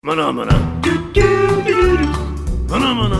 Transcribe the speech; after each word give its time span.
Maná, 0.00 0.32
maná. 0.32 0.52
Maná, 2.70 2.94
maná. 2.94 3.18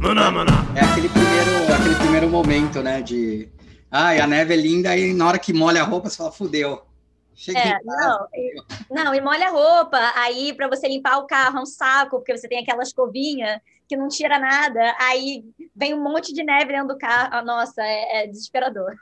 Maná, 0.00 0.30
maná. 0.32 0.52
É 0.74 0.80
aquele 0.80 1.08
primeiro, 1.08 1.72
aquele 1.72 1.94
primeiro 1.94 2.28
momento, 2.28 2.82
né? 2.82 3.00
De. 3.00 3.48
Ai, 3.88 4.18
a 4.18 4.26
neve 4.26 4.52
é 4.52 4.56
linda, 4.56 4.96
e 4.96 5.14
na 5.14 5.28
hora 5.28 5.38
que 5.38 5.52
molha 5.52 5.80
a 5.80 5.84
roupa, 5.84 6.10
você 6.10 6.16
fala, 6.16 6.32
fudeu. 6.32 6.82
Cheguei 7.36 7.62
É, 7.62 7.78
não, 7.84 8.26
e- 8.34 8.54
não, 8.90 9.14
e 9.14 9.20
molha 9.20 9.46
a 9.46 9.50
roupa, 9.50 9.98
aí 10.16 10.52
para 10.54 10.66
você 10.66 10.88
limpar 10.88 11.18
o 11.18 11.26
carro 11.26 11.58
é 11.58 11.62
um 11.62 11.66
saco, 11.66 12.16
porque 12.16 12.36
você 12.36 12.48
tem 12.48 12.58
aquela 12.58 12.82
escovinha 12.82 13.62
que 13.88 13.96
não 13.96 14.08
tira 14.08 14.40
nada, 14.40 14.96
aí 14.98 15.44
vem 15.74 15.94
um 15.94 16.02
monte 16.02 16.32
de 16.34 16.42
neve 16.42 16.72
dentro 16.72 16.88
do 16.88 16.98
carro. 16.98 17.44
Nossa, 17.46 17.80
é, 17.80 18.24
é 18.24 18.26
desesperador. 18.26 18.92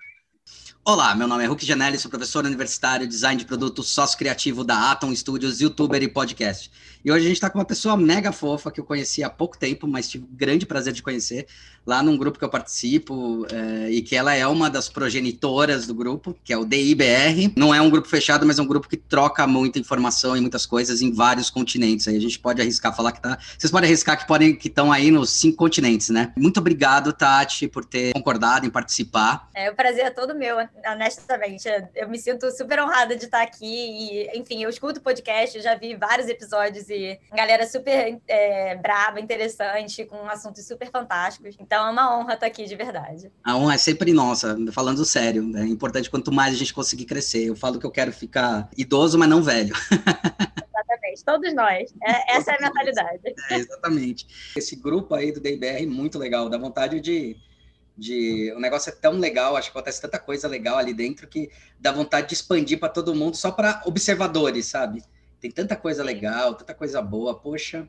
Olá, 0.84 1.14
meu 1.14 1.28
nome 1.28 1.44
é 1.44 1.46
Hulk 1.46 1.64
Janelli, 1.64 1.96
sou 1.96 2.10
professor 2.10 2.44
universitário, 2.44 3.06
design 3.06 3.38
de 3.38 3.44
produto, 3.44 3.84
sócio 3.84 4.18
criativo 4.18 4.64
da 4.64 4.90
Atom 4.90 5.14
Studios, 5.14 5.60
youtuber 5.60 6.02
e 6.02 6.08
podcast. 6.08 6.72
E 7.04 7.10
hoje 7.10 7.24
a 7.24 7.28
gente 7.28 7.36
está 7.36 7.50
com 7.50 7.58
uma 7.58 7.64
pessoa 7.64 7.96
mega 7.96 8.30
fofa 8.30 8.70
que 8.70 8.78
eu 8.78 8.84
conheci 8.84 9.24
há 9.24 9.30
pouco 9.30 9.58
tempo, 9.58 9.86
mas 9.88 10.08
tive 10.08 10.26
grande 10.30 10.64
prazer 10.64 10.92
de 10.92 11.02
conhecer 11.02 11.46
lá 11.84 12.02
num 12.02 12.16
grupo 12.16 12.38
que 12.38 12.44
eu 12.44 12.48
participo 12.48 13.44
eh, 13.50 13.90
e 13.90 14.02
que 14.02 14.14
ela 14.14 14.32
é 14.34 14.46
uma 14.46 14.70
das 14.70 14.88
progenitoras 14.88 15.86
do 15.86 15.94
grupo, 15.94 16.36
que 16.44 16.52
é 16.52 16.56
o 16.56 16.64
DIBR. 16.64 17.52
Não 17.56 17.74
é 17.74 17.80
um 17.80 17.90
grupo 17.90 18.06
fechado, 18.06 18.46
mas 18.46 18.58
é 18.58 18.62
um 18.62 18.66
grupo 18.66 18.88
que 18.88 18.96
troca 18.96 19.46
muita 19.46 19.78
informação 19.78 20.36
e 20.36 20.40
muitas 20.40 20.64
coisas 20.64 21.02
em 21.02 21.12
vários 21.12 21.50
continentes. 21.50 22.06
Aí 22.06 22.16
a 22.16 22.20
gente 22.20 22.38
pode 22.38 22.62
arriscar 22.62 22.94
falar 22.94 23.12
que 23.12 23.20
tá. 23.20 23.36
Vocês 23.58 23.70
podem 23.70 23.88
arriscar 23.88 24.18
que 24.18 24.26
podem 24.26 24.54
que 24.54 24.68
estão 24.68 24.92
aí 24.92 25.10
nos 25.10 25.30
cinco 25.30 25.56
continentes, 25.56 26.10
né? 26.10 26.32
Muito 26.36 26.60
obrigado, 26.60 27.12
Tati, 27.12 27.66
por 27.66 27.84
ter 27.84 28.12
concordado 28.12 28.64
em 28.64 28.70
participar. 28.70 29.48
É, 29.54 29.70
o 29.70 29.74
prazer 29.74 30.06
é 30.06 30.10
todo 30.10 30.34
meu, 30.34 30.56
honestamente. 30.86 31.68
Eu 31.94 32.08
me 32.08 32.18
sinto 32.18 32.50
super 32.52 32.80
honrada 32.80 33.16
de 33.16 33.24
estar 33.24 33.42
aqui. 33.42 33.66
E, 33.66 34.38
enfim, 34.38 34.62
eu 34.62 34.70
escuto 34.70 35.00
podcast, 35.00 35.60
já 35.60 35.74
vi 35.74 35.96
vários 35.96 36.28
episódios 36.28 36.88
e 36.92 37.18
galera 37.34 37.66
super 37.66 38.20
é, 38.28 38.76
brava, 38.76 39.20
interessante, 39.20 40.04
com 40.04 40.28
assuntos 40.28 40.66
super 40.66 40.90
fantásticos. 40.90 41.56
Então 41.58 41.86
é 41.86 41.90
uma 41.90 42.18
honra 42.18 42.34
estar 42.34 42.46
aqui 42.46 42.64
de 42.64 42.76
verdade. 42.76 43.30
A 43.44 43.56
honra 43.56 43.74
é 43.74 43.78
sempre 43.78 44.12
nossa, 44.12 44.56
falando 44.72 45.04
sério. 45.04 45.56
É 45.56 45.64
importante 45.64 46.10
quanto 46.10 46.32
mais 46.32 46.54
a 46.54 46.58
gente 46.58 46.74
conseguir 46.74 47.04
crescer. 47.04 47.44
Eu 47.44 47.56
falo 47.56 47.78
que 47.78 47.86
eu 47.86 47.90
quero 47.90 48.12
ficar 48.12 48.68
idoso, 48.76 49.18
mas 49.18 49.28
não 49.28 49.42
velho. 49.42 49.74
Exatamente. 51.12 51.24
Todos 51.24 51.54
nós. 51.54 51.94
É- 52.02 52.36
essa 52.36 52.52
é 52.52 52.56
a 52.56 52.60
mentalidade. 52.60 53.20
É, 53.50 53.54
exatamente. 53.56 54.26
Esse 54.56 54.76
grupo 54.76 55.14
aí 55.14 55.32
do 55.32 55.40
DIBR 55.40 55.82
é 55.82 55.86
muito 55.86 56.18
legal, 56.18 56.48
dá 56.48 56.58
vontade 56.58 57.00
de. 57.00 57.36
de... 57.96 58.52
O 58.56 58.60
negócio 58.60 58.90
é 58.90 58.92
tão 58.92 59.12
legal, 59.18 59.56
acho 59.56 59.70
que 59.70 59.76
acontece 59.76 60.00
tanta 60.00 60.18
coisa 60.18 60.48
legal 60.48 60.78
ali 60.78 60.94
dentro 60.94 61.26
que 61.26 61.50
dá 61.78 61.92
vontade 61.92 62.28
de 62.28 62.34
expandir 62.34 62.78
para 62.78 62.88
todo 62.88 63.14
mundo, 63.14 63.36
só 63.36 63.50
para 63.50 63.82
observadores, 63.84 64.66
sabe? 64.66 65.02
Tem 65.42 65.50
tanta 65.50 65.74
coisa 65.74 66.04
legal, 66.04 66.54
tanta 66.54 66.72
coisa 66.72 67.02
boa, 67.02 67.34
poxa. 67.34 67.88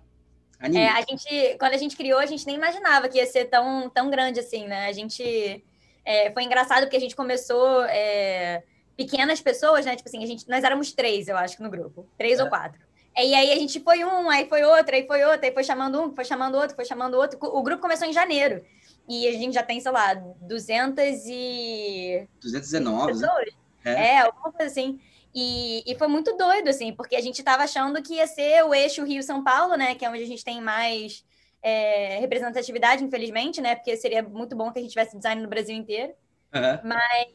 Anime. 0.59 0.81
É, 0.81 0.89
a 0.89 1.01
gente, 1.01 1.55
quando 1.59 1.73
a 1.73 1.77
gente 1.77 1.95
criou, 1.95 2.19
a 2.19 2.25
gente 2.25 2.47
nem 2.47 2.55
imaginava 2.55 3.07
que 3.07 3.19
ia 3.19 3.27
ser 3.27 3.45
tão, 3.45 3.89
tão 3.91 4.09
grande 4.09 4.39
assim, 4.39 4.65
né? 4.65 4.87
A 4.87 4.91
gente 4.91 5.63
é, 6.03 6.31
foi 6.31 6.43
engraçado 6.43 6.81
porque 6.81 6.97
a 6.97 6.99
gente 6.99 7.15
começou 7.15 7.83
é, 7.83 8.63
pequenas 8.97 9.39
pessoas, 9.39 9.85
né? 9.85 9.95
Tipo 9.95 10.09
assim, 10.09 10.23
a 10.23 10.25
gente, 10.25 10.49
nós 10.49 10.63
éramos 10.63 10.93
três, 10.93 11.27
eu 11.27 11.37
acho, 11.37 11.61
no 11.61 11.69
grupo, 11.69 12.07
três 12.17 12.39
É. 12.39 12.43
ou 12.43 12.49
quatro. 12.49 12.81
E 13.15 13.35
aí 13.35 13.51
a 13.51 13.55
gente 13.55 13.79
foi 13.81 14.03
um, 14.03 14.27
aí 14.27 14.49
foi 14.49 14.63
outro, 14.63 14.95
aí 14.95 15.05
foi 15.05 15.23
outro, 15.23 15.45
aí 15.45 15.53
foi 15.53 15.63
chamando 15.63 16.01
um, 16.01 16.15
foi 16.15 16.25
chamando 16.25 16.55
outro, 16.55 16.75
foi 16.75 16.85
chamando 16.85 17.13
outro. 17.13 17.37
O 17.39 17.61
grupo 17.61 17.79
começou 17.79 18.07
em 18.07 18.13
janeiro. 18.13 18.65
E 19.07 19.27
a 19.27 19.31
gente 19.33 19.53
já 19.53 19.61
tem, 19.61 19.79
sei 19.79 19.91
lá, 19.91 20.15
200 20.15 21.03
e 21.27 22.27
219, 22.41 23.05
né? 23.05 23.13
pessoas. 23.13 23.49
É. 23.85 23.91
É, 23.91 24.19
alguma 24.21 24.51
coisa 24.51 24.71
assim. 24.71 24.99
E, 25.35 25.83
e 25.91 25.95
foi 25.95 26.07
muito 26.07 26.37
doido, 26.37 26.69
assim, 26.69 26.93
porque 26.93 27.15
a 27.15 27.21
gente 27.21 27.41
tava 27.41 27.63
achando 27.63 28.01
que 28.03 28.15
ia 28.15 28.27
ser 28.27 28.63
o 28.63 28.73
eixo 28.73 29.03
Rio-São 29.03 29.43
Paulo, 29.43 29.75
né? 29.75 29.95
Que 29.95 30.05
é 30.05 30.09
onde 30.09 30.23
a 30.23 30.27
gente 30.27 30.43
tem 30.43 30.61
mais 30.61 31.25
é, 31.61 32.19
representatividade, 32.19 33.03
infelizmente, 33.03 33.59
né? 33.59 33.75
Porque 33.75 33.95
seria 33.97 34.21
muito 34.21 34.55
bom 34.55 34.71
que 34.71 34.79
a 34.79 34.81
gente 34.81 34.91
tivesse 34.91 35.17
design 35.17 35.41
no 35.41 35.49
Brasil 35.49 35.75
inteiro. 35.75 36.13
Aham. 36.53 36.81
Mas, 36.83 37.27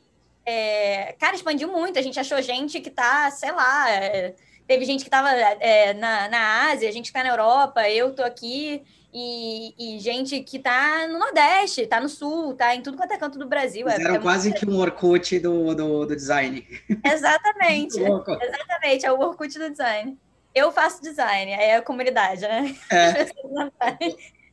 é, 0.47 1.14
cara, 1.19 1.34
expandiu 1.34 1.72
muito. 1.72 1.98
A 1.98 2.03
gente 2.03 2.20
achou 2.20 2.41
gente 2.41 2.81
que 2.81 2.91
tá, 2.91 3.31
sei 3.32 3.50
lá, 3.50 3.91
é, 3.91 4.34
teve 4.68 4.84
gente 4.84 5.02
que 5.02 5.10
tava 5.10 5.30
é, 5.30 5.94
na, 5.94 6.28
na 6.28 6.70
Ásia, 6.70 6.92
gente 6.92 7.06
que 7.06 7.12
tá 7.12 7.24
na 7.24 7.30
Europa, 7.30 7.88
eu 7.88 8.14
tô 8.14 8.22
aqui. 8.22 8.82
E, 9.10 9.96
e 9.96 9.98
gente 9.98 10.40
que 10.42 10.58
tá 10.58 11.08
no 11.08 11.18
Nordeste, 11.18 11.86
tá 11.86 11.98
no 11.98 12.10
Sul, 12.10 12.52
tá 12.52 12.74
em 12.74 12.82
tudo 12.82 12.98
quanto 12.98 13.12
é 13.12 13.16
canto 13.16 13.38
do 13.38 13.48
Brasil. 13.48 13.88
É- 13.88 13.92
Fizeram 13.92 14.10
é 14.10 14.12
muito 14.12 14.22
quase 14.22 14.52
que 14.52 14.68
um 14.68 14.76
Orkut 14.76 15.38
do, 15.40 15.74
do, 15.74 16.04
do 16.04 16.14
design. 16.14 16.64
Exatamente. 17.02 17.98
Muito. 17.98 18.30
Exatamente, 18.30 19.06
é 19.06 19.12
o 19.12 19.18
Orkut 19.18 19.58
do 19.58 19.70
design. 19.70 20.18
Eu 20.54 20.70
faço 20.70 21.00
design, 21.00 21.52
é 21.52 21.76
a 21.76 21.82
comunidade, 21.82 22.42
né? 22.42 22.76
É, 22.90 23.26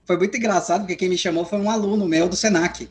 foi 0.05 0.17
muito 0.17 0.37
engraçado, 0.37 0.81
porque 0.81 0.95
quem 0.95 1.09
me 1.09 1.17
chamou 1.17 1.43
foi 1.45 1.59
um 1.59 1.69
aluno 1.69 2.07
meu 2.07 2.29
do 2.29 2.35
Senac. 2.35 2.89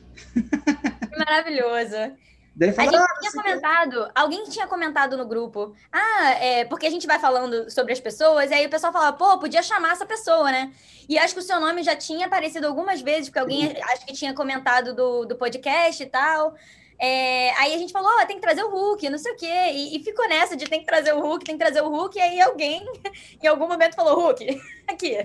Maravilhoso. 1.16 2.12
Daí 2.56 2.69
ele 2.69 2.78
A 2.78 2.84
gente 2.84 2.97
"Ah, 2.97 3.19
tinha 3.20 3.32
comentado, 3.32 4.10
alguém 4.15 4.44
tinha 4.44 4.66
comentado 4.66 5.16
no 5.16 5.26
grupo, 5.26 5.75
ah, 5.92 6.31
é, 6.41 6.65
porque 6.65 6.87
a 6.87 6.91
gente 6.91 7.06
vai 7.06 7.19
falando 7.19 7.69
sobre 7.70 7.92
as 7.92 8.00
pessoas, 8.00 8.50
e 8.50 8.54
aí 8.54 8.66
o 8.66 8.70
pessoal 8.70 8.92
falava, 8.92 9.16
pô, 9.16 9.38
podia 9.38 9.62
chamar 9.62 9.92
essa 9.92 10.06
pessoa, 10.06 10.50
né? 10.53 10.72
E 11.09 11.19
acho 11.19 11.34
que 11.34 11.41
o 11.41 11.42
seu 11.42 11.59
nome 11.60 11.82
já 11.82 11.97
tinha 11.97 12.26
aparecido 12.26 12.66
algumas 12.66 13.00
vezes, 13.03 13.28
porque 13.28 13.41
alguém 13.41 13.75
acho 13.92 14.06
que 14.06 14.12
tinha 14.12 14.32
comentado 14.32 14.94
do, 14.94 15.25
do 15.26 15.37
podcast 15.37 16.03
e 16.03 16.06
tal. 16.06 16.54
É, 16.99 17.50
aí 17.59 17.75
a 17.75 17.78
gente 17.78 17.93
falou, 17.93 18.10
ó, 18.21 18.25
tem 18.27 18.37
que 18.37 18.43
trazer 18.43 18.62
o 18.62 18.71
Hulk, 18.71 19.09
não 19.10 19.19
sei 19.19 19.32
o 19.32 19.37
quê. 19.37 19.71
E, 19.72 19.97
e 19.97 20.05
ficou 20.05 20.28
nessa 20.28 20.56
de 20.56 20.66
tem 20.66 20.81
que 20.81 20.87
trazer 20.87 21.12
o 21.12 21.21
Hulk, 21.21 21.44
tem 21.44 21.56
que 21.56 21.65
trazer 21.65 21.82
o 21.82 21.88
Hulk, 21.88 22.16
e 22.16 22.21
aí 22.21 22.41
alguém, 22.41 22.87
em 23.43 23.47
algum 23.47 23.69
momento, 23.69 23.94
falou, 23.94 24.21
Hulk, 24.21 24.60
aqui, 24.87 25.16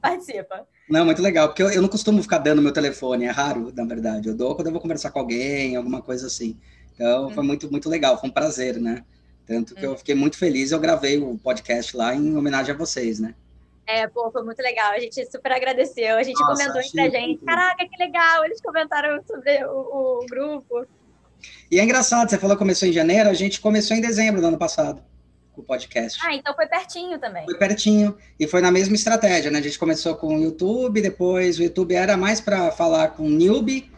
participa. 0.00 0.66
Não, 0.88 1.04
muito 1.04 1.22
legal, 1.22 1.48
porque 1.48 1.62
eu, 1.62 1.70
eu 1.70 1.82
não 1.82 1.88
costumo 1.88 2.22
ficar 2.22 2.38
dando 2.38 2.62
meu 2.62 2.72
telefone, 2.72 3.24
é 3.24 3.30
raro, 3.30 3.72
na 3.74 3.84
verdade. 3.84 4.28
Eu 4.28 4.34
dou 4.34 4.54
quando 4.54 4.66
eu 4.68 4.72
vou 4.72 4.80
conversar 4.80 5.10
com 5.10 5.18
alguém, 5.18 5.76
alguma 5.76 6.02
coisa 6.02 6.26
assim. 6.26 6.58
Então, 6.94 7.30
foi 7.30 7.42
muito, 7.42 7.70
muito 7.70 7.88
legal, 7.88 8.18
foi 8.18 8.28
um 8.28 8.32
prazer, 8.32 8.78
né? 8.78 9.04
Tanto 9.46 9.74
que 9.74 9.84
eu 9.84 9.96
fiquei 9.96 10.14
muito 10.14 10.38
feliz, 10.38 10.70
eu 10.70 10.78
gravei 10.78 11.18
o 11.18 11.36
podcast 11.38 11.96
lá 11.96 12.14
em 12.14 12.36
homenagem 12.36 12.74
a 12.74 12.78
vocês, 12.78 13.18
né? 13.18 13.34
É, 13.92 14.08
pô, 14.08 14.30
foi 14.30 14.42
muito 14.42 14.60
legal. 14.60 14.92
A 14.92 14.98
gente 14.98 15.30
super 15.30 15.52
agradeceu. 15.52 16.16
A 16.16 16.22
gente 16.22 16.40
Nossa, 16.40 16.62
comentou 16.62 16.80
achei 16.80 17.00
entre 17.00 17.16
a 17.18 17.20
gente. 17.20 17.44
Caraca, 17.44 17.86
que 17.86 17.96
legal! 18.02 18.44
Eles 18.46 18.60
comentaram 18.60 19.22
sobre 19.26 19.62
o, 19.66 20.22
o 20.22 20.26
grupo. 20.26 20.86
E 21.70 21.78
é 21.78 21.84
engraçado, 21.84 22.30
você 22.30 22.38
falou 22.38 22.56
que 22.56 22.60
começou 22.60 22.88
em 22.88 22.92
janeiro, 22.92 23.28
a 23.28 23.34
gente 23.34 23.60
começou 23.60 23.96
em 23.96 24.00
dezembro 24.00 24.40
do 24.40 24.46
ano 24.46 24.56
passado, 24.56 25.02
com 25.52 25.60
o 25.60 25.64
podcast. 25.64 26.18
Ah, 26.24 26.34
então 26.34 26.54
foi 26.54 26.66
pertinho 26.66 27.18
também. 27.18 27.44
Foi 27.44 27.58
pertinho, 27.58 28.16
e 28.38 28.46
foi 28.46 28.60
na 28.60 28.70
mesma 28.70 28.94
estratégia, 28.94 29.50
né? 29.50 29.58
A 29.58 29.62
gente 29.62 29.78
começou 29.78 30.14
com 30.14 30.36
o 30.36 30.40
YouTube, 30.40 31.02
depois 31.02 31.58
o 31.58 31.62
YouTube 31.62 31.94
era 31.94 32.16
mais 32.16 32.40
para 32.40 32.70
falar 32.70 33.08
com 33.08 33.28
newbie 33.28 33.90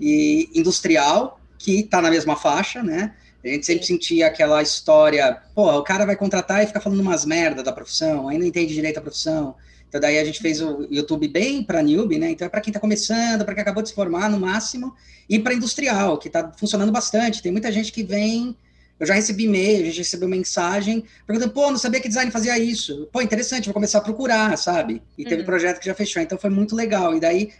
e 0.00 0.48
industrial, 0.54 1.40
que 1.58 1.80
está 1.80 2.00
na 2.00 2.10
mesma 2.10 2.36
faixa, 2.36 2.82
né? 2.82 3.16
A 3.44 3.48
gente 3.48 3.66
sempre 3.66 3.84
sentia 3.84 4.26
aquela 4.28 4.62
história, 4.62 5.38
pô, 5.54 5.70
o 5.72 5.82
cara 5.82 6.06
vai 6.06 6.14
contratar 6.16 6.62
e 6.62 6.66
fica 6.66 6.80
falando 6.80 7.00
umas 7.00 7.24
merda 7.24 7.62
da 7.62 7.72
profissão, 7.72 8.28
aí 8.28 8.38
não 8.38 8.46
entende 8.46 8.72
direito 8.72 8.98
a 8.98 9.00
profissão. 9.02 9.56
Então 9.88 10.00
daí 10.00 10.18
a 10.18 10.24
gente 10.24 10.40
fez 10.40 10.62
o 10.62 10.86
YouTube 10.90 11.28
bem 11.28 11.62
para 11.62 11.82
newbie, 11.82 12.18
né? 12.18 12.30
Então 12.30 12.46
é 12.46 12.48
para 12.48 12.60
quem 12.60 12.70
está 12.70 12.80
começando, 12.80 13.44
para 13.44 13.52
quem 13.54 13.62
acabou 13.62 13.82
de 13.82 13.90
se 13.90 13.94
formar 13.94 14.30
no 14.30 14.38
máximo, 14.40 14.94
e 15.28 15.38
para 15.38 15.54
industrial, 15.54 16.18
que 16.18 16.28
está 16.28 16.50
funcionando 16.56 16.90
bastante. 16.92 17.42
Tem 17.42 17.52
muita 17.52 17.70
gente 17.70 17.92
que 17.92 18.02
vem, 18.02 18.56
eu 18.98 19.06
já 19.06 19.14
recebi 19.14 19.44
e-mail, 19.44 19.82
a 19.82 19.86
gente 19.86 19.98
recebeu 19.98 20.28
mensagem 20.28 21.04
perguntando, 21.26 21.52
pô, 21.52 21.70
não 21.70 21.78
sabia 21.78 22.00
que 22.00 22.08
design 22.08 22.30
fazia 22.30 22.58
isso. 22.58 23.08
Pô, 23.12 23.20
interessante, 23.20 23.66
vou 23.66 23.74
começar 23.74 23.98
a 23.98 24.02
procurar, 24.02 24.56
sabe? 24.56 25.02
E 25.18 25.24
teve 25.24 25.40
Uhum. 25.40 25.46
projeto 25.46 25.80
que 25.80 25.86
já 25.86 25.94
fechou, 25.94 26.22
então 26.22 26.38
foi 26.38 26.48
muito 26.50 26.74
legal. 26.74 27.14
E 27.14 27.20
daí, 27.20 27.50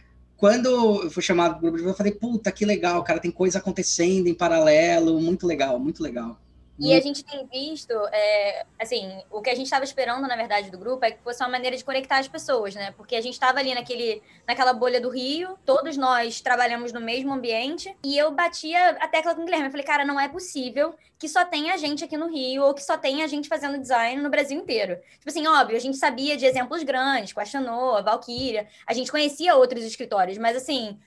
quando 0.43 0.67
eu 1.05 1.09
fui 1.09 1.23
chamado 1.23 1.61
pro 1.61 1.71
grupo, 1.71 1.89
eu 1.89 1.95
falei, 1.95 2.11
puta, 2.11 2.51
que 2.51 2.65
legal, 2.65 3.05
cara, 3.05 3.21
tem 3.21 3.31
coisa 3.31 3.61
acontecendo 3.61 4.27
em 4.27 4.35
paralelo, 4.35 5.21
muito 5.21 5.47
legal, 5.47 5.79
muito 5.79 6.03
legal. 6.03 6.37
E 6.79 6.95
a 6.95 7.01
gente 7.01 7.23
tem 7.23 7.47
visto, 7.47 7.93
é, 8.11 8.65
assim, 8.81 9.23
o 9.31 9.41
que 9.41 9.51
a 9.51 9.55
gente 9.55 9.67
estava 9.67 9.85
esperando, 9.85 10.27
na 10.27 10.35
verdade, 10.35 10.71
do 10.71 10.79
grupo 10.79 11.05
é 11.05 11.13
que 11.13 11.23
fosse 11.23 11.43
uma 11.43 11.49
maneira 11.49 11.77
de 11.77 11.85
conectar 11.85 12.19
as 12.19 12.27
pessoas, 12.27 12.75
né? 12.75 12.93
Porque 12.97 13.15
a 13.15 13.21
gente 13.21 13.35
estava 13.35 13.59
ali 13.59 13.75
naquele, 13.75 14.23
naquela 14.49 14.73
bolha 14.73 15.01
do 15.01 15.11
Rio, 15.11 15.57
todos 15.65 15.97
nós 15.97 16.41
trabalhamos 16.41 16.93
no 16.93 17.01
mesmo 17.01 17.33
ambiente, 17.33 17.95
e 18.03 18.17
eu 18.17 18.31
batia 18.33 18.91
a 19.01 19.07
tecla 19.07 19.35
com 19.35 19.43
o 19.43 19.45
Guilherme. 19.45 19.67
Eu 19.67 19.71
falei, 19.71 19.87
cara, 19.87 20.05
não 20.05 20.19
é 20.19 20.29
possível 20.29 20.95
que 21.19 21.29
só 21.29 21.45
tenha 21.45 21.77
gente 21.77 22.05
aqui 22.05 22.17
no 22.17 22.27
Rio, 22.27 22.65
ou 22.65 22.75
que 22.75 22.83
só 22.83 22.97
tenha 22.97 23.29
gente 23.29 23.49
fazendo 23.49 23.79
design 23.79 24.21
no 24.21 24.31
Brasil 24.31 24.59
inteiro. 24.59 24.97
Tipo 25.19 25.29
assim, 25.29 25.47
óbvio, 25.47 25.77
a 25.77 25.81
gente 25.81 25.97
sabia 25.97 26.37
de 26.37 26.47
exemplos 26.47 26.83
grandes, 26.83 27.33
com 27.33 27.41
a 27.41 27.45
Chanô, 27.45 27.97
a 27.97 28.03
Valkyria, 28.03 28.67
a 28.87 28.95
gente 28.95 29.13
conhecia 29.13 29.55
outros 29.55 29.85
escritórios, 29.85 30.39
mas 30.39 30.57
assim, 30.57 30.99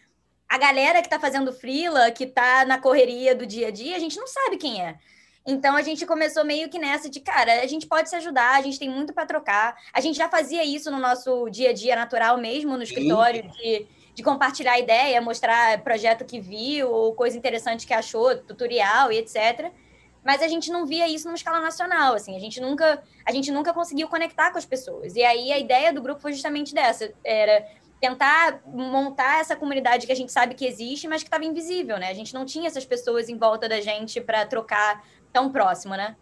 a 0.48 0.58
galera 0.58 1.02
que 1.02 1.10
tá 1.10 1.20
fazendo 1.20 1.52
freela, 1.52 2.12
que 2.12 2.26
tá 2.28 2.64
na 2.66 2.80
correria 2.80 3.36
do 3.36 3.46
dia 3.46 3.68
a 3.68 3.72
dia, 3.72 3.96
a 3.96 4.00
gente 4.00 4.18
não 4.18 4.28
sabe 4.28 4.58
quem 4.58 4.82
é. 4.82 4.98
Então 5.46 5.76
a 5.76 5.82
gente 5.84 6.06
começou 6.08 6.44
meio 6.44 6.70
que 6.70 6.80
nessa 6.80 7.08
de, 7.08 7.20
cara, 7.20 7.62
a 7.62 7.68
gente 7.68 7.86
pode 7.86 8.10
se 8.10 8.16
ajudar, 8.16 8.56
a 8.56 8.62
gente 8.62 8.80
tem 8.80 8.90
muito 8.90 9.14
para 9.14 9.28
trocar. 9.28 9.76
A 9.94 10.02
gente 10.02 10.18
já 10.18 10.28
fazia 10.28 10.64
isso 10.64 10.90
no 10.90 10.98
nosso 10.98 11.48
dia 11.50 11.70
a 11.70 11.74
dia 11.74 11.96
natural 11.96 12.38
mesmo, 12.38 12.76
no 12.76 12.82
escritório, 12.82 13.48
de, 13.52 13.86
de 14.16 14.24
compartilhar 14.24 14.80
ideia, 14.80 15.22
mostrar 15.22 15.84
projeto 15.84 16.26
que 16.26 16.40
viu, 16.40 16.90
ou 16.90 17.14
coisa 17.14 17.38
interessante 17.38 17.86
que 17.86 17.94
achou, 17.94 18.36
tutorial 18.36 19.12
e 19.12 19.18
etc. 19.18 19.72
mas 20.24 20.42
a 20.42 20.48
gente 20.48 20.72
não 20.72 20.88
via 20.88 21.08
isso 21.08 21.26
numa 21.26 21.36
escala 21.36 21.62
nacional, 21.62 22.16
assim, 22.16 22.36
a 22.36 22.40
gente 22.40 22.60
nunca, 22.60 23.04
a 23.24 23.32
gente 23.32 23.52
nunca 23.52 23.72
conseguiu 23.72 24.08
conectar 24.08 24.52
com 24.52 24.58
as 24.58 24.66
pessoas. 24.66 25.16
E 25.16 25.24
aí 25.24 25.52
a 25.52 25.60
ideia 25.60 25.94
do 25.94 26.02
grupo 26.02 26.20
foi 26.20 26.34
justamente 26.34 26.74
dessa, 26.74 27.14
era 27.24 27.64
tentar 28.02 28.62
montar 28.66 29.40
essa 29.40 29.56
comunidade 29.56 30.06
que 30.06 30.12
a 30.12 30.16
gente 30.16 30.32
sabe 30.32 30.56
que 30.56 30.66
existe, 30.66 31.08
mas 31.08 31.22
que 31.22 31.28
estava 31.28 31.46
invisível, 31.46 31.98
né? 31.98 32.10
A 32.10 32.14
gente 32.14 32.34
não 32.34 32.46
tinha 32.46 32.68
essas 32.68 32.86
pessoas 32.86 33.30
em 33.30 33.38
volta 33.38 33.70
da 33.70 33.80
gente 33.80 34.20
para 34.20 34.46
trocar 34.46 35.04
tão 35.36 35.52
próximo, 35.52 35.96
né? 35.96 36.16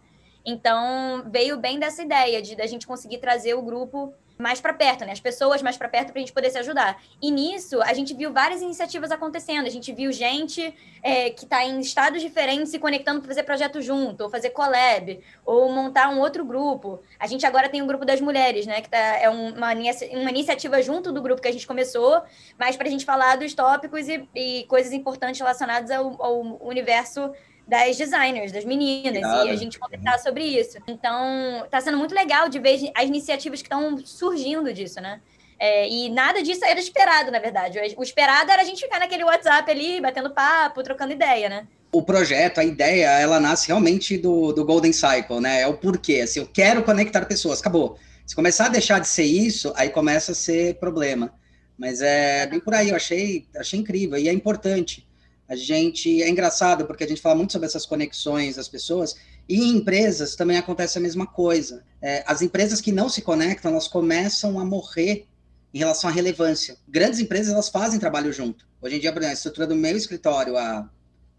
Então, 0.44 1.22
veio 1.26 1.56
bem 1.56 1.78
dessa 1.78 2.02
ideia 2.02 2.42
de 2.42 2.56
da 2.56 2.66
gente 2.66 2.84
conseguir 2.84 3.18
trazer 3.18 3.54
o 3.54 3.62
grupo 3.62 4.12
mais 4.36 4.60
para 4.60 4.74
perto, 4.74 5.04
né? 5.04 5.12
As 5.12 5.20
pessoas 5.20 5.62
mais 5.62 5.76
para 5.76 5.88
perto 5.88 6.10
para 6.10 6.18
a 6.18 6.24
gente 6.24 6.32
poder 6.32 6.50
se 6.50 6.58
ajudar. 6.58 7.00
E 7.22 7.30
nisso, 7.30 7.80
a 7.82 7.94
gente 7.94 8.12
viu 8.12 8.32
várias 8.32 8.60
iniciativas 8.60 9.12
acontecendo. 9.12 9.66
A 9.66 9.70
gente 9.70 9.92
viu 9.92 10.10
gente 10.10 10.74
é, 11.04 11.30
que 11.30 11.44
está 11.44 11.64
em 11.64 11.78
estados 11.78 12.20
diferentes 12.20 12.70
se 12.70 12.80
conectando 12.80 13.20
para 13.20 13.28
fazer 13.28 13.44
projeto 13.44 13.80
junto, 13.80 14.24
ou 14.24 14.28
fazer 14.28 14.50
collab, 14.50 15.20
ou 15.46 15.70
montar 15.70 16.08
um 16.08 16.18
outro 16.18 16.44
grupo. 16.44 17.00
A 17.16 17.28
gente 17.28 17.46
agora 17.46 17.68
tem 17.68 17.80
o 17.80 17.84
um 17.84 17.86
grupo 17.86 18.04
das 18.04 18.20
mulheres, 18.20 18.66
né? 18.66 18.80
Que 18.80 18.90
tá, 18.90 18.98
é 18.98 19.30
uma, 19.30 19.72
uma 20.12 20.30
iniciativa 20.30 20.82
junto 20.82 21.12
do 21.12 21.22
grupo 21.22 21.40
que 21.40 21.48
a 21.48 21.52
gente 21.52 21.66
começou, 21.66 22.20
mas 22.58 22.76
para 22.76 22.88
a 22.88 22.90
gente 22.90 23.04
falar 23.04 23.36
dos 23.36 23.54
tópicos 23.54 24.08
e, 24.08 24.28
e 24.34 24.64
coisas 24.64 24.92
importantes 24.92 25.38
relacionadas 25.38 25.92
ao, 25.92 26.20
ao 26.20 26.40
universo 26.66 27.32
das 27.66 27.96
designers, 27.96 28.52
das 28.52 28.64
meninas, 28.64 29.22
e 29.22 29.50
a 29.50 29.56
gente 29.56 29.78
conversar 29.78 30.18
sobre 30.18 30.44
isso. 30.44 30.78
Então, 30.86 31.66
tá 31.70 31.80
sendo 31.80 31.96
muito 31.96 32.14
legal 32.14 32.48
de 32.48 32.58
ver 32.58 32.92
as 32.94 33.04
iniciativas 33.04 33.62
que 33.62 33.66
estão 33.66 33.96
surgindo 34.04 34.72
disso, 34.72 35.00
né? 35.00 35.20
É, 35.58 35.88
e 35.88 36.10
nada 36.10 36.42
disso 36.42 36.64
era 36.64 36.78
esperado, 36.78 37.30
na 37.30 37.38
verdade. 37.38 37.78
O 37.96 38.02
esperado 38.02 38.50
era 38.50 38.60
a 38.60 38.64
gente 38.64 38.82
ficar 38.82 38.98
naquele 38.98 39.24
WhatsApp 39.24 39.70
ali, 39.70 40.00
batendo 40.00 40.30
papo, 40.30 40.82
trocando 40.82 41.12
ideia, 41.12 41.48
né? 41.48 41.66
O 41.92 42.02
projeto, 42.02 42.58
a 42.58 42.64
ideia, 42.64 43.06
ela 43.20 43.38
nasce 43.38 43.68
realmente 43.68 44.18
do, 44.18 44.52
do 44.52 44.64
Golden 44.64 44.92
Cycle, 44.92 45.40
né? 45.40 45.62
É 45.62 45.66
o 45.66 45.74
porquê. 45.74 46.20
Assim, 46.20 46.40
eu 46.40 46.46
quero 46.46 46.82
conectar 46.82 47.24
pessoas, 47.24 47.60
acabou. 47.60 47.96
Se 48.26 48.34
começar 48.34 48.66
a 48.66 48.70
deixar 48.70 48.98
de 48.98 49.08
ser 49.08 49.24
isso, 49.24 49.72
aí 49.76 49.90
começa 49.90 50.32
a 50.32 50.34
ser 50.34 50.74
problema. 50.74 51.32
Mas 51.78 52.00
é 52.00 52.46
bem 52.46 52.60
por 52.60 52.74
aí, 52.74 52.90
eu 52.90 52.96
achei, 52.96 53.46
achei 53.56 53.78
incrível 53.78 54.18
e 54.18 54.28
é 54.28 54.32
importante. 54.32 55.03
A 55.48 55.56
gente 55.56 56.22
é 56.22 56.28
engraçado 56.28 56.86
porque 56.86 57.04
a 57.04 57.06
gente 57.06 57.20
fala 57.20 57.34
muito 57.34 57.52
sobre 57.52 57.66
essas 57.66 57.84
conexões 57.84 58.56
das 58.56 58.68
pessoas 58.68 59.14
e 59.48 59.60
em 59.60 59.76
empresas 59.76 60.34
também 60.34 60.56
acontece 60.56 60.96
a 60.98 61.00
mesma 61.00 61.26
coisa. 61.26 61.84
É, 62.00 62.24
as 62.26 62.40
empresas 62.40 62.80
que 62.80 62.92
não 62.92 63.08
se 63.08 63.20
conectam, 63.20 63.72
elas 63.72 63.88
começam 63.88 64.58
a 64.58 64.64
morrer 64.64 65.26
em 65.72 65.78
relação 65.78 66.08
à 66.08 66.12
relevância. 66.12 66.76
Grandes 66.88 67.20
empresas 67.20 67.52
elas 67.52 67.68
fazem 67.68 68.00
trabalho 68.00 68.32
junto. 68.32 68.66
Hoje 68.80 68.96
em 68.96 69.00
dia, 69.00 69.12
por 69.12 69.18
exemplo, 69.18 69.32
a 69.32 69.34
estrutura 69.34 69.66
do 69.66 69.74
meu 69.74 69.96
escritório 69.96 70.56
há 70.56 70.88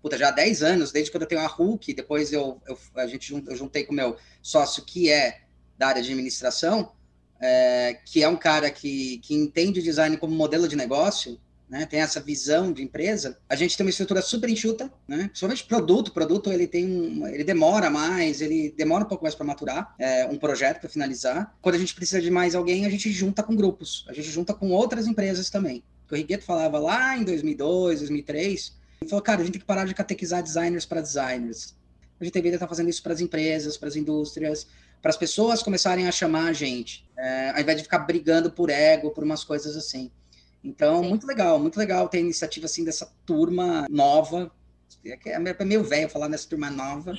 puta, 0.05 0.19
já 0.19 0.27
há 0.27 0.31
10 0.31 0.61
anos, 0.61 0.91
desde 0.91 1.09
quando 1.09 1.23
eu 1.23 1.27
tenho 1.27 1.41
a 1.41 1.47
Hulk, 1.47 1.91
depois 1.95 2.31
eu, 2.31 2.61
eu 2.67 2.77
a 2.93 3.07
gente 3.07 3.33
eu 3.33 3.55
juntei 3.55 3.83
com 3.85 3.91
o 3.91 3.95
meu 3.95 4.15
sócio 4.39 4.83
que 4.85 5.09
é 5.09 5.41
da 5.75 5.87
área 5.87 6.01
de 6.01 6.11
administração, 6.11 6.91
é, 7.41 7.99
que 8.05 8.21
é 8.21 8.29
um 8.29 8.35
cara 8.35 8.69
que, 8.69 9.17
que 9.17 9.33
entende 9.33 9.79
o 9.79 9.83
design 9.83 10.15
como 10.17 10.35
modelo 10.35 10.67
de 10.67 10.75
negócio, 10.75 11.39
né, 11.69 11.85
tem 11.85 11.99
essa 11.99 12.19
visão 12.19 12.71
de 12.71 12.83
empresa, 12.83 13.37
a 13.49 13.55
gente 13.55 13.75
tem 13.75 13.85
uma 13.85 13.89
estrutura 13.89 14.21
super 14.21 14.49
enxuta, 14.49 14.91
né, 15.07 15.27
principalmente 15.27 15.63
produto, 15.63 16.11
produto 16.11 16.51
ele 16.51 16.67
tem 16.67 16.85
um, 16.85 17.27
ele 17.27 17.43
demora 17.43 17.89
mais, 17.89 18.41
ele 18.41 18.73
demora 18.77 19.03
um 19.03 19.07
pouco 19.07 19.23
mais 19.23 19.33
para 19.33 19.45
maturar 19.45 19.95
é, 19.97 20.25
um 20.25 20.37
projeto 20.37 20.79
para 20.79 20.89
finalizar. 20.89 21.55
Quando 21.61 21.75
a 21.75 21.79
gente 21.79 21.95
precisa 21.95 22.21
de 22.21 22.29
mais 22.29 22.55
alguém, 22.55 22.85
a 22.85 22.89
gente 22.89 23.11
junta 23.11 23.41
com 23.41 23.55
grupos, 23.55 24.05
a 24.07 24.13
gente 24.13 24.29
junta 24.29 24.53
com 24.53 24.71
outras 24.71 25.07
empresas 25.07 25.49
também. 25.49 25.83
O 26.09 26.15
Rigueto 26.15 26.45
falava 26.45 26.77
lá 26.77 27.17
em 27.17 27.23
2002, 27.23 27.99
2003, 27.99 28.73
ele 29.01 29.09
falou, 29.09 29.23
cara, 29.23 29.41
a 29.41 29.43
gente 29.43 29.53
tem 29.53 29.61
que 29.61 29.67
parar 29.67 29.85
de 29.85 29.93
catequizar 29.93 30.41
designers 30.43 30.85
para 30.85 31.01
designers. 31.01 31.75
A 32.19 32.23
gente 32.23 32.33
deveria 32.33 32.55
estar 32.55 32.67
fazendo 32.67 32.89
isso 32.89 33.03
para 33.03 33.13
as 33.13 33.19
empresas, 33.19 33.75
para 33.75 33.89
as 33.89 33.95
indústrias, 33.95 34.67
para 35.01 35.09
as 35.09 35.17
pessoas 35.17 35.61
começarem 35.61 36.07
a 36.07 36.11
chamar 36.11 36.47
a 36.47 36.53
gente, 36.53 37.07
é, 37.17 37.51
ao 37.51 37.59
invés 37.59 37.77
de 37.77 37.83
ficar 37.83 37.99
brigando 37.99 38.51
por 38.51 38.69
ego, 38.69 39.11
por 39.11 39.23
umas 39.23 39.43
coisas 39.43 39.75
assim. 39.75 40.09
Então, 40.65 41.03
Sim. 41.03 41.09
muito 41.09 41.27
legal, 41.27 41.59
muito 41.59 41.77
legal 41.77 42.09
ter 42.09 42.17
a 42.17 42.21
iniciativa 42.21 42.65
assim 42.65 42.83
dessa 42.83 43.13
turma 43.25 43.85
nova. 43.89 44.51
É, 45.05 45.31
é 45.31 45.65
meio 45.65 45.83
velho 45.83 46.09
falar 46.09 46.29
nessa 46.29 46.49
turma 46.49 46.69
nova. 46.69 47.13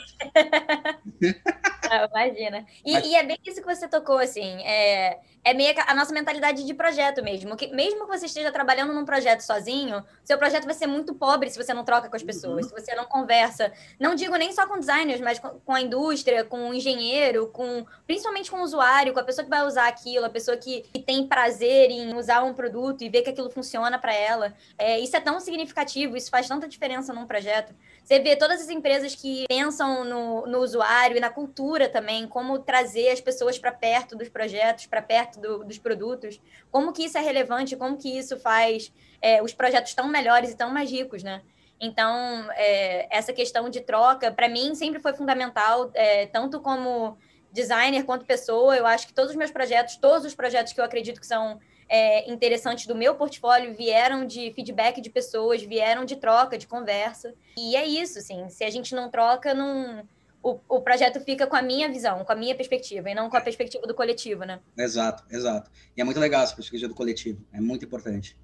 Ah, 1.91 2.09
imagina. 2.13 2.67
E, 2.85 2.93
Mas... 2.93 3.07
e, 3.07 3.15
é 3.15 3.23
bem 3.23 3.39
isso 3.45 3.61
que 3.61 3.67
você 3.67 3.89
tocou, 3.89 4.19
assim. 4.19 4.63
É, 4.65 5.19
é 5.45 5.55
meio 5.55 5.75
a 5.87 5.95
nossa 5.95 6.13
mentalidade 6.13 6.65
de 6.65 6.75
projeto 6.75 7.23
mesmo. 7.23 7.57
Que, 7.57 7.69
mesmo 7.69 8.01
que 8.01 8.19
você 8.19 8.27
esteja 8.27 8.51
trabalhando 8.51 8.93
num 8.93 9.05
projeto 9.05 9.41
sozinho, 9.41 10.05
seu 10.25 10.37
projeto 10.39 10.65
vai 10.65 10.75
ser 10.75 10.87
muito 10.87 11.15
pobre 11.15 11.49
se 11.51 11.57
você 11.57 11.73
não 11.73 11.85
troca 11.85 12.09
com 12.09 12.17
as 12.17 12.23
pessoas, 12.23 12.65
uhum. 12.65 12.77
se 12.77 12.83
você 12.83 12.95
não 12.95 13.05
conversa. 13.05 13.73
Não 13.99 14.15
digo 14.15 14.35
nem 14.37 14.53
só 14.53 14.67
com 14.67 14.79
designers, 14.79 15.21
mas 15.21 15.39
com, 15.39 15.49
com, 15.61 15.73
a 15.73 15.81
indústria, 15.81 16.45
com 16.45 16.71
o 16.71 16.75
engenheiro, 16.75 17.47
com 17.49 17.87
principalmente 18.07 18.51
com 18.51 18.59
o 18.59 18.63
usuário, 18.63 19.13
com 19.13 19.21
a 19.21 19.25
pessoa 19.25 19.45
que 19.45 19.51
vai 19.51 19.65
usar 19.65 19.87
aquilo, 19.87 20.27
a 20.27 20.31
pessoa 20.31 20.57
que, 20.57 20.81
que 20.93 20.99
tem 21.01 21.27
prazer 21.27 21.91
em 21.91 22.13
usar 22.15 22.43
um 22.43 22.53
produto 22.53 23.03
e 23.03 23.09
ver 23.09 23.23
que 23.23 23.31
aquilo 23.31 23.51
funciona 23.51 23.99
para 23.99 24.13
ela. 24.13 24.53
É, 24.77 24.99
isso 24.99 25.17
é 25.17 25.21
tão 25.21 25.39
significativo, 25.39 26.17
isso 26.17 26.31
faz 26.31 26.49
tanta 26.49 26.67
diferença 26.67 27.13
num 27.13 27.27
projeto. 27.27 27.56
Você 28.03 28.21
vê 28.21 28.37
todas 28.37 28.61
as 28.61 28.69
empresas 28.69 29.15
que 29.15 29.45
pensam 29.49 30.05
no, 30.05 30.47
no 30.47 30.59
usuário 30.59 31.17
e 31.17 31.21
na 31.21 31.29
cultura 31.29 31.89
também, 31.89 32.27
como 32.29 32.59
trazer 32.61 33.09
as 33.11 33.21
pessoas 33.21 33.59
para 33.59 33.73
perto 33.73 34.17
dos 34.17 34.29
projetos, 34.29 34.87
para 34.87 35.03
perto 35.03 35.41
do, 35.41 35.65
dos 35.65 35.79
produtos, 35.79 36.41
como 36.71 36.93
que 36.93 37.05
isso 37.05 37.19
é 37.19 37.21
relevante, 37.21 37.75
como 37.75 37.97
que 37.97 38.17
isso 38.17 38.39
faz 38.39 38.93
é, 39.21 39.43
os 39.43 39.53
projetos 39.53 39.93
tão 39.93 40.07
melhores 40.07 40.53
e 40.53 40.57
tão 40.57 40.71
mais 40.71 40.91
ricos, 40.91 41.23
né? 41.23 41.43
Então, 41.81 42.49
é, 42.53 43.09
essa 43.11 43.33
questão 43.33 43.69
de 43.69 43.81
troca, 43.81 44.31
para 44.31 44.49
mim, 44.49 44.75
sempre 44.75 45.01
foi 45.01 45.13
fundamental, 45.13 45.91
é, 45.93 46.27
tanto 46.27 46.61
como 46.61 47.19
designer 47.53 48.05
quanto 48.05 48.25
pessoa. 48.25 48.77
Eu 48.77 48.87
acho 48.87 49.07
que 49.07 49.13
todos 49.13 49.33
os 49.33 49.37
meus 49.37 49.51
projetos, 49.51 49.97
todos 49.97 50.25
os 50.25 50.35
projetos 50.35 50.73
que 50.73 50.81
eu 50.81 50.85
acredito 50.85 51.21
que 51.21 51.27
são 51.27 51.61
é, 51.89 52.31
interessantes 52.31 52.87
do 52.87 52.95
meu 52.95 53.15
portfólio 53.15 53.75
vieram 53.75 54.27
de 54.27 54.53
feedback 54.55 55.01
de 55.01 55.11
pessoas, 55.11 55.63
vieram 55.63 56.05
de 56.05 56.17
troca, 56.17 56.59
de 56.59 56.67
conversa. 56.67 57.35
E 57.57 57.77
é 57.77 57.87
isso, 57.87 58.19
assim, 58.19 58.49
se 58.49 58.65
a 58.65 58.71
gente 58.71 58.95
não 58.95 59.11
troca, 59.11 59.55
não, 59.55 60.07
o, 60.43 60.59
o 60.69 60.81
projeto 60.81 61.21
fica 61.21 61.47
com 61.47 61.57
a 61.57 61.63
minha 61.63 61.89
visão, 61.89 62.25
com 62.25 62.33
a 62.33 62.37
minha 62.37 62.55
perspectiva, 62.55 63.11
e 63.11 63.15
não 63.15 63.31
com 63.31 63.37
a 63.37 63.41
perspectiva 63.41 63.87
do 63.87 63.95
coletivo, 63.95 64.45
né? 64.45 64.61
Exato, 64.77 65.25
exato. 65.31 65.71
E 65.97 66.01
é 66.01 66.05
muito 66.05 66.21
legal 66.21 66.43
essa 66.43 66.55
perspectiva 66.55 66.89
do 66.89 66.95
coletivo, 66.95 67.45
é 67.53 67.61
muito 67.61 67.85
importante. 67.85 68.37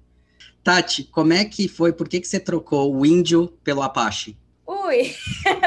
Tati, 0.63 1.03
como 1.05 1.33
é 1.33 1.45
que 1.45 1.67
foi, 1.67 1.93
por 1.93 2.07
que, 2.07 2.19
que 2.19 2.27
você 2.27 2.39
trocou 2.39 2.93
o 2.95 3.05
índio 3.05 3.47
pelo 3.63 3.81
Apache? 3.81 4.37
Ui! 4.65 5.13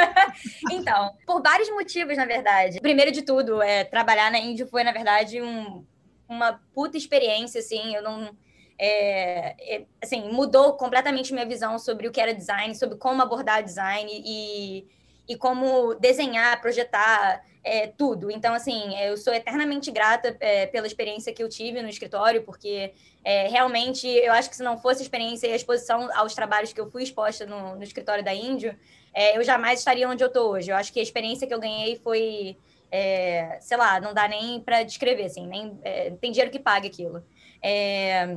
então, 0.72 1.12
por 1.26 1.42
vários 1.42 1.68
motivos, 1.70 2.16
na 2.16 2.24
verdade. 2.24 2.80
Primeiro 2.80 3.12
de 3.12 3.22
tudo, 3.22 3.60
é, 3.62 3.84
trabalhar 3.84 4.30
na 4.30 4.38
Índio 4.38 4.66
foi, 4.66 4.82
na 4.82 4.92
verdade, 4.92 5.40
um, 5.40 5.84
uma 6.28 6.60
puta 6.74 6.96
experiência, 6.96 7.60
assim, 7.60 7.94
eu 7.94 8.02
não... 8.02 8.36
É, 8.78 9.56
é, 9.58 9.86
assim, 10.02 10.30
mudou 10.30 10.74
completamente 10.74 11.32
minha 11.32 11.46
visão 11.46 11.78
sobre 11.78 12.08
o 12.08 12.12
que 12.12 12.20
era 12.20 12.34
design, 12.34 12.74
sobre 12.74 12.98
como 12.98 13.22
abordar 13.22 13.62
design 13.62 14.10
e, 14.12 14.86
e 15.26 15.34
como 15.36 15.94
desenhar, 15.94 16.60
projetar, 16.60 17.42
é, 17.66 17.88
tudo. 17.88 18.30
Então, 18.30 18.54
assim, 18.54 18.96
eu 19.00 19.16
sou 19.16 19.34
eternamente 19.34 19.90
grata 19.90 20.36
é, 20.38 20.66
pela 20.66 20.86
experiência 20.86 21.32
que 21.32 21.42
eu 21.42 21.48
tive 21.48 21.82
no 21.82 21.88
escritório, 21.88 22.44
porque 22.44 22.94
é, 23.24 23.48
realmente 23.48 24.06
eu 24.06 24.32
acho 24.32 24.48
que 24.48 24.54
se 24.54 24.62
não 24.62 24.78
fosse 24.78 25.00
a 25.00 25.02
experiência 25.02 25.48
e 25.48 25.52
a 25.52 25.56
exposição 25.56 26.08
aos 26.14 26.32
trabalhos 26.32 26.72
que 26.72 26.80
eu 26.80 26.88
fui 26.88 27.02
exposta 27.02 27.44
no, 27.44 27.74
no 27.74 27.82
escritório 27.82 28.24
da 28.24 28.32
Índio, 28.32 28.78
é, 29.12 29.36
eu 29.36 29.42
jamais 29.42 29.80
estaria 29.80 30.08
onde 30.08 30.22
eu 30.22 30.28
estou 30.28 30.52
hoje. 30.52 30.70
Eu 30.70 30.76
acho 30.76 30.92
que 30.92 31.00
a 31.00 31.02
experiência 31.02 31.44
que 31.44 31.52
eu 31.52 31.58
ganhei 31.58 31.96
foi 31.96 32.56
é, 32.90 33.58
sei 33.60 33.76
lá, 33.76 34.00
não 34.00 34.14
dá 34.14 34.28
nem 34.28 34.60
para 34.60 34.82
descrever, 34.82 35.24
assim, 35.24 35.46
nem 35.46 35.78
é, 35.82 36.10
tem 36.20 36.30
dinheiro 36.30 36.50
que 36.50 36.58
pague 36.58 36.88
aquilo. 36.88 37.24
É, 37.62 38.36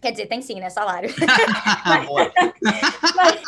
quer 0.00 0.10
dizer, 0.12 0.26
tem 0.26 0.42
sim, 0.42 0.60
né? 0.60 0.70
Salário. 0.70 1.10
mas, 1.86 2.32
mas, 3.14 3.42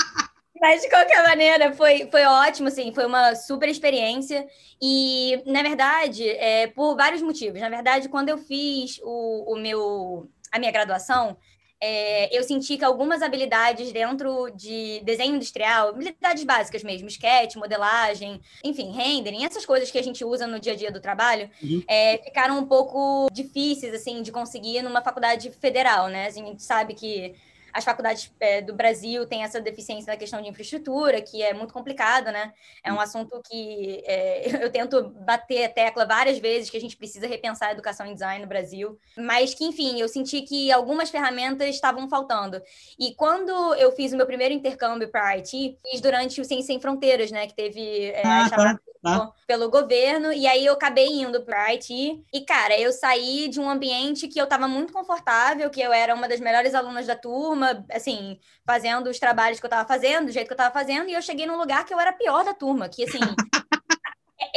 mas, 0.60 0.82
de 0.82 0.88
qualquer 0.88 1.22
maneira, 1.22 1.72
foi, 1.72 2.08
foi 2.10 2.24
ótimo, 2.24 2.68
assim, 2.68 2.92
foi 2.92 3.06
uma 3.06 3.34
super 3.34 3.68
experiência. 3.68 4.46
E, 4.80 5.42
na 5.46 5.62
verdade, 5.62 6.28
é, 6.28 6.66
por 6.68 6.96
vários 6.96 7.22
motivos. 7.22 7.60
Na 7.60 7.68
verdade, 7.68 8.08
quando 8.08 8.28
eu 8.28 8.38
fiz 8.38 9.00
o, 9.02 9.54
o 9.54 9.56
meu, 9.56 10.30
a 10.52 10.58
minha 10.58 10.72
graduação, 10.72 11.36
é, 11.80 12.36
eu 12.36 12.42
senti 12.42 12.76
que 12.76 12.84
algumas 12.84 13.22
habilidades 13.22 13.92
dentro 13.92 14.50
de 14.50 15.00
desenho 15.04 15.36
industrial, 15.36 15.88
habilidades 15.88 16.44
básicas 16.44 16.82
mesmo, 16.82 17.08
sketch, 17.08 17.56
modelagem, 17.56 18.40
enfim, 18.64 18.92
rendering, 18.92 19.44
essas 19.44 19.64
coisas 19.64 19.90
que 19.90 19.98
a 19.98 20.02
gente 20.02 20.24
usa 20.24 20.46
no 20.46 20.58
dia 20.58 20.72
a 20.72 20.76
dia 20.76 20.90
do 20.90 21.00
trabalho, 21.00 21.48
uhum. 21.62 21.82
é, 21.86 22.18
ficaram 22.18 22.58
um 22.58 22.66
pouco 22.66 23.28
difíceis, 23.32 23.94
assim, 23.94 24.22
de 24.22 24.32
conseguir 24.32 24.82
numa 24.82 25.02
faculdade 25.02 25.50
federal, 25.50 26.08
né? 26.08 26.26
A 26.26 26.30
gente 26.30 26.62
sabe 26.62 26.94
que 26.94 27.34
as 27.78 27.84
faculdades 27.84 28.32
é, 28.40 28.60
do 28.60 28.74
Brasil 28.74 29.24
têm 29.26 29.44
essa 29.44 29.60
deficiência 29.60 30.12
na 30.12 30.18
questão 30.18 30.42
de 30.42 30.48
infraestrutura, 30.48 31.22
que 31.22 31.42
é 31.42 31.54
muito 31.54 31.72
complicado, 31.72 32.32
né? 32.32 32.52
É 32.82 32.92
um 32.92 33.00
assunto 33.00 33.40
que 33.48 34.02
é, 34.04 34.42
eu 34.64 34.70
tento 34.70 35.08
bater 35.24 35.64
a 35.64 35.68
tecla 35.68 36.04
várias 36.04 36.38
vezes 36.38 36.68
que 36.68 36.76
a 36.76 36.80
gente 36.80 36.96
precisa 36.96 37.26
repensar 37.26 37.68
a 37.68 37.72
educação 37.72 38.04
em 38.04 38.14
design 38.14 38.42
no 38.42 38.48
Brasil, 38.48 38.98
mas 39.16 39.54
que, 39.54 39.64
enfim, 39.64 40.00
eu 40.00 40.08
senti 40.08 40.42
que 40.42 40.72
algumas 40.72 41.08
ferramentas 41.08 41.68
estavam 41.68 42.08
faltando. 42.08 42.60
E 42.98 43.14
quando 43.14 43.74
eu 43.74 43.92
fiz 43.92 44.12
o 44.12 44.16
meu 44.16 44.26
primeiro 44.26 44.52
intercâmbio 44.52 45.08
para 45.08 45.36
IT, 45.36 45.78
fiz 45.88 46.00
durante 46.00 46.40
o 46.40 46.44
Ciência 46.44 46.66
Sem 46.66 46.80
Fronteiras, 46.80 47.30
né? 47.30 47.46
Que 47.46 47.54
teve 47.54 48.10
é, 48.10 48.22
ah, 48.24 48.50
tá, 48.50 48.78
tá. 49.02 49.32
pelo 49.46 49.70
governo, 49.70 50.32
e 50.32 50.46
aí 50.46 50.64
eu 50.66 50.72
acabei 50.74 51.06
indo 51.06 51.42
para 51.42 51.70
IT. 51.72 52.24
E, 52.32 52.40
cara, 52.44 52.78
eu 52.78 52.92
saí 52.92 53.48
de 53.48 53.60
um 53.60 53.68
ambiente 53.68 54.28
que 54.28 54.40
eu 54.40 54.44
estava 54.44 54.68
muito 54.68 54.92
confortável, 54.92 55.70
que 55.70 55.80
eu 55.80 55.92
era 55.92 56.14
uma 56.14 56.28
das 56.28 56.40
melhores 56.40 56.74
alunas 56.74 57.06
da 57.06 57.16
turma, 57.16 57.84
assim, 57.90 58.38
fazendo 58.66 59.08
os 59.08 59.18
trabalhos 59.18 59.60
que 59.60 59.66
eu 59.66 59.68
estava 59.68 59.86
fazendo, 59.86 60.26
do 60.26 60.32
jeito 60.32 60.46
que 60.46 60.52
eu 60.52 60.56
estava 60.56 60.72
fazendo, 60.72 61.08
e 61.08 61.14
eu 61.14 61.22
cheguei 61.22 61.46
num 61.46 61.58
lugar 61.58 61.84
que 61.84 61.92
eu 61.92 62.00
era 62.00 62.10
a 62.10 62.14
pior 62.14 62.44
da 62.44 62.54
turma, 62.54 62.88
que, 62.88 63.04
assim. 63.04 63.20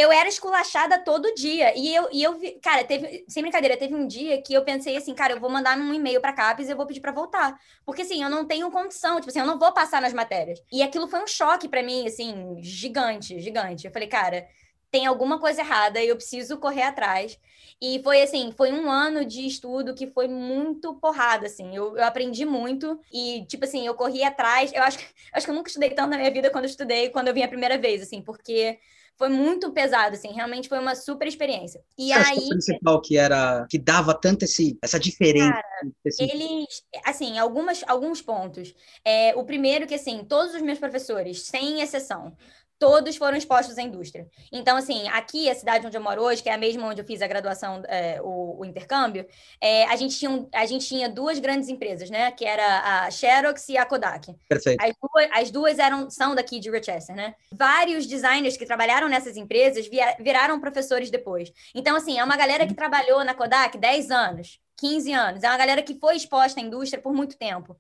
eu 0.02 0.12
era 0.12 0.28
esculachada 0.28 0.98
todo 1.00 1.34
dia. 1.36 1.74
E 1.78 1.94
eu, 1.94 2.10
e 2.12 2.24
eu 2.24 2.38
vi, 2.38 2.60
cara, 2.62 2.84
teve, 2.84 3.26
sem 3.28 3.42
brincadeira, 3.42 3.78
teve 3.78 3.96
um 3.96 4.08
dia 4.08 4.42
que 4.42 4.54
eu 4.54 4.64
pensei 4.64 4.98
assim, 4.98 5.14
cara, 5.14 5.34
eu 5.34 5.40
vou 5.40 5.50
mandar 5.50 5.78
um 5.78 5.94
e-mail 5.94 6.20
pra 6.20 6.34
CAPES 6.34 6.68
e 6.68 6.72
eu 6.72 6.78
vou 6.78 6.86
pedir 6.86 7.02
pra 7.02 7.12
voltar. 7.12 7.58
Porque 7.86 8.02
assim, 8.02 8.24
eu 8.24 8.30
não 8.30 8.46
tenho 8.46 8.70
condição, 8.72 9.18
tipo 9.18 9.30
assim, 9.30 9.40
eu 9.40 9.46
não 9.46 9.60
vou 9.60 9.72
passar 9.74 10.02
nas 10.02 10.14
matérias. 10.14 10.62
E 10.72 10.82
aquilo 10.82 11.08
foi 11.08 11.24
um 11.24 11.28
choque 11.28 11.68
para 11.70 11.84
mim, 11.84 12.08
assim, 12.08 12.58
gigante, 12.62 13.40
gigante. 13.40 13.86
Eu 13.86 13.94
falei, 13.94 14.08
cara, 14.08 14.48
tem 14.92 15.06
alguma 15.06 15.40
coisa 15.40 15.62
errada 15.62 16.02
e 16.02 16.10
eu 16.10 16.16
preciso 16.18 16.58
correr 16.58 16.84
atrás. 16.84 17.40
E 17.82 18.00
foi 18.04 18.22
assim, 18.22 18.52
foi 18.56 18.72
um 18.72 18.92
ano 18.92 19.26
de 19.26 19.48
estudo 19.48 19.96
que 19.96 20.06
foi 20.06 20.28
muito 20.28 20.94
porrada, 20.96 21.48
assim. 21.48 21.76
Eu, 21.76 21.98
eu 21.98 22.04
aprendi 22.04 22.46
muito 22.46 23.00
e, 23.12 23.44
tipo 23.48 23.66
assim, 23.66 23.88
eu 23.88 23.96
corri 23.96 24.24
atrás. 24.24 24.72
Eu 24.74 24.84
acho, 24.84 25.00
acho 25.34 25.46
que 25.46 25.52
eu 25.52 25.56
nunca 25.56 25.70
estudei 25.70 25.90
tanto 25.90 26.12
na 26.12 26.18
minha 26.18 26.32
vida 26.32 26.52
quando 26.52 26.66
eu 26.66 26.70
estudei, 26.70 27.10
quando 27.10 27.30
eu 27.30 27.34
vim 27.34 27.42
a 27.42 27.48
primeira 27.48 27.78
vez, 27.78 28.02
assim, 28.02 28.22
porque 28.22 28.78
foi 29.18 29.30
muito 29.30 29.72
pesado, 29.72 30.16
assim, 30.16 30.30
realmente 30.30 30.68
foi 30.68 30.80
uma 30.80 30.96
super 30.96 31.28
experiência. 31.28 31.82
E 31.98 32.12
aí. 32.12 32.38
O 32.38 32.50
principal 32.50 33.02
que 33.02 33.18
era 33.18 33.66
que 33.70 33.78
dava 33.78 34.14
tanto 34.14 34.44
esse, 34.46 34.78
essa 34.82 35.00
diferença. 35.00 35.52
Cara, 35.52 35.92
eles, 36.20 36.84
assim, 37.06 37.38
algumas, 37.38 37.84
alguns 37.88 38.22
pontos. 38.22 38.74
É, 39.06 39.36
o 39.36 39.44
primeiro 39.44 39.86
que, 39.86 39.94
assim, 39.94 40.26
todos 40.28 40.56
os 40.56 40.62
meus 40.62 40.80
professores, 40.80 41.44
sem 41.44 41.82
exceção, 41.82 42.36
todos 42.82 43.16
foram 43.16 43.38
expostos 43.38 43.78
à 43.78 43.84
indústria. 43.84 44.28
Então, 44.52 44.76
assim, 44.76 45.08
aqui, 45.10 45.48
a 45.48 45.54
cidade 45.54 45.86
onde 45.86 45.96
eu 45.96 46.02
moro 46.02 46.24
hoje, 46.24 46.42
que 46.42 46.50
é 46.50 46.54
a 46.54 46.58
mesma 46.58 46.88
onde 46.88 47.00
eu 47.00 47.06
fiz 47.06 47.22
a 47.22 47.28
graduação, 47.28 47.84
é, 47.88 48.20
o, 48.24 48.62
o, 48.62 48.66
intercâmbio, 48.66 49.24
é, 49.62 49.84
a, 49.84 49.96
gente 49.96 50.18
tinha, 50.18 50.48
a 50.52 50.66
gente 50.66 50.88
tinha 50.88 51.08
duas 51.08 51.38
grandes 51.38 51.70
empresas, 51.70 52.10
né? 52.10 52.32
Que 52.32 52.44
era 52.44 53.06
a 53.06 53.12
Xerox 53.12 53.70
e 53.70 53.78
a 53.78 53.86
Kodak. 53.86 54.36
Perfeito. 54.50 54.84
As 54.84 54.96
duas, 55.00 55.30
as 55.32 55.52
duas 55.52 55.78
eram, 55.78 56.10
são 56.10 56.34
daqui 56.34 56.60
de 56.60 56.72
Rochester, 56.72 57.16
né? 57.16 57.36
Vários 57.52 58.08
designers 58.08 58.58
que 58.58 58.66
trabalharam 58.66 59.08
nessas 59.08 59.38
empresas 59.38 59.88
via, 59.88 60.16
viraram 60.20 60.60
professores 60.60 61.12
depois. 61.12 61.54
Então, 61.76 61.96
assim, 61.96 62.18
é 62.18 62.24
uma 62.24 62.36
galera 62.36 62.66
que 62.66 62.74
trabalhou 62.74 63.24
na 63.24 63.36
Kodak 63.36 63.78
10 63.78 64.10
anos, 64.10 64.60
15 64.78 65.14
anos. 65.14 65.44
É 65.44 65.48
uma 65.48 65.58
galera 65.58 65.84
que 65.84 66.00
foi 66.00 66.16
exposta 66.16 66.60
à 66.60 66.64
indústria 66.64 67.00
por 67.00 67.14
muito 67.14 67.38
tempo. 67.38 67.78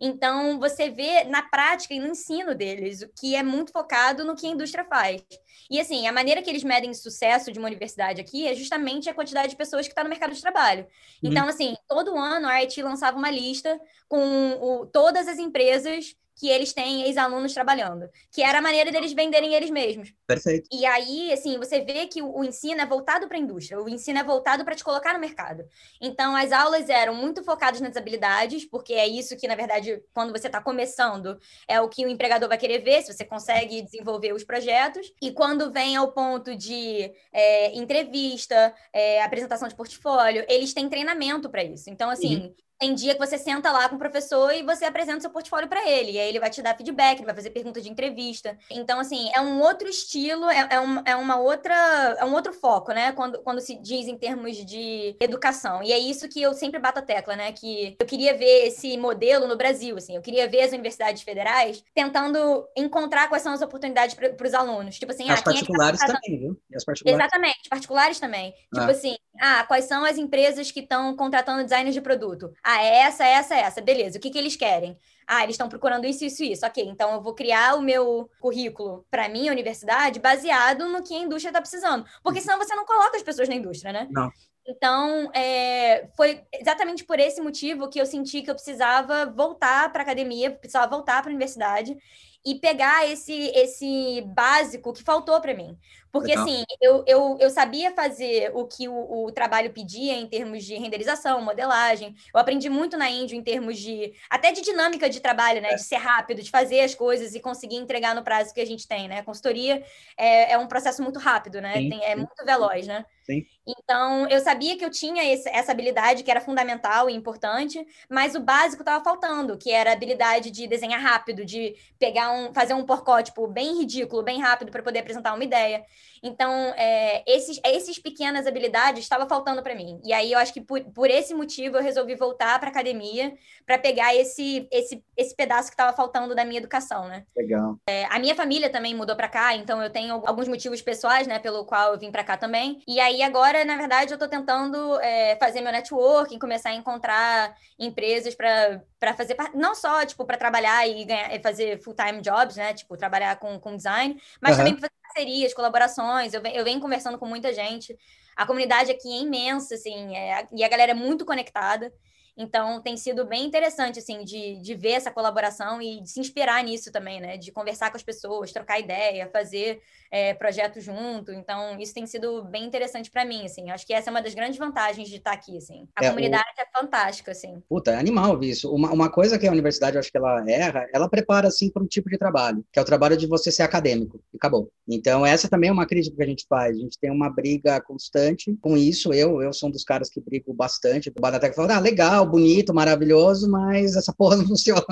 Então, 0.00 0.58
você 0.58 0.90
vê 0.90 1.24
na 1.24 1.42
prática 1.42 1.94
e 1.94 2.00
no 2.00 2.08
ensino 2.08 2.54
deles, 2.54 3.02
o 3.02 3.08
que 3.08 3.34
é 3.34 3.42
muito 3.42 3.72
focado 3.72 4.24
no 4.24 4.34
que 4.34 4.46
a 4.46 4.50
indústria 4.50 4.84
faz. 4.84 5.22
E, 5.70 5.80
assim, 5.80 6.06
a 6.06 6.12
maneira 6.12 6.42
que 6.42 6.50
eles 6.50 6.64
medem 6.64 6.92
sucesso 6.94 7.52
de 7.52 7.58
uma 7.58 7.68
universidade 7.68 8.20
aqui 8.20 8.46
é 8.46 8.54
justamente 8.54 9.08
a 9.08 9.14
quantidade 9.14 9.50
de 9.50 9.56
pessoas 9.56 9.86
que 9.86 9.92
está 9.92 10.02
no 10.02 10.10
mercado 10.10 10.34
de 10.34 10.40
trabalho. 10.40 10.82
Uhum. 11.22 11.30
Então, 11.30 11.48
assim, 11.48 11.74
todo 11.88 12.16
ano 12.16 12.46
a 12.46 12.54
IT 12.60 12.82
lançava 12.82 13.16
uma 13.16 13.30
lista 13.30 13.80
com 14.08 14.58
o, 14.60 14.86
todas 14.86 15.28
as 15.28 15.38
empresas 15.38 16.14
que 16.34 16.48
eles 16.48 16.72
têm 16.72 17.02
ex-alunos 17.02 17.52
trabalhando, 17.52 18.08
que 18.30 18.42
era 18.42 18.58
a 18.58 18.62
maneira 18.62 18.90
deles 18.90 19.12
venderem 19.12 19.54
eles 19.54 19.70
mesmos. 19.70 20.12
Perfeito. 20.26 20.68
E 20.72 20.84
aí, 20.86 21.32
assim, 21.32 21.58
você 21.58 21.80
vê 21.80 22.06
que 22.06 22.22
o, 22.22 22.42
ensino 22.42 22.80
é 22.80 22.86
voltado 22.86 23.28
para 23.28 23.36
a 23.36 23.40
indústria, 23.40 23.80
o 23.80 23.88
ensino 23.88 24.18
é 24.18 24.24
voltado 24.24 24.64
para 24.64 24.74
te 24.74 24.82
colocar 24.82 25.12
no 25.12 25.20
mercado. 25.20 25.64
Então, 26.00 26.34
as 26.34 26.52
aulas 26.52 26.88
eram 26.88 27.14
muito 27.14 27.44
focadas 27.44 27.80
nas 27.80 27.96
habilidades, 27.96 28.64
porque 28.64 28.94
é 28.94 29.06
isso 29.06 29.36
que, 29.36 29.46
na 29.46 29.54
verdade, 29.54 30.02
quando 30.12 30.32
você 30.32 30.46
está 30.46 30.60
começando, 30.60 31.38
é 31.68 31.80
o 31.80 31.88
que 31.88 32.04
o 32.04 32.08
empregador 32.08 32.48
vai 32.48 32.58
querer 32.58 32.78
ver, 32.78 33.02
se 33.02 33.12
você 33.12 33.24
consegue 33.24 33.82
desenvolver 33.82 34.32
os 34.32 34.44
projetos. 34.44 35.12
E 35.20 35.32
quando 35.32 35.70
vem 35.70 35.96
ao 35.96 36.12
ponto 36.12 36.56
de 36.56 37.12
é, 37.32 37.76
entrevista, 37.76 38.74
é, 38.92 39.22
apresentação 39.22 39.68
de 39.68 39.74
portfólio, 39.74 40.44
eles 40.48 40.72
têm 40.72 40.88
treinamento 40.88 41.50
para 41.50 41.62
isso. 41.62 41.90
Então, 41.90 42.10
assim, 42.10 42.36
uhum. 42.36 42.54
Tem 42.82 42.96
dia 42.96 43.14
que 43.14 43.24
você 43.24 43.38
senta 43.38 43.70
lá 43.70 43.88
com 43.88 43.94
o 43.94 43.98
professor 43.98 44.52
e 44.52 44.64
você 44.64 44.84
apresenta 44.84 45.20
seu 45.20 45.30
portfólio 45.30 45.68
para 45.68 45.88
ele. 45.88 46.10
E 46.10 46.18
aí 46.18 46.28
ele 46.28 46.40
vai 46.40 46.50
te 46.50 46.60
dar 46.60 46.76
feedback, 46.76 47.18
ele 47.18 47.26
vai 47.26 47.34
fazer 47.36 47.50
pergunta 47.50 47.80
de 47.80 47.88
entrevista. 47.88 48.58
Então, 48.68 48.98
assim, 48.98 49.30
é 49.36 49.40
um 49.40 49.60
outro 49.60 49.88
estilo, 49.88 50.50
é, 50.50 50.66
é, 50.68 50.80
um, 50.80 51.00
é 51.04 51.14
uma 51.14 51.38
outra. 51.38 51.72
É 52.18 52.24
um 52.24 52.32
outro 52.32 52.52
foco, 52.52 52.90
né? 52.90 53.12
Quando, 53.12 53.38
quando 53.38 53.60
se 53.60 53.80
diz 53.80 54.08
em 54.08 54.18
termos 54.18 54.56
de 54.56 55.14
educação. 55.20 55.80
E 55.80 55.92
é 55.92 55.98
isso 55.98 56.28
que 56.28 56.42
eu 56.42 56.52
sempre 56.54 56.80
bato 56.80 56.98
a 56.98 57.02
tecla, 57.02 57.36
né? 57.36 57.52
Que 57.52 57.96
eu 58.00 58.04
queria 58.04 58.36
ver 58.36 58.66
esse 58.66 58.96
modelo 58.96 59.46
no 59.46 59.56
Brasil, 59.56 59.96
assim. 59.96 60.16
Eu 60.16 60.22
queria 60.22 60.48
ver 60.48 60.62
as 60.62 60.72
universidades 60.72 61.22
federais 61.22 61.84
tentando 61.94 62.66
encontrar 62.76 63.28
quais 63.28 63.44
são 63.44 63.52
as 63.52 63.62
oportunidades 63.62 64.16
para 64.16 64.44
os 64.44 64.54
alunos. 64.54 64.98
Tipo 64.98 65.12
assim, 65.12 65.30
as 65.30 65.38
ah, 65.38 65.44
particulares 65.44 66.02
é 66.02 66.06
tá 66.08 66.14
também, 66.14 66.36
viu? 66.36 66.60
E 66.68 66.76
as 66.76 66.84
particulares. 66.84 67.20
Exatamente, 67.20 67.68
particulares 67.70 68.18
também. 68.18 68.52
Ah. 68.74 68.80
Tipo 68.80 68.90
assim, 68.90 69.16
ah, 69.40 69.64
quais 69.68 69.84
são 69.84 70.04
as 70.04 70.18
empresas 70.18 70.72
que 70.72 70.80
estão 70.80 71.14
contratando 71.16 71.62
designers 71.62 71.94
de 71.94 72.00
produto? 72.00 72.52
Ah, 72.72 72.82
é 72.82 72.98
essa, 73.00 73.26
essa, 73.26 73.54
essa. 73.54 73.80
Beleza. 73.82 74.18
O 74.18 74.20
que, 74.20 74.30
que 74.30 74.38
eles 74.38 74.56
querem? 74.56 74.96
Ah, 75.26 75.42
eles 75.42 75.54
estão 75.54 75.68
procurando 75.68 76.06
isso, 76.06 76.24
isso, 76.24 76.42
isso. 76.42 76.64
Ok, 76.64 76.82
então 76.82 77.12
eu 77.12 77.20
vou 77.20 77.34
criar 77.34 77.76
o 77.76 77.82
meu 77.82 78.30
currículo 78.40 79.04
para 79.10 79.28
minha 79.28 79.52
universidade 79.52 80.18
baseado 80.18 80.88
no 80.88 81.02
que 81.02 81.14
a 81.14 81.18
indústria 81.18 81.50
está 81.50 81.60
precisando. 81.60 82.06
Porque 82.22 82.38
uhum. 82.38 82.44
senão 82.44 82.58
você 82.58 82.74
não 82.74 82.86
coloca 82.86 83.16
as 83.16 83.22
pessoas 83.22 83.48
na 83.48 83.54
indústria, 83.54 83.92
né? 83.92 84.08
Não. 84.10 84.30
Então, 84.66 85.30
é, 85.34 86.08
foi 86.16 86.40
exatamente 86.52 87.04
por 87.04 87.18
esse 87.18 87.40
motivo 87.40 87.88
que 87.90 88.00
eu 88.00 88.06
senti 88.06 88.42
que 88.42 88.50
eu 88.50 88.54
precisava 88.54 89.26
voltar 89.26 89.92
para 89.92 90.02
a 90.02 90.04
academia, 90.04 90.50
precisava 90.52 90.88
voltar 90.88 91.20
para 91.20 91.30
a 91.30 91.34
universidade 91.34 91.96
e 92.44 92.54
pegar 92.54 93.06
esse, 93.08 93.52
esse 93.54 94.22
básico 94.22 94.92
que 94.92 95.02
faltou 95.02 95.40
para 95.40 95.54
mim. 95.54 95.76
Porque, 96.12 96.28
Legal. 96.28 96.44
assim, 96.44 96.64
eu, 96.78 97.02
eu, 97.06 97.38
eu 97.40 97.48
sabia 97.48 97.90
fazer 97.90 98.52
o 98.54 98.66
que 98.66 98.86
o, 98.86 99.24
o, 99.24 99.32
trabalho 99.32 99.72
pedia 99.72 100.12
em 100.12 100.26
termos 100.26 100.62
de 100.62 100.74
renderização, 100.74 101.40
modelagem. 101.40 102.14
Eu 102.34 102.38
aprendi 102.38 102.68
muito 102.68 102.98
na 102.98 103.08
Índia 103.08 103.34
em 103.34 103.42
termos 103.42 103.78
de... 103.78 104.12
Até 104.28 104.52
de 104.52 104.60
dinâmica 104.60 105.08
de 105.08 105.20
trabalho, 105.20 105.62
né? 105.62 105.70
É. 105.70 105.74
De 105.74 105.82
ser 105.82 105.96
rápido, 105.96 106.42
de 106.42 106.50
fazer 106.50 106.80
as 106.80 106.94
coisas 106.94 107.34
e 107.34 107.40
conseguir 107.40 107.76
entregar 107.76 108.14
no 108.14 108.22
prazo 108.22 108.52
que 108.52 108.60
a 108.60 108.66
gente 108.66 108.86
tem, 108.86 109.08
né? 109.08 109.20
A 109.20 109.24
consultoria 109.24 109.82
é, 110.18 110.52
é 110.52 110.58
um 110.58 110.66
processo 110.66 111.02
muito 111.02 111.18
rápido, 111.18 111.62
né? 111.62 111.72
Tem, 111.72 112.04
é 112.04 112.14
muito 112.14 112.44
veloz, 112.44 112.86
né? 112.86 113.06
Sim. 113.24 113.46
Então, 113.66 114.28
eu 114.28 114.40
sabia 114.40 114.76
que 114.76 114.84
eu 114.84 114.90
tinha 114.90 115.24
esse, 115.32 115.48
essa 115.48 115.70
habilidade 115.72 116.24
que 116.24 116.30
era 116.30 116.40
fundamental 116.40 117.08
e 117.08 117.14
importante, 117.14 117.84
mas 118.10 118.34
o 118.34 118.40
básico 118.40 118.82
estava 118.82 119.02
faltando, 119.02 119.56
que 119.56 119.70
era 119.70 119.90
a 119.90 119.92
habilidade 119.92 120.50
de 120.50 120.66
desenhar 120.66 121.00
rápido, 121.00 121.44
de 121.44 121.76
pegar 121.98 122.32
um, 122.32 122.52
fazer 122.52 122.74
um 122.74 122.84
porcótipo 122.84 123.46
bem 123.46 123.78
ridículo, 123.78 124.22
bem 124.22 124.40
rápido 124.40 124.72
para 124.72 124.82
poder 124.82 124.98
apresentar 124.98 125.34
uma 125.34 125.44
ideia. 125.44 125.84
Então, 126.22 126.52
é, 126.76 127.22
esses, 127.26 127.60
esses 127.64 127.98
pequenas 127.98 128.46
habilidades 128.46 129.02
estavam 129.02 129.28
faltando 129.28 129.62
para 129.62 129.74
mim. 129.74 130.00
E 130.04 130.12
aí 130.12 130.32
eu 130.32 130.38
acho 130.38 130.52
que 130.52 130.60
por, 130.60 130.80
por 130.80 131.10
esse 131.10 131.34
motivo 131.34 131.76
eu 131.76 131.82
resolvi 131.82 132.14
voltar 132.14 132.58
para 132.60 132.70
academia 132.70 133.32
para 133.66 133.78
pegar 133.78 134.14
esse, 134.14 134.68
esse, 134.70 135.02
esse 135.16 135.34
pedaço 135.34 135.68
que 135.68 135.74
estava 135.74 135.94
faltando 135.94 136.34
da 136.34 136.44
minha 136.44 136.58
educação, 136.58 137.08
né? 137.08 137.24
Legal. 137.36 137.76
É, 137.88 138.04
a 138.06 138.18
minha 138.18 138.34
família 138.34 138.70
também 138.70 138.94
mudou 138.94 139.16
para 139.16 139.28
cá, 139.28 139.54
então 139.54 139.82
eu 139.82 139.90
tenho 139.90 140.22
alguns 140.26 140.48
motivos 140.48 140.80
pessoais, 140.80 141.26
né, 141.26 141.38
pelo 141.38 141.64
qual 141.64 141.92
eu 141.92 141.98
vim 141.98 142.10
para 142.10 142.24
cá 142.24 142.36
também. 142.36 142.82
E 142.86 143.00
aí 143.00 143.22
agora, 143.22 143.64
na 143.64 143.76
verdade, 143.76 144.12
eu 144.12 144.16
estou 144.16 144.28
tentando 144.28 145.00
é, 145.00 145.36
fazer 145.36 145.60
meu 145.60 145.72
networking, 145.72 146.38
começar 146.38 146.70
a 146.70 146.74
encontrar 146.74 147.56
empresas 147.78 148.34
para 148.34 149.14
fazer 149.16 149.36
não 149.54 149.74
só 149.74 150.04
tipo 150.06 150.24
para 150.24 150.36
trabalhar 150.36 150.86
e 150.88 151.04
ganhar, 151.04 151.40
fazer 151.40 151.82
full 151.82 151.94
time 151.94 152.20
jobs, 152.20 152.56
né? 152.56 152.72
Tipo 152.74 152.96
trabalhar 152.96 153.36
com, 153.36 153.58
com 153.58 153.76
design, 153.76 154.20
mas 154.40 154.52
uhum. 154.52 154.58
também 154.58 154.76
para 154.76 154.90
parcerias, 155.12 155.52
colaborações. 155.52 156.32
Eu 156.32 156.40
venho, 156.40 156.56
eu 156.56 156.64
venho 156.64 156.80
conversando 156.80 157.18
com 157.18 157.26
muita 157.26 157.52
gente. 157.52 157.96
A 158.34 158.46
comunidade 158.46 158.90
aqui 158.90 159.12
é 159.12 159.20
imensa, 159.20 159.74
assim, 159.74 160.16
é, 160.16 160.48
e 160.52 160.64
a 160.64 160.68
galera 160.68 160.92
é 160.92 160.94
muito 160.94 161.24
conectada. 161.24 161.92
Então, 162.36 162.80
tem 162.80 162.96
sido 162.96 163.26
bem 163.26 163.44
interessante, 163.44 163.98
assim, 163.98 164.24
de, 164.24 164.56
de 164.60 164.74
ver 164.74 164.92
essa 164.92 165.10
colaboração 165.10 165.82
e 165.82 166.00
de 166.00 166.10
se 166.10 166.18
inspirar 166.18 166.64
nisso 166.64 166.90
também, 166.90 167.20
né? 167.20 167.36
De 167.36 167.52
conversar 167.52 167.90
com 167.90 167.96
as 167.96 168.02
pessoas, 168.02 168.52
trocar 168.52 168.80
ideia, 168.80 169.28
fazer 169.30 169.80
é, 170.10 170.32
projeto 170.34 170.80
junto. 170.80 171.30
Então, 171.32 171.78
isso 171.78 171.92
tem 171.92 172.06
sido 172.06 172.44
bem 172.44 172.64
interessante 172.64 173.10
para 173.10 173.24
mim, 173.24 173.44
assim. 173.44 173.70
Acho 173.70 173.86
que 173.86 173.92
essa 173.92 174.08
é 174.08 174.12
uma 174.12 174.22
das 174.22 174.34
grandes 174.34 174.58
vantagens 174.58 175.08
de 175.08 175.16
estar 175.16 175.32
aqui, 175.32 175.56
assim. 175.58 175.86
A 175.94 176.04
é, 176.04 176.08
comunidade 176.08 176.48
o... 176.58 176.60
é 176.60 176.66
fantástica, 176.78 177.32
assim. 177.32 177.62
Puta, 177.68 177.90
é 177.90 177.96
animal 177.96 178.42
isso. 178.42 178.72
Uma, 178.74 178.90
uma 178.92 179.10
coisa 179.10 179.38
que 179.38 179.46
a 179.46 179.52
universidade, 179.52 179.96
eu 179.96 180.00
acho 180.00 180.10
que 180.10 180.16
ela 180.16 180.42
erra, 180.48 180.86
ela 180.92 181.08
prepara, 181.08 181.48
assim, 181.48 181.70
para 181.70 181.82
um 181.82 181.86
tipo 181.86 182.08
de 182.08 182.16
trabalho, 182.16 182.64
que 182.72 182.78
é 182.78 182.82
o 182.82 182.86
trabalho 182.86 183.16
de 183.16 183.26
você 183.26 183.52
ser 183.52 183.62
acadêmico. 183.62 184.22
E 184.32 184.36
acabou. 184.36 184.70
Então, 184.88 185.24
essa 185.24 185.48
também 185.48 185.68
é 185.68 185.72
uma 185.72 185.86
crítica 185.86 186.16
que 186.16 186.22
a 186.22 186.26
gente 186.26 186.46
faz. 186.48 186.76
A 186.76 186.80
gente 186.80 186.98
tem 186.98 187.10
uma 187.10 187.28
briga 187.28 187.80
constante 187.80 188.56
com 188.60 188.76
isso. 188.76 189.12
Eu, 189.12 189.42
eu 189.42 189.52
sou 189.52 189.68
um 189.68 189.72
dos 189.72 189.84
caras 189.84 190.08
que 190.08 190.20
brigo 190.20 190.52
bastante. 190.54 191.10
O 191.10 191.20
Badatec 191.20 191.54
fala, 191.54 191.76
ah, 191.76 191.80
legal, 191.80 192.21
legal, 192.22 192.26
bonito, 192.26 192.74
maravilhoso, 192.74 193.50
mas 193.50 193.96
essa 193.96 194.12
porra 194.12 194.36
não 194.36 194.46
funciona. 194.48 194.82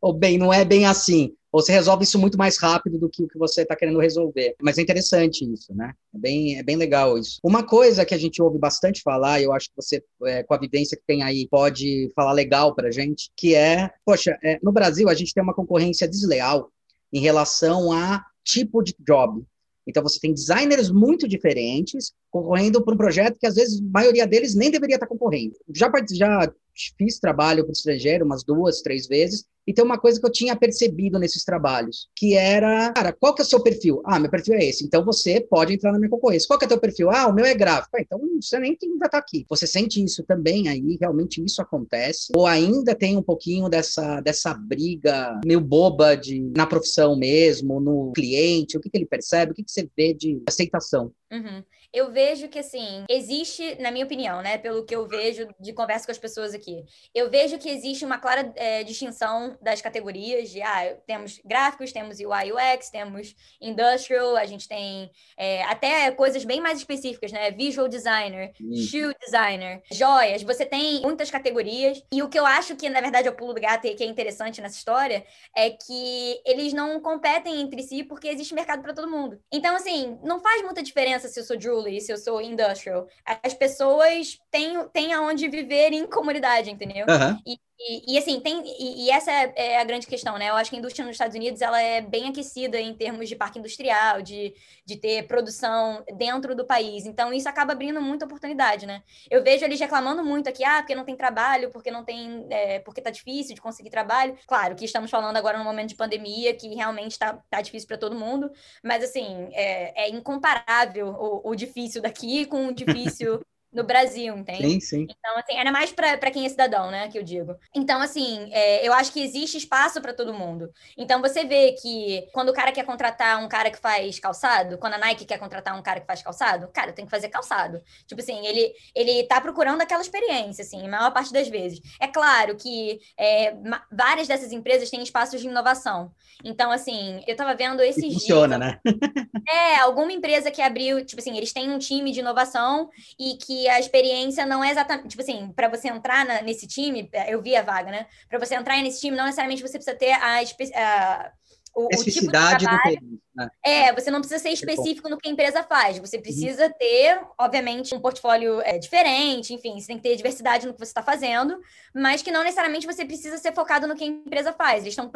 Ou 0.00 0.12
bem, 0.12 0.38
não 0.38 0.52
é 0.52 0.64
bem 0.64 0.86
assim. 0.86 1.34
Ou 1.50 1.62
você 1.62 1.72
resolve 1.72 2.04
isso 2.04 2.18
muito 2.18 2.36
mais 2.36 2.58
rápido 2.58 2.98
do 2.98 3.08
que 3.08 3.22
o 3.22 3.28
que 3.28 3.38
você 3.38 3.62
está 3.62 3.74
querendo 3.74 3.98
resolver. 3.98 4.54
Mas 4.60 4.76
é 4.76 4.82
interessante 4.82 5.50
isso, 5.50 5.74
né? 5.74 5.94
É 6.14 6.18
bem, 6.18 6.58
é 6.58 6.62
bem 6.62 6.76
legal 6.76 7.16
isso. 7.16 7.38
Uma 7.42 7.64
coisa 7.64 8.04
que 8.04 8.14
a 8.14 8.18
gente 8.18 8.42
ouve 8.42 8.58
bastante 8.58 9.00
falar, 9.02 9.40
e 9.40 9.44
eu 9.44 9.52
acho 9.52 9.68
que 9.70 9.76
você, 9.76 10.04
é, 10.24 10.42
com 10.42 10.52
a 10.52 10.58
vivência 10.58 10.96
que 10.96 11.04
tem 11.06 11.22
aí, 11.22 11.48
pode 11.48 12.12
falar 12.14 12.32
legal 12.32 12.74
para 12.74 12.90
gente, 12.90 13.30
que 13.34 13.54
é, 13.54 13.90
poxa, 14.04 14.38
é, 14.44 14.58
no 14.62 14.70
Brasil 14.70 15.08
a 15.08 15.14
gente 15.14 15.32
tem 15.32 15.42
uma 15.42 15.54
concorrência 15.54 16.06
desleal 16.06 16.70
em 17.10 17.20
relação 17.20 17.90
a 17.90 18.22
tipo 18.44 18.82
de 18.82 18.94
job. 19.00 19.42
Então 19.86 20.02
você 20.02 20.18
tem 20.18 20.34
designers 20.34 20.90
muito 20.90 21.28
diferentes 21.28 22.12
concorrendo 22.30 22.82
por 22.82 22.94
um 22.94 22.96
projeto 22.96 23.38
que 23.38 23.46
às 23.46 23.54
vezes 23.54 23.80
a 23.80 23.84
maioria 23.84 24.26
deles 24.26 24.54
nem 24.54 24.70
deveria 24.70 24.96
estar 24.96 25.06
concorrendo. 25.06 25.54
Já, 25.74 25.90
já 26.12 26.52
fiz 26.98 27.18
trabalho 27.18 27.62
para 27.62 27.70
o 27.70 27.72
estrangeiro 27.72 28.24
umas 28.24 28.42
duas, 28.42 28.82
três 28.82 29.06
vezes, 29.06 29.44
e 29.66 29.72
tem 29.72 29.84
uma 29.84 29.98
coisa 29.98 30.20
que 30.20 30.26
eu 30.26 30.32
tinha 30.32 30.54
percebido 30.54 31.18
nesses 31.18 31.44
trabalhos, 31.44 32.08
que 32.14 32.34
era, 32.34 32.92
cara, 32.92 33.12
qual 33.12 33.34
que 33.34 33.42
é 33.42 33.44
o 33.44 33.48
seu 33.48 33.60
perfil? 33.60 34.00
Ah, 34.04 34.18
meu 34.18 34.30
perfil 34.30 34.54
é 34.54 34.64
esse, 34.64 34.84
então 34.84 35.04
você 35.04 35.40
pode 35.40 35.74
entrar 35.74 35.92
na 35.92 35.98
minha 35.98 36.10
concorrência. 36.10 36.46
Qual 36.46 36.58
que 36.58 36.64
é 36.64 36.66
o 36.66 36.68
teu 36.68 36.78
perfil? 36.78 37.10
Ah, 37.10 37.26
o 37.26 37.34
meu 37.34 37.44
é 37.44 37.54
gráfico. 37.54 37.96
Ah, 37.96 38.00
então 38.00 38.20
você 38.40 38.58
nem 38.58 38.76
tem, 38.76 38.96
vai 38.96 39.08
estar 39.08 39.18
aqui. 39.18 39.44
Você 39.48 39.66
sente 39.66 40.02
isso 40.02 40.22
também 40.22 40.68
aí, 40.68 40.96
realmente 41.00 41.44
isso 41.44 41.60
acontece? 41.60 42.32
Ou 42.36 42.46
ainda 42.46 42.94
tem 42.94 43.16
um 43.16 43.22
pouquinho 43.22 43.68
dessa, 43.68 44.20
dessa 44.20 44.54
briga 44.54 45.40
meio 45.44 45.60
boba 45.60 46.16
de, 46.16 46.40
na 46.56 46.66
profissão 46.66 47.16
mesmo, 47.16 47.80
no 47.80 48.12
cliente, 48.12 48.76
o 48.76 48.80
que, 48.80 48.88
que 48.88 48.96
ele 48.96 49.06
percebe, 49.06 49.52
o 49.52 49.54
que, 49.54 49.64
que 49.64 49.70
você 49.70 49.88
vê 49.96 50.14
de 50.14 50.42
aceitação? 50.46 51.12
Uhum. 51.32 51.62
Eu 51.92 52.10
vejo 52.10 52.48
que, 52.48 52.58
assim, 52.58 53.04
existe, 53.08 53.76
na 53.80 53.90
minha 53.90 54.04
opinião, 54.04 54.42
né, 54.42 54.58
pelo 54.58 54.84
que 54.84 54.94
eu 54.94 55.06
vejo 55.06 55.48
de 55.58 55.72
conversa 55.72 56.06
com 56.06 56.12
as 56.12 56.18
pessoas 56.18 56.54
aqui, 56.54 56.84
eu 57.14 57.30
vejo 57.30 57.58
que 57.58 57.68
existe 57.68 58.04
uma 58.04 58.18
clara 58.18 58.52
é, 58.56 58.82
distinção 58.82 59.56
das 59.60 59.80
categorias 59.80 60.50
de, 60.50 60.62
ah, 60.62 60.96
temos 61.06 61.40
gráficos, 61.44 61.92
temos 61.92 62.18
UI 62.18 62.52
UX, 62.52 62.90
temos 62.90 63.34
industrial, 63.60 64.36
a 64.36 64.44
gente 64.44 64.68
tem 64.68 65.10
é, 65.36 65.62
até 65.64 66.10
coisas 66.10 66.44
bem 66.44 66.60
mais 66.60 66.78
específicas, 66.78 67.32
né, 67.32 67.50
visual 67.50 67.88
designer, 67.88 68.52
shoe 68.88 69.14
designer, 69.20 69.82
joias, 69.90 70.42
você 70.42 70.64
tem 70.64 71.00
muitas 71.02 71.30
categorias, 71.30 72.02
e 72.12 72.22
o 72.22 72.28
que 72.28 72.38
eu 72.38 72.46
acho 72.46 72.76
que, 72.76 72.88
na 72.88 73.00
verdade, 73.00 73.28
é 73.28 73.30
o 73.30 73.36
pulo 73.36 73.54
do 73.54 73.60
gato 73.60 73.86
e 73.86 73.94
que 73.94 74.04
é 74.04 74.06
interessante 74.06 74.60
nessa 74.60 74.76
história 74.76 75.24
é 75.54 75.70
que 75.70 76.40
eles 76.44 76.72
não 76.72 77.00
competem 77.00 77.60
entre 77.60 77.82
si 77.82 78.02
porque 78.04 78.28
existe 78.28 78.54
mercado 78.54 78.82
para 78.82 78.94
todo 78.94 79.10
mundo. 79.10 79.40
Então, 79.52 79.74
assim, 79.74 80.18
não 80.22 80.40
faz 80.40 80.62
muita 80.62 80.82
diferença 80.82 81.28
se 81.28 81.38
eu 81.38 81.44
sou 81.44 81.60
Julie, 81.60 81.75
se 82.00 82.12
eu 82.12 82.16
sou 82.16 82.40
industrial. 82.40 83.06
As 83.42 83.54
pessoas 83.54 84.38
têm, 84.50 84.88
têm 84.88 85.12
aonde 85.12 85.48
viver 85.48 85.92
em 85.92 86.06
comunidade, 86.06 86.70
entendeu? 86.70 87.06
Uhum. 87.08 87.40
E, 87.46 87.58
e, 87.78 88.14
e, 88.14 88.18
assim, 88.18 88.40
tem, 88.40 88.62
e, 88.64 89.06
e, 89.06 89.10
essa 89.10 89.30
é, 89.30 89.52
é 89.56 89.80
a 89.80 89.84
grande 89.84 90.06
questão, 90.06 90.38
né? 90.38 90.48
Eu 90.48 90.54
acho 90.54 90.70
que 90.70 90.76
a 90.76 90.78
indústria 90.78 91.04
nos 91.04 91.14
Estados 91.14 91.36
Unidos 91.36 91.60
ela 91.60 91.80
é 91.80 92.00
bem 92.00 92.28
aquecida 92.28 92.80
em 92.80 92.94
termos 92.94 93.28
de 93.28 93.36
parque 93.36 93.58
industrial, 93.58 94.22
de, 94.22 94.54
de 94.84 94.96
ter 94.96 95.26
produção 95.26 96.02
dentro 96.16 96.54
do 96.54 96.64
país. 96.64 97.04
Então, 97.04 97.32
isso 97.34 97.48
acaba 97.48 97.72
abrindo 97.72 98.00
muita 98.00 98.24
oportunidade, 98.24 98.86
né? 98.86 99.02
Eu 99.30 99.42
vejo 99.42 99.64
eles 99.64 99.78
reclamando 99.78 100.24
muito 100.24 100.48
aqui, 100.48 100.64
ah, 100.64 100.78
porque 100.78 100.94
não 100.94 101.04
tem 101.04 101.16
trabalho, 101.16 101.70
porque 101.70 101.90
não 101.90 102.02
tem. 102.02 102.46
É, 102.50 102.78
porque 102.80 103.02
tá 103.02 103.10
difícil 103.10 103.54
de 103.54 103.60
conseguir 103.60 103.90
trabalho. 103.90 104.36
Claro 104.46 104.74
que 104.74 104.84
estamos 104.84 105.10
falando 105.10 105.36
agora 105.36 105.58
no 105.58 105.64
momento 105.64 105.90
de 105.90 105.96
pandemia, 105.96 106.54
que 106.54 106.74
realmente 106.74 107.18
tá, 107.18 107.38
tá 107.50 107.60
difícil 107.60 107.86
para 107.88 107.98
todo 107.98 108.16
mundo, 108.16 108.50
mas 108.82 109.04
assim, 109.04 109.48
é, 109.52 110.06
é 110.06 110.10
incomparável 110.10 111.08
o, 111.08 111.50
o 111.50 111.54
difícil 111.54 112.00
daqui 112.00 112.46
com 112.46 112.68
o 112.68 112.72
difícil 112.74 113.40
no 113.76 113.84
Brasil, 113.84 114.34
entende? 114.34 114.70
Sim, 114.70 114.80
sim. 114.80 115.02
Então, 115.02 115.36
assim, 115.36 115.58
ainda 115.58 115.70
mais 115.70 115.92
para 115.92 116.30
quem 116.30 116.46
é 116.46 116.48
cidadão, 116.48 116.90
né, 116.90 117.08
que 117.08 117.18
eu 117.18 117.22
digo. 117.22 117.54
Então, 117.74 118.00
assim, 118.00 118.48
é, 118.50 118.86
eu 118.86 118.92
acho 118.94 119.12
que 119.12 119.22
existe 119.22 119.58
espaço 119.58 120.00
para 120.00 120.14
todo 120.14 120.32
mundo. 120.32 120.70
Então, 120.96 121.20
você 121.20 121.44
vê 121.44 121.72
que 121.72 122.26
quando 122.32 122.48
o 122.48 122.54
cara 122.54 122.72
quer 122.72 122.86
contratar 122.86 123.38
um 123.44 123.48
cara 123.48 123.70
que 123.70 123.78
faz 123.78 124.18
calçado, 124.18 124.78
quando 124.78 124.94
a 124.94 124.98
Nike 124.98 125.26
quer 125.26 125.38
contratar 125.38 125.78
um 125.78 125.82
cara 125.82 126.00
que 126.00 126.06
faz 126.06 126.22
calçado, 126.22 126.68
cara, 126.72 126.90
tem 126.90 127.04
que 127.04 127.10
fazer 127.10 127.28
calçado. 127.28 127.82
Tipo 128.06 128.22
assim, 128.22 128.46
ele, 128.46 128.72
ele 128.94 129.24
tá 129.24 129.42
procurando 129.42 129.82
aquela 129.82 130.00
experiência, 130.00 130.62
assim, 130.62 130.86
a 130.86 130.90
maior 130.90 131.12
parte 131.12 131.30
das 131.30 131.48
vezes. 131.48 131.78
É 132.00 132.08
claro 132.08 132.56
que 132.56 132.98
é, 133.18 133.54
várias 133.92 134.26
dessas 134.26 134.52
empresas 134.52 134.88
têm 134.88 135.02
espaços 135.02 135.38
de 135.38 135.48
inovação. 135.48 136.10
Então, 136.42 136.70
assim, 136.70 137.22
eu 137.26 137.36
tava 137.36 137.54
vendo 137.54 137.82
esses 137.82 138.02
e 138.02 138.12
funciona, 138.14 138.58
dias... 138.58 138.80
Funciona, 138.82 139.02
né? 139.04 139.30
é, 139.46 139.76
alguma 139.80 140.12
empresa 140.12 140.50
que 140.50 140.62
abriu, 140.62 141.04
tipo 141.04 141.20
assim, 141.20 141.36
eles 141.36 141.52
têm 141.52 141.70
um 141.70 141.78
time 141.78 142.10
de 142.10 142.20
inovação 142.20 142.88
e 143.18 143.36
que 143.36 143.65
a 143.68 143.80
experiência 143.80 144.46
não 144.46 144.62
é 144.62 144.70
exatamente, 144.70 145.08
tipo 145.08 145.22
assim, 145.22 145.52
para 145.54 145.68
você 145.68 145.88
entrar 145.88 146.24
na, 146.24 146.42
nesse 146.42 146.66
time, 146.66 147.08
é, 147.12 147.32
eu 147.32 147.42
vi 147.42 147.56
a 147.56 147.62
vaga, 147.62 147.90
né? 147.90 148.06
Para 148.28 148.38
você 148.38 148.54
entrar 148.54 148.80
nesse 148.82 149.00
time, 149.00 149.16
não 149.16 149.24
necessariamente 149.24 149.62
você 149.62 149.78
precisa 149.78 149.96
ter 149.96 150.12
a, 150.12 150.40
a 150.40 151.32
o, 151.76 151.88
especificidade 151.92 152.64
o 152.64 152.68
tipo 152.68 152.70
trabalho, 152.70 153.00
do 153.00 153.20
né? 153.36 153.50
É, 153.62 153.92
você 153.92 154.10
não 154.10 154.20
precisa 154.20 154.42
ser 154.42 154.48
específico 154.48 155.10
no 155.10 155.18
que 155.18 155.28
a 155.28 155.30
empresa 155.30 155.62
faz. 155.62 155.98
Você 155.98 156.18
precisa 156.18 156.64
uhum. 156.64 156.72
ter, 156.78 157.20
obviamente, 157.38 157.94
um 157.94 158.00
portfólio 158.00 158.62
é, 158.62 158.78
diferente, 158.78 159.52
enfim, 159.52 159.78
você 159.78 159.88
tem 159.88 159.98
que 159.98 160.02
ter 160.02 160.16
diversidade 160.16 160.66
no 160.66 160.72
que 160.72 160.78
você 160.78 160.90
está 160.90 161.02
fazendo, 161.02 161.60
mas 161.94 162.22
que 162.22 162.30
não 162.30 162.42
necessariamente 162.42 162.86
você 162.86 163.04
precisa 163.04 163.36
ser 163.36 163.52
focado 163.52 163.86
no 163.86 163.94
que 163.94 164.04
a 164.04 164.06
empresa 164.06 164.54
faz. 164.54 164.84
Eles 164.84 164.94
estão 164.94 165.10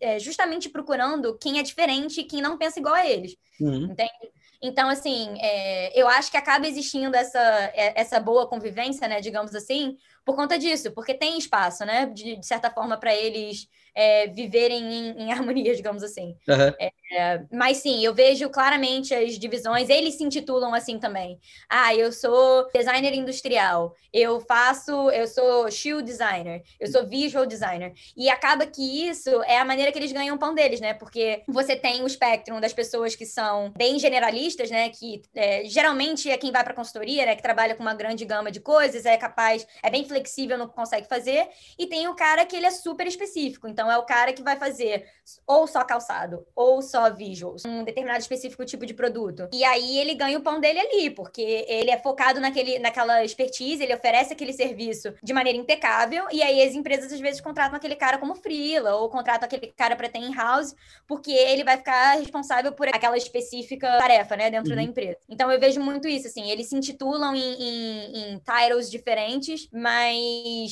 é, 0.00 0.20
justamente 0.20 0.68
procurando 0.68 1.36
quem 1.38 1.58
é 1.58 1.62
diferente 1.62 2.20
e 2.20 2.24
quem 2.24 2.40
não 2.40 2.56
pensa 2.56 2.78
igual 2.78 2.94
a 2.94 3.04
eles. 3.04 3.36
Uhum. 3.60 3.90
Entende? 3.90 4.35
Então, 4.62 4.88
assim, 4.88 5.34
é, 5.40 5.98
eu 6.00 6.08
acho 6.08 6.30
que 6.30 6.36
acaba 6.36 6.66
existindo 6.66 7.16
essa, 7.16 7.38
é, 7.74 8.00
essa 8.00 8.18
boa 8.20 8.48
convivência, 8.48 9.06
né, 9.08 9.20
digamos 9.20 9.54
assim, 9.54 9.96
por 10.26 10.34
conta 10.34 10.58
disso, 10.58 10.90
porque 10.90 11.14
tem 11.14 11.38
espaço, 11.38 11.84
né, 11.86 12.06
de, 12.06 12.34
de 12.36 12.44
certa 12.44 12.68
forma, 12.68 12.98
para 12.98 13.14
eles 13.14 13.68
é, 13.94 14.26
viverem 14.26 14.82
em, 14.82 15.22
em, 15.22 15.32
harmonia, 15.32 15.74
digamos 15.74 16.02
assim. 16.02 16.36
Uhum. 16.48 16.74
É, 17.12 17.44
mas 17.52 17.78
sim, 17.78 18.04
eu 18.04 18.12
vejo 18.12 18.50
claramente 18.50 19.14
as 19.14 19.38
divisões, 19.38 19.88
eles 19.88 20.14
se 20.14 20.24
intitulam 20.24 20.74
assim 20.74 20.98
também. 20.98 21.38
Ah, 21.68 21.94
eu 21.94 22.12
sou 22.12 22.68
designer 22.74 23.14
industrial, 23.14 23.94
eu 24.12 24.40
faço, 24.40 25.10
eu 25.10 25.26
sou 25.28 25.70
shoe 25.70 26.02
designer, 26.02 26.62
eu 26.80 26.88
sou 26.88 27.06
visual 27.06 27.46
designer. 27.46 27.94
E 28.16 28.28
acaba 28.28 28.66
que 28.66 29.08
isso 29.08 29.30
é 29.44 29.58
a 29.58 29.64
maneira 29.64 29.92
que 29.92 29.98
eles 29.98 30.10
ganham 30.10 30.34
o 30.34 30.38
pão 30.38 30.54
deles, 30.54 30.80
né? 30.80 30.92
Porque 30.92 31.44
você 31.46 31.76
tem 31.76 32.02
o 32.02 32.06
espectro 32.06 32.60
das 32.60 32.72
pessoas 32.72 33.14
que 33.14 33.24
são 33.24 33.72
bem 33.76 33.98
generalistas, 33.98 34.70
né? 34.70 34.90
Que 34.90 35.22
é, 35.34 35.64
geralmente 35.64 36.28
é 36.28 36.36
quem 36.36 36.50
vai 36.50 36.64
para 36.64 36.74
consultoria, 36.74 37.24
né? 37.24 37.36
Que 37.36 37.42
trabalha 37.42 37.76
com 37.76 37.82
uma 37.82 37.94
grande 37.94 38.24
gama 38.24 38.50
de 38.50 38.60
coisas, 38.60 39.06
é 39.06 39.16
capaz, 39.16 39.64
é 39.82 39.88
bem 39.88 40.02
flexível 40.16 40.68
que 40.68 40.74
consegue 40.74 41.06
fazer. 41.06 41.48
E 41.78 41.86
tem 41.86 42.08
o 42.08 42.14
cara 42.14 42.44
que 42.44 42.56
ele 42.56 42.66
é 42.66 42.70
super 42.70 43.06
específico. 43.06 43.68
Então 43.68 43.90
é 43.90 43.96
o 43.96 44.04
cara 44.04 44.32
que 44.32 44.42
vai 44.42 44.56
fazer 44.56 45.06
ou 45.46 45.66
só 45.66 45.84
calçado, 45.84 46.46
ou 46.54 46.82
só 46.82 46.96
só 46.96 47.10
visuals, 47.10 47.64
um 47.66 47.84
determinado 47.84 48.20
específico 48.20 48.64
tipo 48.64 48.86
de 48.86 48.94
produto. 48.94 49.48
E 49.52 49.62
aí 49.64 49.98
ele 49.98 50.14
ganha 50.14 50.38
o 50.38 50.42
pão 50.42 50.58
dele 50.58 50.80
ali, 50.80 51.10
porque 51.10 51.66
ele 51.68 51.90
é 51.90 51.98
focado 51.98 52.40
naquele, 52.40 52.78
naquela 52.78 53.22
expertise, 53.22 53.82
ele 53.82 53.94
oferece 53.94 54.32
aquele 54.32 54.52
serviço 54.52 55.12
de 55.22 55.32
maneira 55.34 55.58
impecável, 55.58 56.26
e 56.32 56.42
aí 56.42 56.62
as 56.62 56.74
empresas 56.74 57.12
às 57.12 57.20
vezes 57.20 57.40
contratam 57.40 57.76
aquele 57.76 57.96
cara 57.96 58.16
como 58.16 58.34
freela, 58.34 58.96
ou 58.96 59.10
contratam 59.10 59.46
aquele 59.46 59.66
cara 59.76 59.94
para 59.94 60.08
ter 60.08 60.20
in-house, 60.20 60.74
porque 61.06 61.30
ele 61.30 61.62
vai 61.62 61.76
ficar 61.76 62.18
responsável 62.18 62.72
por 62.72 62.88
aquela 62.88 63.16
específica 63.16 63.98
tarefa, 63.98 64.36
né, 64.36 64.50
dentro 64.50 64.70
uhum. 64.70 64.76
da 64.76 64.82
empresa. 64.82 65.18
Então 65.28 65.52
eu 65.52 65.60
vejo 65.60 65.80
muito 65.80 66.08
isso, 66.08 66.26
assim, 66.26 66.50
eles 66.50 66.68
se 66.68 66.76
intitulam 66.76 67.34
em, 67.34 67.62
em, 67.62 68.32
em 68.32 68.38
titles 68.38 68.90
diferentes, 68.90 69.68
mas 69.70 70.05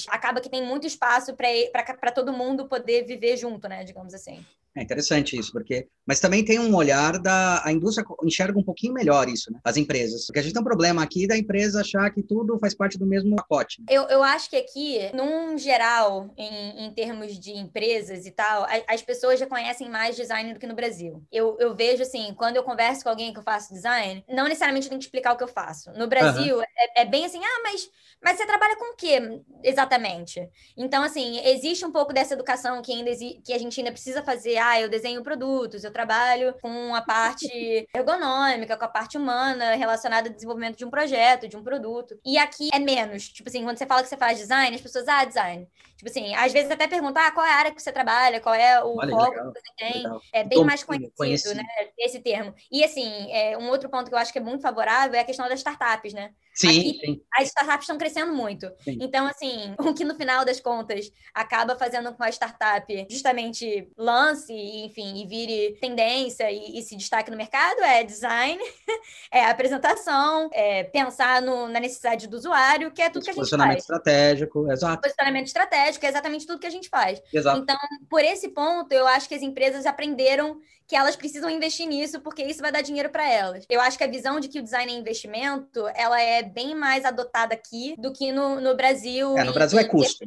acaba 0.09 0.41
que 0.41 0.49
tem 0.49 0.65
muito 0.65 0.87
espaço 0.87 1.35
para 1.35 2.13
todo 2.13 2.33
mundo 2.33 2.69
poder 2.69 3.05
viver 3.05 3.37
junto, 3.37 3.69
né, 3.69 3.85
digamos 3.85 4.15
assim. 4.15 4.45
É 4.77 4.83
interessante 4.83 5.39
isso, 5.39 5.53
porque. 5.53 5.87
Mas 6.05 6.19
também 6.19 6.45
tem 6.45 6.59
um 6.59 6.75
olhar 6.75 7.19
da. 7.19 7.63
A 7.65 7.73
indústria 7.73 8.05
enxerga 8.25 8.59
um 8.59 8.65
pouquinho 8.65 8.93
melhor 8.93 9.29
isso, 9.29 9.53
né? 9.53 9.61
As 9.63 9.77
empresas. 9.77 10.27
Porque 10.27 10.41
a 10.41 10.43
gente 10.43 10.53
tem 10.53 10.61
um 10.61 10.65
problema 10.65 11.03
aqui 11.03 11.27
da 11.27 11.37
empresa 11.37 11.81
achar 11.81 12.11
que 12.11 12.23
tudo 12.23 12.59
faz 12.59 12.75
parte 12.75 12.99
do 12.99 13.07
mesmo 13.07 13.37
pacote. 13.37 13.83
Eu, 13.89 14.03
eu 14.09 14.23
acho 14.23 14.51
que 14.51 14.57
aqui, 14.57 14.99
num 15.15 15.57
geral, 15.57 16.33
em, 16.37 16.87
em 16.87 16.91
termos 16.93 17.39
de 17.39 17.53
empresas 17.53 18.27
e 18.27 18.33
tal, 18.33 18.65
as, 18.65 18.83
as 18.89 19.03
pessoas 19.03 19.39
já 19.39 19.47
conhecem 19.47 19.89
mais 19.89 20.17
design 20.17 20.53
do 20.53 20.59
que 20.59 20.67
no 20.67 20.75
Brasil. 20.75 21.23
Eu, 21.31 21.57
eu 21.61 21.75
vejo, 21.77 22.03
assim, 22.03 22.35
quando 22.37 22.57
eu 22.57 22.65
converso 22.65 23.05
com 23.05 23.11
alguém 23.11 23.33
que 23.33 23.39
eu 23.39 23.45
faço 23.45 23.73
design, 23.73 24.25
não 24.29 24.45
necessariamente 24.45 24.87
eu 24.87 24.91
tenho 24.91 24.99
que 24.99 25.07
explicar 25.07 25.35
o 25.35 25.37
que 25.37 25.45
eu 25.45 25.49
faço. 25.49 25.93
No 25.93 26.09
Brasil, 26.09 26.57
uhum. 26.57 26.63
é, 26.63 27.03
é 27.03 27.05
bem 27.05 27.25
assim, 27.25 27.41
ah, 27.43 27.61
mas, 27.63 27.89
mas 28.23 28.37
você 28.37 28.47
trabalha 28.47 28.77
com 28.77 28.93
o 28.93 28.97
quê 28.97 29.41
exatamente? 29.63 30.49
Então, 30.77 31.05
assim, 31.05 31.39
existe 31.47 31.85
um 31.85 31.93
pouco 31.93 32.13
dessa 32.13 32.35
educação 32.35 32.83
que, 32.83 32.93
ainda 32.93 33.11
que 33.45 33.53
a 33.53 33.59
gente 33.59 33.79
ainda 33.79 33.93
precisa 33.93 34.23
fazer 34.23 34.64
ah, 34.65 34.81
eu 34.81 34.89
desenho 34.89 35.23
produtos, 35.23 35.85
eu 35.85 35.93
trabalho 35.93 36.55
com 36.63 36.95
a 36.95 37.03
parte 37.03 37.47
ergonômica, 37.95 38.77
com 38.77 38.85
a 38.85 38.89
parte 38.89 39.19
humana 39.19 39.75
relacionada 39.75 40.29
ao 40.29 40.35
desenvolvimento 40.35 40.77
de 40.79 40.85
um 40.85 40.91
projeto, 40.91 41.47
de 41.47 41.57
um 41.57 41.63
produto. 41.63 42.19
E 42.25 42.39
aqui 42.39 42.71
é 42.73 42.79
menos. 42.79 43.29
Tipo 43.29 43.49
assim, 43.49 43.63
quando 43.63 43.77
você 43.77 43.87
fala 43.87 44.03
que 44.03 44.09
você 44.09 44.17
faz 44.17 44.39
design, 44.39 44.75
as 44.75 44.81
pessoas, 44.81 45.07
ah, 45.07 45.25
design. 45.25 45.69
Tipo 45.97 46.09
assim, 46.11 46.35
às 46.35 46.53
vezes 46.53 46.71
até 46.71 46.89
perguntam, 46.89 47.23
ah, 47.23 47.31
qual 47.31 47.45
é 47.45 47.51
a 47.51 47.57
área 47.57 47.71
que 47.75 47.83
você 47.83 47.93
trabalha, 47.93 48.41
qual 48.41 48.55
é 48.55 48.83
o 48.83 48.97
Olha, 48.97 49.11
foco 49.11 49.31
legal, 49.31 49.53
que 49.53 49.61
você 49.61 49.75
tem. 49.77 50.03
Legal. 50.03 50.21
É 50.33 50.45
bem 50.45 50.65
mais 50.65 50.83
conhecido, 50.83 51.13
conhecido, 51.17 51.55
né, 51.55 51.65
esse 51.99 52.21
termo. 52.21 52.55
E 52.71 52.83
assim, 52.83 53.31
é, 53.33 53.59
um 53.59 53.69
outro 53.69 53.91
ponto 53.91 54.09
que 54.09 54.15
eu 54.15 54.19
acho 54.19 54.33
que 54.33 54.39
é 54.39 54.43
muito 54.43 54.63
favorável 54.63 55.15
é 55.15 55.21
a 55.21 55.25
questão 55.25 55.49
das 55.49 55.59
startups, 55.61 56.15
né? 56.15 56.33
Sim, 56.55 56.69
Aqui, 56.69 57.01
sim. 57.05 57.21
As 57.37 57.49
startups 57.49 57.83
estão 57.83 57.99
crescendo 57.99 58.33
muito. 58.33 58.71
Sim. 58.85 58.99
Então, 59.01 59.27
assim, 59.27 59.75
o 59.79 59.93
que 59.93 60.05
no 60.05 60.15
final 60.15 60.45
das 60.45 60.61
contas 60.61 61.11
acaba 61.35 61.77
fazendo 61.77 62.15
com 62.15 62.23
a 62.23 62.29
startup 62.29 63.07
justamente 63.11 63.91
lance, 63.99 64.53
enfim, 64.53 65.21
e 65.21 65.27
vire 65.27 65.77
tendência 65.81 66.51
e, 66.51 66.79
e 66.79 66.83
se 66.83 66.97
destaque 66.97 67.31
no 67.31 67.37
mercado 67.37 67.81
é 67.81 68.05
design, 68.05 68.63
é 69.33 69.45
apresentação, 69.47 70.49
é 70.53 70.85
pensar 70.85 71.43
no, 71.43 71.69
na 71.69 71.81
necessidade 71.81 72.29
do 72.29 72.37
usuário, 72.37 72.93
que 72.93 73.03
é 73.03 73.11
tudo 73.11 73.25
que 73.25 73.31
a 73.31 73.33
gente 73.33 73.41
faz. 73.41 73.51
Posicionamento 73.51 73.81
estratégico, 73.81 74.71
exato. 74.71 75.03
Posicionamento 75.03 75.47
estratégico 75.47 76.07
é 76.07 76.09
exatamente 76.09 76.47
tudo 76.47 76.61
que 76.61 76.67
a 76.67 76.71
gente 76.71 76.89
faz. 76.89 77.21
Exato. 77.33 77.59
Então, 77.59 77.77
por 78.09 78.21
esse 78.21 78.49
ponto, 78.51 78.93
eu 78.93 79.07
acho 79.09 79.29
que 79.29 79.35
as 79.35 79.43
empresas 79.43 79.87
aprenderam 79.87 80.61
que 80.87 80.97
elas 80.97 81.17
precisam 81.17 81.51
investir 81.51 81.87
nisso 81.87 82.21
porque 82.21 82.43
isso 82.43 82.61
vai 82.61 82.73
dar 82.73 82.83
dinheiro 82.83 83.11
para 83.11 83.29
elas. 83.29 83.65
Eu 83.69 83.81
acho 83.81 83.97
que 83.97 84.05
a 84.05 84.09
visão 84.09 84.39
de 84.41 84.49
que 84.49 84.59
o 84.59 84.63
design 84.63 84.93
é 84.93 84.97
investimento, 84.97 85.87
ela 85.95 86.21
é 86.21 86.43
bem 86.43 86.75
mais 86.75 87.05
adotada 87.05 87.55
aqui 87.55 87.95
do 87.99 88.13
que 88.13 88.33
no, 88.33 88.61
no 88.61 88.77
Brasil. 88.77 89.37
É, 89.37 89.45
no 89.45 89.53
Brasil 89.53 89.79
é 89.79 89.85
custo. 89.85 90.27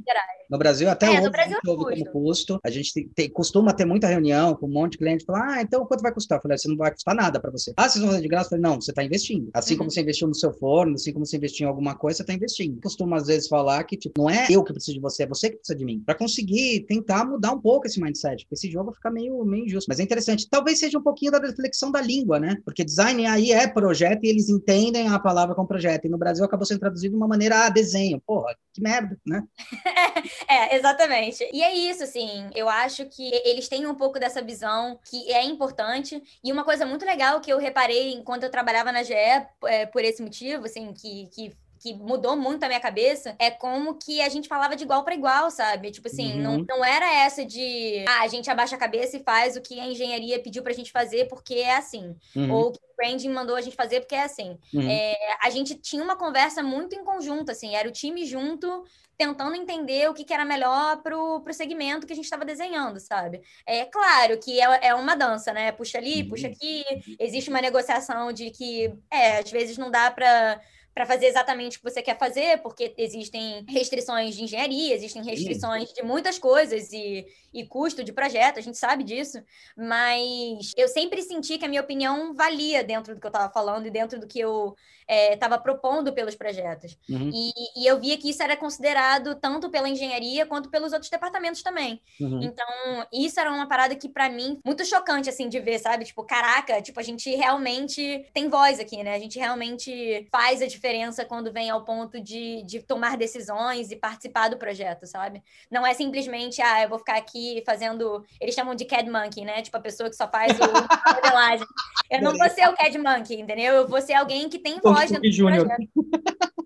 No 0.49 0.57
Brasil 0.57 0.89
até 0.89 1.07
é, 1.07 1.19
hoje 1.19 1.29
Brasil 1.29 1.57
é 1.57 1.61
custo. 1.61 1.85
como 1.85 2.11
custo. 2.11 2.59
A 2.63 2.69
gente 2.69 2.93
tem, 2.93 3.09
tem, 3.09 3.29
costuma 3.29 3.73
ter 3.73 3.85
muita 3.85 4.07
reunião 4.07 4.55
com 4.55 4.65
um 4.65 4.71
monte 4.71 4.93
de 4.93 4.97
cliente 4.99 5.25
falar, 5.25 5.57
ah, 5.57 5.61
então 5.61 5.85
quanto 5.85 6.01
vai 6.01 6.13
custar? 6.13 6.37
Eu 6.37 6.41
falei, 6.41 6.57
você 6.57 6.67
não 6.67 6.77
vai 6.77 6.91
custar 6.91 7.15
nada 7.15 7.39
para 7.39 7.51
você. 7.51 7.73
Ah, 7.77 7.87
vocês 7.87 8.01
vão 8.01 8.11
fazer 8.11 8.23
de 8.23 8.27
graça? 8.27 8.45
Eu 8.45 8.49
falei, 8.51 8.63
não, 8.63 8.81
você 8.81 8.91
está 8.91 9.03
investindo. 9.03 9.49
Assim 9.53 9.73
uhum. 9.73 9.79
como 9.79 9.91
você 9.91 10.01
investiu 10.01 10.27
no 10.27 10.35
seu 10.35 10.53
forno, 10.53 10.95
assim 10.95 11.13
como 11.13 11.25
você 11.25 11.37
investiu 11.37 11.65
em 11.65 11.69
alguma 11.69 11.95
coisa, 11.95 12.17
você 12.17 12.23
está 12.23 12.33
investindo. 12.33 12.81
Costumo 12.81 13.15
às 13.15 13.27
vezes 13.27 13.47
falar 13.47 13.83
que 13.83 13.97
tipo, 13.97 14.21
não 14.21 14.29
é 14.29 14.47
eu 14.49 14.63
que 14.63 14.73
preciso 14.73 14.95
de 14.95 15.01
você, 15.01 15.23
é 15.23 15.27
você 15.27 15.49
que 15.49 15.57
precisa 15.57 15.77
de 15.77 15.85
mim. 15.85 16.01
Para 16.05 16.15
conseguir 16.15 16.85
tentar 16.87 17.25
mudar 17.25 17.51
um 17.51 17.61
pouco 17.61 17.85
esse 17.85 18.01
mindset, 18.01 18.43
porque 18.43 18.55
esse 18.55 18.71
jogo 18.71 18.93
fica 18.93 19.11
meio, 19.11 19.43
meio 19.45 19.65
injusto. 19.65 19.87
Mas 19.89 19.99
é 19.99 20.03
interessante. 20.03 20.46
Talvez 20.49 20.79
seja 20.79 20.97
um 20.97 21.03
pouquinho 21.03 21.31
da 21.31 21.39
reflexão 21.39 21.91
da 21.91 22.01
língua, 22.01 22.39
né? 22.39 22.57
Porque 22.63 22.83
design 22.83 23.25
aí 23.25 23.51
é 23.51 23.67
projeto 23.67 24.23
e 24.23 24.29
eles 24.29 24.49
entendem 24.49 25.07
a 25.07 25.19
palavra 25.19 25.55
como 25.55 25.67
projeto. 25.67 26.05
E 26.05 26.10
no 26.10 26.17
Brasil 26.17 26.43
acabou 26.43 26.65
sendo 26.65 26.79
traduzido 26.79 27.12
de 27.12 27.17
uma 27.17 27.27
maneira, 27.27 27.65
ah, 27.65 27.69
desenho. 27.69 28.21
Porra, 28.25 28.55
que 28.73 28.81
merda, 28.81 29.17
né? 29.25 29.43
é, 30.47 30.75
exatamente. 30.75 31.47
E 31.51 31.62
é 31.62 31.75
isso, 31.75 32.03
assim, 32.03 32.49
eu 32.55 32.69
acho 32.69 33.05
que 33.05 33.31
eles 33.45 33.67
têm 33.67 33.88
um 33.88 33.95
pouco 33.95 34.19
dessa 34.19 34.41
visão 34.41 34.99
que 35.10 35.31
é 35.31 35.43
importante. 35.43 36.21
E 36.43 36.51
uma 36.51 36.63
coisa 36.63 36.86
muito 36.86 37.05
legal 37.05 37.39
que 37.41 37.51
eu 37.51 37.57
reparei 37.57 38.13
enquanto 38.13 38.43
eu 38.43 38.51
trabalhava 38.51 38.91
na 38.91 39.03
GE, 39.03 39.13
é, 39.13 39.86
por 39.86 40.03
esse 40.03 40.21
motivo, 40.21 40.65
assim, 40.65 40.93
que, 40.93 41.27
que 41.33 41.53
que 41.79 41.93
mudou 41.93 42.35
muito 42.35 42.63
a 42.63 42.67
minha 42.67 42.79
cabeça 42.79 43.35
é 43.39 43.49
como 43.49 43.95
que 43.95 44.21
a 44.21 44.29
gente 44.29 44.47
falava 44.47 44.75
de 44.75 44.83
igual 44.83 45.03
para 45.03 45.15
igual, 45.15 45.49
sabe? 45.51 45.91
Tipo 45.91 46.07
assim, 46.07 46.33
uhum. 46.33 46.41
não, 46.41 46.65
não 46.67 46.85
era 46.85 47.25
essa 47.25 47.45
de 47.45 48.05
ah, 48.07 48.21
a 48.21 48.27
gente 48.27 48.49
abaixa 48.49 48.75
a 48.75 48.79
cabeça 48.79 49.17
e 49.17 49.23
faz 49.23 49.55
o 49.55 49.61
que 49.61 49.79
a 49.79 49.87
engenharia 49.87 50.39
pediu 50.39 50.63
pra 50.63 50.73
gente 50.73 50.91
fazer 50.91 51.27
porque 51.27 51.55
é 51.55 51.75
assim. 51.75 52.15
Uhum. 52.35 52.51
Ou 52.51 52.71
que 52.71 52.79
o 52.79 52.95
branding 52.95 53.29
mandou 53.29 53.55
a 53.55 53.61
gente 53.61 53.75
fazer 53.75 54.01
porque 54.01 54.15
é 54.15 54.23
assim. 54.23 54.57
Uhum. 54.73 54.89
É, 54.89 55.15
a 55.41 55.49
gente 55.49 55.75
tinha 55.75 56.03
uma 56.03 56.15
conversa 56.15 56.63
muito 56.63 56.95
em 56.95 57.03
conjunto, 57.03 57.51
assim, 57.51 57.75
era 57.75 57.87
o 57.87 57.91
time 57.91 58.25
junto 58.25 58.83
tentando 59.17 59.55
entender 59.55 60.07
o 60.09 60.13
que, 60.13 60.23
que 60.23 60.33
era 60.33 60.45
melhor 60.45 61.01
pro, 61.01 61.41
pro 61.41 61.53
segmento 61.53 62.05
que 62.05 62.13
a 62.13 62.15
gente 62.15 62.25
estava 62.25 62.45
desenhando, 62.45 62.99
sabe? 62.99 63.41
É 63.65 63.85
claro 63.85 64.37
que 64.37 64.61
é, 64.61 64.87
é 64.87 64.93
uma 64.93 65.15
dança, 65.15 65.51
né? 65.51 65.71
Puxa 65.71 65.97
ali, 65.97 66.23
puxa 66.23 66.47
aqui, 66.47 66.83
existe 67.19 67.49
uma 67.49 67.59
negociação 67.59 68.31
de 68.31 68.51
que, 68.51 68.93
é, 69.09 69.39
às 69.39 69.49
vezes 69.49 69.77
não 69.77 69.89
dá 69.89 70.11
para 70.11 70.61
para 70.97 71.05
fazer 71.05 71.27
exatamente 71.27 71.77
o 71.77 71.79
que 71.79 71.91
você 71.91 72.01
quer 72.01 72.17
fazer, 72.17 72.60
porque 72.63 72.91
existem 72.97 73.63
restrições 73.69 74.36
de 74.36 74.43
engenharia, 74.43 74.95
existem 74.95 75.23
restrições 75.23 75.93
de 75.93 76.01
muitas 76.01 76.39
coisas 76.39 76.91
e, 76.91 77.23
e 77.57 77.65
custo 77.65 78.03
de 78.03 78.13
projeto, 78.13 78.59
a 78.59 78.61
gente 78.61 78.77
sabe 78.77 79.03
disso, 79.03 79.43
mas 79.75 80.73
eu 80.77 80.87
sempre 80.87 81.21
senti 81.23 81.57
que 81.57 81.65
a 81.65 81.67
minha 81.67 81.81
opinião 81.81 82.33
valia 82.33 82.83
dentro 82.83 83.15
do 83.15 83.19
que 83.19 83.25
eu 83.25 83.29
estava 83.29 83.51
falando 83.51 83.87
e 83.87 83.91
dentro 83.91 84.19
do 84.19 84.27
que 84.27 84.39
eu 84.39 84.75
estava 85.07 85.55
é, 85.55 85.57
propondo 85.57 86.11
pelos 86.11 86.35
projetos. 86.35 86.97
Uhum. 87.09 87.31
E, 87.33 87.51
e, 87.81 87.87
eu 87.87 87.99
via 87.99 88.17
que 88.17 88.29
isso 88.29 88.43
era 88.43 88.57
considerado 88.57 89.35
tanto 89.35 89.69
pela 89.69 89.87
engenharia 89.87 90.45
quanto 90.45 90.69
pelos 90.69 90.91
outros 90.91 91.09
departamentos 91.09 91.63
também. 91.63 92.01
Uhum. 92.19 92.41
Então, 92.43 92.67
isso 93.13 93.39
era 93.39 93.51
uma 93.51 93.67
parada 93.67 93.95
que, 93.95 94.09
para 94.09 94.29
mim, 94.29 94.59
muito 94.65 94.85
chocante, 94.85 95.29
assim, 95.29 95.47
de 95.47 95.59
ver, 95.59 95.79
sabe? 95.79 96.03
Tipo, 96.03 96.23
caraca, 96.23 96.81
tipo, 96.81 96.99
a 96.99 97.03
gente 97.03 97.33
realmente 97.35 98.25
tem 98.33 98.49
voz 98.49 98.79
aqui, 98.79 99.01
né? 99.01 99.15
A 99.15 99.19
gente 99.19 99.39
realmente 99.39 100.27
faz 100.29 100.61
a 100.61 100.67
diferença 100.67 101.23
quando 101.23 101.53
vem 101.53 101.69
ao 101.69 101.85
ponto 101.85 102.19
de, 102.19 102.63
de 102.63 102.81
tomar 102.81 103.15
decisões 103.15 103.91
e 103.91 103.95
participar 103.95 104.49
do 104.49 104.57
projeto, 104.57 105.05
sabe? 105.05 105.41
Não 105.71 105.87
é 105.87 105.93
simplesmente, 105.93 106.61
ah, 106.61 106.83
eu 106.83 106.89
vou 106.89 106.99
ficar 106.99 107.15
aqui 107.15 107.46
fazendo. 107.65 108.23
Eles 108.39 108.55
chamam 108.55 108.75
de 108.75 108.86
CAD 108.86 109.10
Monkey, 109.10 109.45
né? 109.45 109.62
Tipo, 109.62 109.77
a 109.77 109.81
pessoa 109.81 110.10
que 110.10 110.15
só 110.15 110.27
faz 110.29 110.57
o 110.60 111.13
modelagem. 111.15 111.67
Eu 112.10 112.21
não 112.21 112.38
vou 112.38 112.49
ser 112.49 112.67
o 112.69 112.75
CAD 112.75 112.97
Monkey, 112.97 113.41
entendeu? 113.41 113.73
Eu 113.73 113.88
vou 113.88 114.01
ser 114.01 114.13
alguém 114.13 114.49
que 114.49 114.60
tem 114.60 114.79
voz 114.79 115.12
Júnior. 115.31 115.67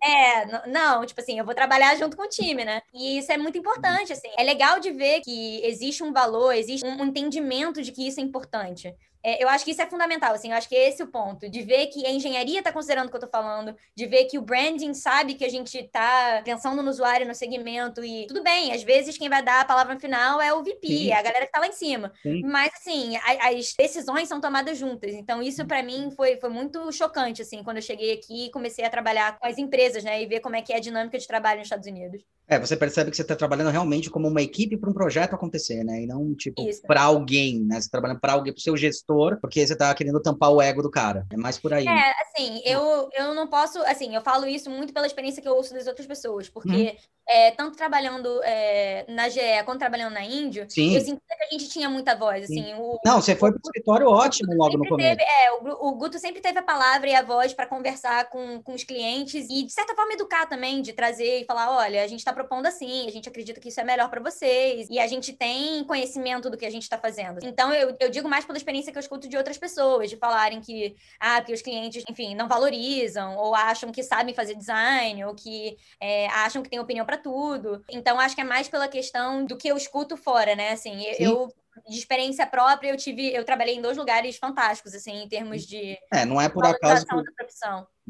É, 0.04 0.68
não, 0.68 1.06
tipo 1.06 1.22
assim, 1.22 1.38
eu 1.38 1.46
vou 1.46 1.54
trabalhar 1.54 1.96
junto 1.96 2.18
com 2.18 2.24
o 2.24 2.30
time, 2.30 2.66
né? 2.66 2.82
E 2.92 3.20
isso 3.20 3.32
é 3.32 3.38
muito 3.38 3.58
importante, 3.58 4.12
assim. 4.12 4.30
É 4.36 4.44
legal 4.44 4.80
de 4.80 4.92
ver 4.92 5.22
que 5.22 5.64
existe 5.64 6.04
um 6.04 6.12
valor, 6.12 6.54
existe 6.54 6.86
um 6.86 7.06
entendimento 7.06 7.84
de 7.84 7.92
que 7.92 8.08
isso 8.08 8.20
é 8.20 8.24
importante. 8.24 8.94
É, 9.24 9.44
eu 9.44 9.48
acho 9.48 9.64
que 9.64 9.72
isso 9.72 9.82
é 9.82 9.86
fundamental, 9.86 10.34
assim, 10.34 10.52
eu 10.52 10.58
acho 10.58 10.68
que 10.68 10.76
é 10.76 10.90
esse 10.90 11.04
o 11.04 11.08
ponto, 11.08 11.50
de 11.50 11.62
ver 11.62 11.88
que 11.88 12.06
a 12.06 12.12
engenharia 12.12 12.60
está 12.60 12.72
considerando 12.72 13.08
o 13.08 13.10
que 13.10 13.16
eu 13.16 13.24
estou 13.24 13.30
falando, 13.30 13.76
de 13.96 14.06
ver 14.06 14.26
que 14.26 14.38
o 14.38 14.42
branding 14.42 14.94
sabe 14.94 15.36
que 15.36 15.46
a 15.46 15.50
gente 15.50 15.78
está 15.78 16.42
pensando 16.44 16.82
no 16.82 16.90
usuário, 16.90 17.28
no 17.28 17.36
segmento, 17.36 18.04
e 18.04 18.26
tudo 18.28 18.44
bem, 18.44 18.74
às 18.74 18.84
vezes 18.84 19.18
quem 19.18 19.30
vai 19.30 19.44
dar 19.44 19.62
a 19.62 19.66
palavra 19.66 20.00
final 20.00 20.42
é 20.42 20.54
o 20.54 20.64
VP, 20.64 20.88
Sim. 20.88 21.12
é 21.12 21.14
a 21.14 21.22
galera 21.22 21.46
que 21.46 21.50
está 21.50 21.60
lá 21.60 21.68
em 21.68 21.72
cima. 21.72 22.12
Sim. 22.22 22.42
Mas, 22.44 22.74
assim, 22.74 23.16
a, 23.18 23.50
as 23.50 23.74
decisões 23.78 24.28
são 24.28 24.42
tomadas 24.42 24.78
juntas, 24.78 25.14
então 25.14 25.42
isso 25.42 25.66
para 25.66 25.84
mim 25.84 26.10
foi, 26.16 26.38
foi 26.38 26.50
muito 26.50 26.92
chocante, 26.92 27.42
assim, 27.42 27.64
quando 27.64 27.78
eu 27.78 27.84
cheguei 27.84 28.14
aqui 28.14 28.46
e 28.46 28.52
comecei 28.52 28.84
a 28.84 28.90
trabalhar 28.90 29.38
com 29.38 29.46
as 29.46 29.58
empresas, 29.58 30.04
né, 30.04 30.22
e 30.22 30.26
ver 30.26 30.40
como 30.40 30.56
é 30.56 30.62
que 30.62 30.74
é 30.74 30.78
a 30.78 30.80
dinâmica 30.80 31.18
de 31.18 31.28
trabalho 31.28 31.60
nos 31.60 31.68
Estados 31.68 31.88
Unidos. 31.88 32.24
É, 32.52 32.60
você 32.60 32.76
percebe 32.76 33.10
que 33.10 33.16
você 33.16 33.22
está 33.22 33.34
trabalhando 33.34 33.70
realmente 33.70 34.10
como 34.10 34.28
uma 34.28 34.42
equipe 34.42 34.76
para 34.76 34.90
um 34.90 34.94
projeto 34.94 35.34
acontecer, 35.34 35.86
né? 35.86 36.02
E 36.02 36.06
não, 36.06 36.36
tipo, 36.36 36.62
para 36.86 37.04
alguém, 37.04 37.62
né? 37.62 37.76
Você 37.76 37.86
está 37.86 37.92
trabalhando 37.92 38.20
para 38.20 38.34
alguém, 38.34 38.52
para 38.52 38.60
o 38.60 38.62
seu 38.62 38.76
gestor, 38.76 39.38
porque 39.40 39.66
você 39.66 39.72
está 39.72 39.94
querendo 39.96 40.22
tampar 40.22 40.52
o 40.52 40.62
ego 40.62 40.84
do 40.84 40.92
cara. 40.92 41.26
É 41.32 41.38
mais 41.38 41.58
por 41.58 41.74
aí. 41.74 41.88
É, 41.88 42.12
assim, 42.22 42.62
eu, 42.66 43.10
eu 43.14 43.34
não 43.34 43.48
posso... 43.48 43.80
Assim, 43.84 44.14
eu 44.14 44.22
falo 44.22 44.46
isso 44.46 44.70
muito 44.70 44.94
pela 44.94 45.08
experiência 45.08 45.42
que 45.42 45.48
eu 45.48 45.56
ouço 45.56 45.74
das 45.74 45.88
outras 45.88 46.06
pessoas, 46.06 46.50
porque 46.50 46.98
hum 46.98 47.21
é, 47.32 47.52
tanto 47.52 47.78
trabalhando 47.78 48.42
é, 48.44 49.06
na 49.08 49.30
GE 49.30 49.40
quanto 49.64 49.80
trabalhando 49.80 50.14
na 50.14 50.24
Índia, 50.24 50.66
Sim. 50.68 50.96
eu 50.96 51.02
senti 51.02 51.22
que 51.22 51.44
a 51.44 51.50
gente 51.50 51.70
tinha 51.70 51.90
muita 51.90 52.14
voz. 52.14 52.44
Assim, 52.44 52.74
o, 52.74 53.00
Não, 53.06 53.22
você 53.22 53.38
foi 53.38 53.52
para 53.52 53.60
o 53.60 53.62
escritório 53.64 54.08
ótimo 54.08 54.54
logo 54.54 54.78
no 54.78 54.86
começo. 54.86 55.18
Teve, 55.18 55.24
é, 55.24 55.52
o, 55.54 55.88
o, 55.88 55.96
Guto 55.96 56.20
sempre 56.20 56.42
teve 56.42 56.60
a 56.60 56.62
palavra 56.62 57.10
e 57.10 57.16
a 57.16 57.22
voz 57.22 57.54
para 57.54 57.66
conversar 57.66 58.30
com, 58.30 58.62
com 58.62 58.74
os 58.74 58.84
clientes 58.84 59.48
e, 59.50 59.64
de 59.64 59.72
certa 59.72 59.96
forma, 59.96 60.12
educar 60.12 60.46
também, 60.46 60.82
de 60.82 60.92
trazer 60.92 61.42
e 61.42 61.46
falar: 61.46 61.72
olha, 61.72 62.04
a 62.04 62.08
gente 62.08 62.20
está 62.20 62.34
propondo 62.34 62.66
assim, 62.66 63.08
a 63.08 63.12
gente 63.12 63.30
acredita 63.30 63.62
que 63.62 63.70
isso 63.70 63.80
é 63.80 63.84
melhor 63.86 64.10
para 64.10 64.20
vocês 64.20 64.90
e 64.90 65.00
a 65.00 65.08
gente 65.08 65.32
tem 65.32 65.86
conhecimento 65.86 66.50
do 66.50 66.58
que 66.58 66.66
a 66.66 66.70
gente 66.70 66.84
está 66.84 66.98
fazendo. 66.98 67.40
Então, 67.44 67.74
eu, 67.74 67.96
eu 67.98 68.10
digo 68.10 68.28
mais 68.28 68.44
pela 68.44 68.58
experiência 68.58 68.92
que 68.92 68.98
eu 68.98 69.02
escuto 69.02 69.30
de 69.30 69.38
outras 69.38 69.58
pessoas, 69.58 70.10
de 70.10 70.18
falarem 70.18 70.60
que, 70.60 70.98
ah, 71.18 71.42
os 71.50 71.62
clientes, 71.62 72.04
enfim, 72.10 72.36
não 72.36 72.50
valorizam 72.50 73.38
ou 73.38 73.56
acham 73.56 73.90
que 73.90 74.04
sabem 74.04 74.34
fazer 74.34 74.56
design 74.56 75.24
ou 75.24 75.34
que 75.34 75.78
é, 76.00 76.28
acham 76.28 76.62
que 76.62 76.70
têm 76.70 76.80
opinião 76.80 77.06
para 77.06 77.21
tudo. 77.22 77.84
Então, 77.90 78.20
acho 78.20 78.36
que 78.36 78.42
é 78.42 78.46
mais 78.46 78.68
pela 78.68 78.88
questão 78.88 79.46
do 79.46 79.58
que 79.58 79.68
eu 79.68 79.78
escuto 79.78 80.18
fora, 80.18 80.56
né? 80.56 80.72
Assim, 80.72 81.00
Sim. 81.00 81.24
eu 81.24 81.54
de 81.88 81.98
experiência 81.98 82.46
própria, 82.46 82.90
eu 82.90 82.98
tive, 82.98 83.34
eu 83.34 83.46
trabalhei 83.46 83.76
em 83.76 83.82
dois 83.82 83.98
lugares 83.98 84.38
fantásticos, 84.38 84.94
assim, 84.94 85.24
em 85.24 85.28
termos 85.28 85.66
de 85.66 85.98
é, 86.12 86.26
não 86.26 86.40
é 86.40 86.50
por 86.50 86.66
acaso 86.66 87.06
que, 87.06 87.16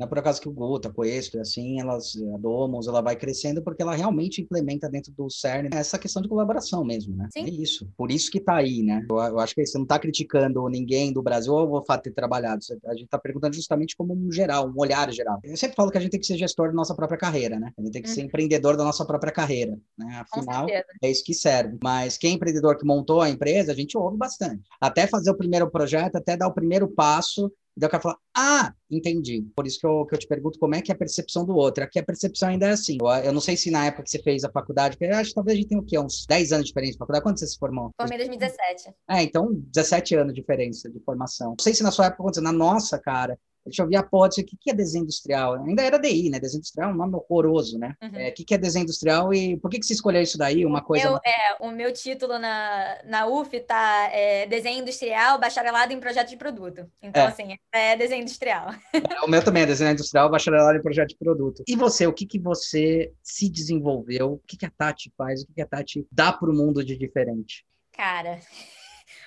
não 0.02 0.08
é 0.08 0.10
por 0.10 0.18
acaso 0.18 0.42
que 0.42 0.50
o 0.50 0.52
Gota, 0.52 0.90
a 0.90 0.92
Coesto, 0.92 1.40
assim, 1.40 1.80
elas, 1.80 2.16
a 2.34 2.38
Domos, 2.40 2.88
ela 2.88 3.02
vai 3.02 3.16
crescendo 3.16 3.62
porque 3.62 3.84
ela 3.84 3.96
realmente 3.96 4.42
implementa 4.42 4.90
dentro 4.90 5.14
do 5.14 5.30
CERN 5.30 5.70
essa 5.72 6.00
questão 6.00 6.24
de 6.24 6.28
colaboração 6.28 6.84
mesmo, 6.84 7.16
né? 7.16 7.30
Sim. 7.32 7.44
É 7.44 7.50
isso. 7.50 7.88
Por 7.96 8.12
isso 8.12 8.32
que 8.32 8.40
tá 8.40 8.56
aí, 8.56 8.82
né? 8.82 9.06
Eu, 9.08 9.18
eu 9.18 9.40
acho 9.40 9.54
que 9.54 9.64
você 9.64 9.78
não 9.78 9.86
tá 9.86 10.00
criticando 10.00 10.68
ninguém 10.70 11.14
do 11.14 11.22
Brasil 11.22 11.54
ou 11.54 11.78
o 11.78 11.86
fato 11.86 12.00
de 12.00 12.10
ter 12.10 12.16
trabalhado. 12.16 12.62
A 12.88 12.96
gente 12.96 13.10
tá 13.10 13.20
perguntando 13.20 13.54
justamente 13.54 13.96
como 13.96 14.16
um 14.16 14.32
geral, 14.32 14.68
um 14.68 14.74
olhar 14.76 15.12
geral. 15.14 15.40
Eu 15.44 15.56
sempre 15.56 15.76
falo 15.76 15.92
que 15.92 16.00
a 16.00 16.02
gente 16.02 16.12
tem 16.12 16.20
que 16.20 16.26
ser 16.26 16.38
gestor 16.38 16.70
da 16.70 16.74
nossa 16.74 16.96
própria 16.96 17.20
carreira, 17.20 17.60
né? 17.60 17.72
A 17.78 17.82
gente 17.82 17.92
tem 17.92 18.02
que 18.02 18.10
uhum. 18.10 18.16
ser 18.16 18.22
empreendedor 18.22 18.76
da 18.76 18.84
nossa 18.84 19.06
própria 19.06 19.32
carreira, 19.32 19.78
né? 19.96 20.26
Afinal, 20.34 20.66
é 20.68 21.12
isso 21.12 21.24
que 21.24 21.36
serve. 21.36 21.78
Mas 21.84 22.18
quem 22.18 22.32
é 22.32 22.34
empreendedor 22.34 22.76
que 22.76 22.86
montou 22.88 23.22
a 23.22 23.30
empresa, 23.30 23.72
a 23.72 23.76
gente 23.76 23.96
ouve 23.96 24.18
bastante. 24.18 24.64
Até 24.80 25.06
fazer 25.06 25.30
o 25.30 25.38
primeiro 25.38 25.70
projeto, 25.70 26.16
até 26.16 26.36
dar 26.36 26.48
o 26.48 26.54
primeiro 26.54 26.88
passo, 26.88 27.52
daí 27.76 27.88
o 27.88 27.92
cara 27.92 28.04
fala, 28.04 28.18
ah, 28.36 28.74
entendi. 28.90 29.44
Por 29.56 29.66
isso 29.66 29.80
que 29.80 29.86
eu, 29.86 30.06
que 30.06 30.16
eu 30.16 30.20
te 30.20 30.28
pergunto 30.28 30.60
como 30.60 30.76
é 30.76 30.82
que 30.82 30.92
é 30.92 30.96
a 30.96 30.98
percepção 30.98 31.46
do 31.46 31.56
outro. 31.56 31.84
Aqui 31.84 32.00
a 32.00 32.04
percepção 32.04 32.50
ainda 32.50 32.68
é 32.68 32.72
assim. 32.72 32.98
Eu, 33.02 33.08
eu 33.08 33.34
não 33.34 33.42
sei 33.42 33.56
se 33.56 33.72
na 33.72 33.86
época 33.86 34.04
que 34.04 34.10
você 34.10 34.22
fez 34.22 34.44
a 34.44 34.52
faculdade, 34.52 34.98
porque 34.98 35.14
acho 35.14 35.30
que 35.30 35.36
talvez 35.36 35.58
a 35.58 35.62
gente 35.62 35.70
tenha 35.70 35.82
o 35.82 35.86
quê? 35.86 35.98
Uns 35.98 36.26
10 36.28 36.52
anos 36.52 36.66
de 36.66 36.70
diferença 36.70 36.94
de 36.94 36.98
faculdade. 36.98 37.24
Quando 37.24 37.40
você 37.40 37.48
se 37.48 37.58
formou? 37.58 37.92
Formei 38.00 38.16
em 38.16 38.20
2017. 38.20 38.94
É, 39.10 39.24
então 39.24 39.50
17 39.54 40.16
anos 40.16 40.34
de 40.34 40.42
diferença 40.42 40.90
de 40.90 41.00
formação. 41.00 41.50
Não 41.50 41.64
sei 41.64 41.74
se 41.74 41.84
na 41.84 41.92
sua 41.92 42.08
época 42.08 42.24
aconteceu. 42.24 42.44
Na 42.44 42.52
nossa, 42.52 43.00
cara, 43.00 43.38
Deixa 43.66 43.84
eu 43.84 43.88
ver 43.88 43.98
a 43.98 44.00
hipótese, 44.00 44.42
o 44.42 44.46
que 44.46 44.70
é 44.70 44.74
desenho 44.74 45.04
industrial? 45.04 45.54
Ainda 45.64 45.84
era 45.84 46.00
DI, 46.00 46.30
né? 46.30 46.40
Desenho 46.40 46.60
industrial 46.60 46.90
é 46.90 46.94
um 46.94 46.98
nome 46.98 47.16
horroroso, 47.16 47.78
né? 47.78 47.96
Uhum. 48.02 48.16
É, 48.16 48.30
o 48.30 48.34
que 48.34 48.54
é 48.54 48.58
desenho 48.58 48.84
industrial 48.84 49.34
e 49.34 49.58
por 49.58 49.70
que, 49.70 49.80
que 49.80 49.86
você 49.86 49.94
escolheu 49.94 50.22
isso 50.22 50.38
daí? 50.38 50.66
Uma 50.66 50.82
coisa. 50.82 51.20
É, 51.24 51.56
o 51.60 51.70
meu 51.70 51.94
título 51.94 52.40
na, 52.40 52.98
na 53.06 53.28
UF 53.28 53.60
tá 53.62 54.10
é, 54.12 54.48
Desenho 54.48 54.82
Industrial, 54.82 55.40
bacharelado 55.40 55.94
em 55.94 56.00
projeto 56.00 56.30
de 56.30 56.38
produto. 56.38 56.90
Então, 57.02 57.24
é. 57.24 57.28
assim, 57.28 57.56
é 57.72 57.96
desenho 57.96 58.22
industrial. 58.22 58.72
É, 58.94 59.26
o 59.26 59.30
meu 59.30 59.44
também 59.44 59.64
é 59.64 59.66
desenho 59.66 59.92
industrial, 59.92 60.30
bacharelado 60.30 60.78
em 60.78 60.82
projeto 60.82 61.10
de 61.10 61.18
produto. 61.18 61.64
E 61.68 61.76
você, 61.76 62.08
o 62.08 62.14
que, 62.14 62.26
que 62.26 62.40
você 62.40 63.12
se 63.22 63.50
desenvolveu? 63.50 64.34
O 64.34 64.42
que, 64.48 64.58
que 64.58 64.66
a 64.66 64.72
Tati 64.72 65.12
faz? 65.18 65.44
O 65.44 65.48
que, 65.48 65.54
que 65.54 65.62
a 65.62 65.68
Tati 65.68 66.06
dá 66.12 66.32
para 66.34 66.50
o 66.50 66.54
mundo 66.54 66.84
de 66.84 66.98
diferente? 66.98 67.66
Cara. 67.92 68.40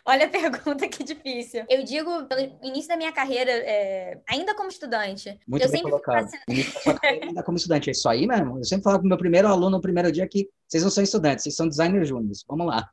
Olha 0.06 0.26
a 0.26 0.28
pergunta 0.28 0.86
que 0.88 1.02
difícil. 1.02 1.64
Eu 1.68 1.82
digo, 1.82 2.24
pelo 2.26 2.40
início 2.62 2.88
da 2.88 2.96
minha 2.96 3.12
carreira, 3.12 3.50
é, 3.50 4.20
ainda 4.28 4.54
como 4.54 4.68
estudante. 4.68 5.38
Muito 5.46 5.62
eu 5.62 5.70
bem 5.70 5.80
sempre 5.80 5.90
colocado. 5.90 6.28
ainda 7.22 7.42
como 7.42 7.56
estudante. 7.56 7.90
É 7.90 7.92
isso 7.92 8.08
aí 8.08 8.26
mesmo. 8.26 8.58
Eu 8.58 8.64
sempre 8.64 8.84
falo 8.84 8.98
com 8.98 9.06
o 9.06 9.08
meu 9.08 9.18
primeiro 9.18 9.48
aluno 9.48 9.70
no 9.70 9.80
primeiro 9.80 10.12
dia 10.12 10.28
que 10.28 10.48
vocês 10.68 10.82
não 10.82 10.90
são 10.90 11.02
estudantes, 11.02 11.44
vocês 11.44 11.56
são 11.56 11.68
designers 11.68 12.08
júniores. 12.08 12.44
Vamos 12.46 12.66
lá. 12.66 12.88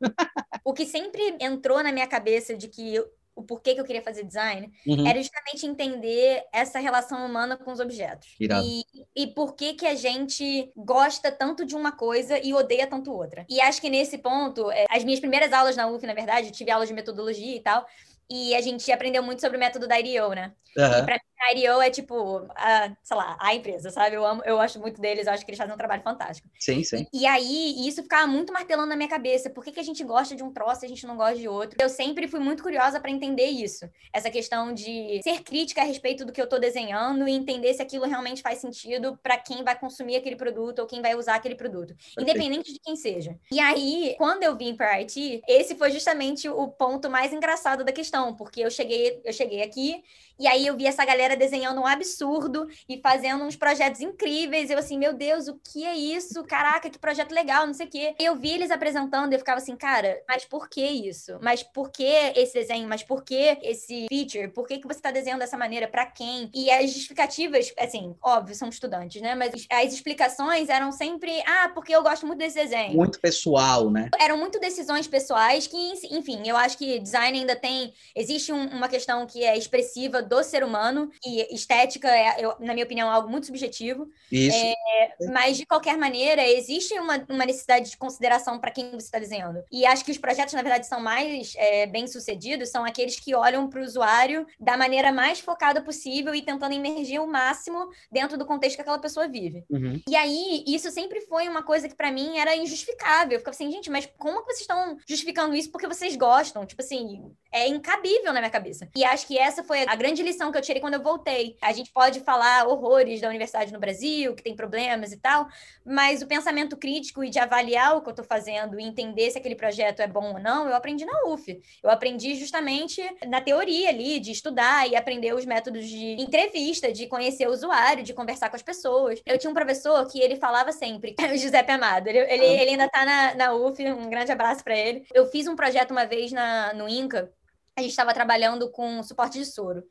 o 0.63 0.74
que 0.74 0.86
sempre 0.86 1.36
entrou 1.39 1.84
na 1.84 1.91
minha 1.91 2.08
cabeça 2.08 2.56
de 2.56 2.67
que 2.67 3.04
o 3.42 3.44
porquê 3.44 3.74
que 3.74 3.82
eu 3.82 3.86
queria 3.86 4.02
fazer 4.02 4.24
design, 4.24 4.72
uhum. 4.88 5.06
era 5.06 5.22
justamente 5.22 5.66
entender 5.66 6.44
essa 6.54 6.80
relação 6.80 7.26
humana 7.26 7.58
com 7.58 7.72
os 7.72 7.80
objetos. 7.80 8.36
E, 8.40 8.84
e 9.16 9.28
por 9.28 9.56
que 9.56 9.74
que 9.74 9.86
a 9.86 9.96
gente 9.96 10.72
gosta 10.76 11.32
tanto 11.32 11.66
de 11.66 11.76
uma 11.76 11.92
coisa 11.92 12.40
e 12.40 12.54
odeia 12.54 12.88
tanto 12.88 13.12
outra. 13.12 13.46
E 13.50 13.60
acho 13.62 13.82
que 13.82 13.90
nesse 13.90 14.18
ponto, 14.18 14.70
é, 14.72 14.86
as 14.90 15.04
minhas 15.04 15.20
primeiras 15.20 15.52
aulas 15.52 15.76
na 15.76 15.88
UF, 15.88 16.06
na 16.06 16.14
verdade, 16.14 16.48
eu 16.48 16.54
tive 16.54 16.72
aulas 16.72 16.88
de 16.88 16.94
metodologia 16.94 17.56
e 17.56 17.60
tal, 17.60 17.86
e 18.30 18.56
a 18.56 18.62
gente 18.62 18.90
aprendeu 18.92 19.22
muito 19.22 19.42
sobre 19.42 19.58
o 19.58 19.60
método 19.60 19.88
da 19.88 20.00
IDEO, 20.00 20.34
né? 20.34 20.54
Uhum. 20.78 20.86
E 20.86 21.04
pra 21.04 21.16
mim, 21.16 21.31
a 21.42 21.52
IDEO 21.54 21.82
é 21.82 21.90
tipo, 21.90 22.48
a, 22.56 22.96
sei 23.02 23.18
lá, 23.18 23.38
a 23.40 23.56
empresa, 23.56 23.90
sabe? 23.90 24.16
Eu 24.16 24.26
amo, 24.26 24.42
eu 24.46 24.60
acho 24.60 24.80
muito 24.80 25.02
deles, 25.02 25.26
eu 25.26 25.34
acho 25.34 25.44
que 25.44 25.52
eles 25.52 25.58
fazem 25.58 25.74
um 25.74 25.78
trabalho 25.78 26.04
fantástico. 26.04 26.48
Sim, 26.60 26.84
sim. 26.84 27.08
E, 27.12 27.22
e 27.22 27.26
aí, 27.26 27.88
isso 27.88 28.04
ficava 28.04 28.28
muito 28.28 28.54
martelando 28.54 28.90
na 28.90 28.96
minha 28.96 29.10
cabeça. 29.10 29.50
Por 29.50 29.64
que, 29.64 29.72
que 29.72 29.80
a 29.80 29.84
gente 29.84 30.04
gosta 30.04 30.36
de 30.36 30.44
um 30.44 30.52
troço 30.52 30.84
e 30.84 30.86
a 30.86 30.90
gente 30.90 31.06
não 31.06 31.18
gosta 31.18 31.36
de 31.36 31.48
outro? 31.48 31.78
Eu 31.82 31.90
sempre 31.90 32.28
fui 32.28 32.40
muito 32.40 32.62
curiosa 32.62 33.00
para 33.00 33.10
entender 33.10 33.48
isso. 33.48 33.90
Essa 34.14 34.30
questão 34.30 34.74
de 34.74 35.20
ser 35.24 35.42
crítica 35.42 35.82
a 35.82 35.86
respeito 35.86 36.26
do 36.26 36.32
que 36.32 36.42
eu 36.42 36.48
tô 36.48 36.60
desenhando 36.60 37.28
e 37.28 37.32
entender 37.32 37.74
se 37.74 37.82
aquilo 37.82 38.06
realmente 38.06 38.42
faz 38.42 38.60
sentido 38.60 39.18
para 39.24 39.38
quem 39.38 39.64
vai 39.64 39.78
consumir 39.78 40.18
aquele 40.18 40.36
produto 40.36 40.80
ou 40.80 40.86
quem 40.86 41.02
vai 41.02 41.16
usar 41.16 41.36
aquele 41.36 41.56
produto. 41.56 41.96
Perfeito. 41.96 42.22
Independente 42.22 42.74
de 42.74 42.80
quem 42.80 42.96
seja. 42.96 43.38
E 43.52 43.60
aí, 43.60 44.16
quando 44.18 44.44
eu 44.44 44.56
vim 44.56 44.76
para 44.76 45.00
IT, 45.00 45.42
esse 45.48 45.76
foi 45.76 45.92
justamente 45.92 46.48
o 46.48 46.68
ponto 46.68 47.10
mais 47.10 47.34
engraçado 47.34 47.84
da 47.84 47.92
questão, 47.92 48.36
porque 48.36 48.62
eu 48.62 48.70
cheguei, 48.70 49.22
eu 49.24 49.34
cheguei 49.34 49.62
aqui 49.62 50.04
e 50.42 50.48
aí 50.48 50.66
eu 50.66 50.76
vi 50.76 50.88
essa 50.88 51.06
galera 51.06 51.36
desenhando 51.36 51.80
um 51.80 51.86
absurdo 51.86 52.68
e 52.90 52.98
fazendo 52.98 53.44
uns 53.44 53.56
projetos 53.56 54.02
incríveis. 54.02 54.72
Eu 54.72 54.80
assim, 54.80 54.98
meu 54.98 55.14
Deus, 55.14 55.48
o 55.48 55.60
que 55.64 55.86
é 55.86 55.96
isso? 55.96 56.44
Caraca, 56.44 56.90
que 56.90 56.98
projeto 56.98 57.32
legal, 57.32 57.68
não 57.68 57.76
sei 57.76 57.86
o 57.86 57.90
quê. 57.90 58.16
Eu 58.20 58.36
vi 58.36 58.50
eles 58.50 58.72
apresentando 58.72 59.32
e 59.32 59.36
eu 59.36 59.40
ficava 59.40 59.60
assim, 59.60 59.76
cara, 59.76 60.20
mas 60.28 60.44
por 60.44 60.68
que 60.68 60.84
isso? 60.84 61.38
Mas 61.44 61.62
por 61.62 61.92
que 61.92 62.04
esse 62.36 62.56
desenho? 62.56 62.90
Mas 62.90 63.04
por 63.04 63.24
que 63.24 63.60
esse 63.62 64.08
feature? 64.10 64.48
Por 64.48 64.66
que, 64.66 64.80
que 64.80 64.88
você 64.88 64.98
está 64.98 65.12
desenhando 65.12 65.42
dessa 65.42 65.58
maneira? 65.58 65.88
Para 65.88 66.08
quem? 66.08 66.50
E 66.56 66.72
as 66.72 66.92
justificativas, 66.92 67.72
assim, 67.78 68.16
óbvio, 68.20 68.56
são 68.56 68.68
estudantes, 68.68 69.22
né? 69.22 69.36
Mas 69.36 69.68
as 69.72 69.94
explicações 69.94 70.70
eram 70.70 70.92
sempre, 70.92 71.32
ah, 71.46 71.70
porque 71.72 71.96
eu 71.96 72.02
gosto 72.02 72.26
muito 72.26 72.40
desse 72.40 72.56
desenho. 72.56 72.96
Muito 72.96 73.20
pessoal, 73.20 73.92
né? 73.92 74.10
Eram 74.20 74.38
muito 74.38 74.60
decisões 74.60 75.08
pessoais 75.08 75.68
que, 75.68 75.78
enfim, 76.10 76.42
eu 76.48 76.58
acho 76.58 76.80
que 76.80 76.98
design 77.00 77.38
ainda 77.38 77.56
tem. 77.56 77.94
Existe 78.16 78.52
um, 78.52 78.70
uma 78.70 78.88
questão 78.88 79.28
que 79.28 79.44
é 79.44 79.56
expressiva 79.56 80.24
do 80.32 80.41
ser 80.44 80.63
humano, 80.63 81.12
e 81.26 81.54
estética 81.54 82.08
é, 82.08 82.38
eu, 82.39 82.56
na 82.62 82.74
minha 82.74 82.86
opinião, 82.86 83.10
algo 83.10 83.30
muito 83.30 83.48
subjetivo. 83.48 84.08
Isso. 84.32 84.56
É, 84.56 85.10
mas, 85.30 85.58
de 85.58 85.65
qualquer 85.65 85.98
maneira, 85.98 86.41
existe 86.48 86.98
uma, 86.98 87.22
uma 87.28 87.46
necessidade 87.46 87.89
de 87.89 87.98
consideração 87.98 88.58
para 88.58 88.72
quem 88.72 88.91
você 88.91 89.08
está 89.08 89.20
desenhando. 89.20 89.62
E 89.70 89.86
acho 89.86 90.06
que 90.06 90.12
os 90.12 90.17
projetos, 90.17 90.54
na 90.54 90.62
verdade, 90.62 90.88
são 90.88 91.02
mais 91.02 91.54
é, 91.58 91.86
bem-sucedidos, 91.86 92.70
são 92.70 92.86
aqueles 92.86 93.20
que 93.20 93.36
olham 93.36 93.70
para 93.70 93.82
o 93.82 93.84
usuário 93.84 94.48
da 94.58 94.78
maneira 94.78 95.12
mais 95.12 95.41
focada 95.41 95.82
possível 95.82 96.34
e 96.34 96.41
tentando 96.41 96.74
emergir 96.74 97.20
o 97.20 97.28
máximo 97.28 97.89
dentro 98.10 98.38
do 98.38 98.46
contexto 98.46 98.78
que 98.78 98.82
aquela 98.84 99.00
pessoa 99.00 99.28
vive. 99.28 99.65
Uhum. 99.70 100.02
E 100.08 100.15
aí, 100.15 100.63
isso 100.65 100.89
sempre 100.91 101.20
foi 101.22 101.50
uma 101.50 101.62
coisa 101.62 101.89
que, 101.89 101.96
para 101.96 102.10
mim, 102.10 102.38
era 102.38 102.56
injustificável. 102.56 103.34
Eu 103.34 103.39
ficava 103.39 103.54
assim, 103.54 103.70
gente, 103.70 103.89
mas 103.89 104.08
como 104.17 104.39
que 104.39 104.54
vocês 104.54 104.62
estão 104.62 104.98
justificando 105.06 105.54
isso 105.54 105.70
porque 105.70 105.88
vocês 105.88 106.15
gostam? 106.15 106.65
Tipo 106.65 106.82
assim, 106.82 107.22
é 107.52 107.67
incabível 107.67 108.32
na 108.32 108.39
minha 108.39 108.50
cabeça. 108.50 108.88
E 108.96 109.04
acho 109.04 109.28
que 109.28 109.38
essa 109.38 109.62
foi 109.62 109.84
a 109.84 109.96
grande 110.22 110.24
lição 110.24 110.52
que 110.52 110.58
eu 110.58 110.62
tirei 110.62 110.80
quando 110.80 110.94
eu 110.94 111.02
voltei. 111.02 111.58
A 111.62 111.74
gente 111.74 111.92
pode 111.92 112.20
falar 112.22 112.68
horrores 112.68 113.20
da 113.20 113.28
universidade 113.28 113.74
no 113.74 113.80
Brasil, 113.80 114.36
que 114.36 114.44
tem 114.44 114.56
problemas 114.56 115.12
e 115.12 115.18
tal, 115.18 115.48
mas 115.86 116.22
o 116.22 116.28
pensamento 116.28 116.78
crítico 116.78 117.24
e 117.24 117.30
de 117.30 117.40
avaliar 117.40 117.98
o 117.98 118.02
que 118.02 118.08
eu 118.08 118.12
estou 118.12 118.26
fazendo 118.26 118.80
e 118.80 118.84
entender 118.84 119.32
se 119.32 119.38
aquele 119.38 119.56
projeto 119.56 120.00
é 120.02 120.08
bom 120.08 120.34
ou 120.34 120.40
não, 120.40 120.68
eu 120.68 120.76
aprendi 120.76 121.06
na 121.06 121.26
UF. 121.28 121.60
Eu 121.84 121.90
aprendi 121.90 122.36
justamente 122.36 123.02
na 123.28 123.42
teoria 123.42 123.90
ali, 123.90 124.20
de 124.20 124.32
estudar 124.32 124.88
e 124.88 124.96
aprender 124.96 125.34
os 125.34 125.46
métodos 125.46 125.88
de 125.88 126.22
entrevista, 126.22 126.92
de 126.92 127.08
conhecer 127.08 127.48
o 127.48 127.52
usuário, 127.52 128.04
de 128.04 128.14
conversar 128.14 128.50
com 128.50 128.56
as 128.56 128.64
pessoas. 128.64 129.22
Eu 129.26 129.38
tinha 129.38 129.50
um 129.50 129.56
professor 129.56 130.06
que 130.08 130.20
ele 130.22 130.36
falava 130.36 130.72
sempre, 130.72 131.16
o 131.34 131.38
Giuseppe 131.38 131.72
Amado, 131.72 132.08
ele, 132.08 132.20
ele, 132.20 132.46
ele 132.46 132.72
ainda 132.72 132.86
está 132.86 133.06
na, 133.06 133.36
na 133.36 133.54
UF, 133.54 133.84
um 133.92 134.10
grande 134.10 134.32
abraço 134.32 134.64
para 134.64 134.78
ele. 134.78 135.06
Eu 135.14 135.26
fiz 135.26 135.48
um 135.48 135.56
projeto 135.56 135.92
uma 135.92 136.06
vez 136.06 136.32
na, 136.32 136.74
no 136.74 136.88
INCA, 136.88 137.32
a 137.76 137.82
gente 137.82 137.92
estava 137.92 138.14
trabalhando 138.14 138.70
com 138.70 139.02
suporte 139.02 139.40
de 139.40 139.46
soro. 139.46 139.84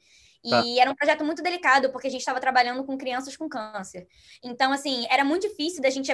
Tá. 0.49 0.63
E 0.65 0.81
era 0.81 0.91
um 0.91 0.95
projeto 0.95 1.25
muito 1.25 1.43
delicado, 1.43 1.91
porque 1.91 2.07
a 2.07 2.11
gente 2.11 2.21
estava 2.21 2.41
trabalhando 2.41 2.85
com 2.85 2.97
crianças 2.97 3.37
com 3.37 3.49
câncer. 3.49 4.07
Então, 4.43 4.73
assim, 4.73 5.07
era 5.11 5.25
muito 5.25 5.49
difícil 5.49 5.83
da 5.83 5.91
gente 5.91 6.11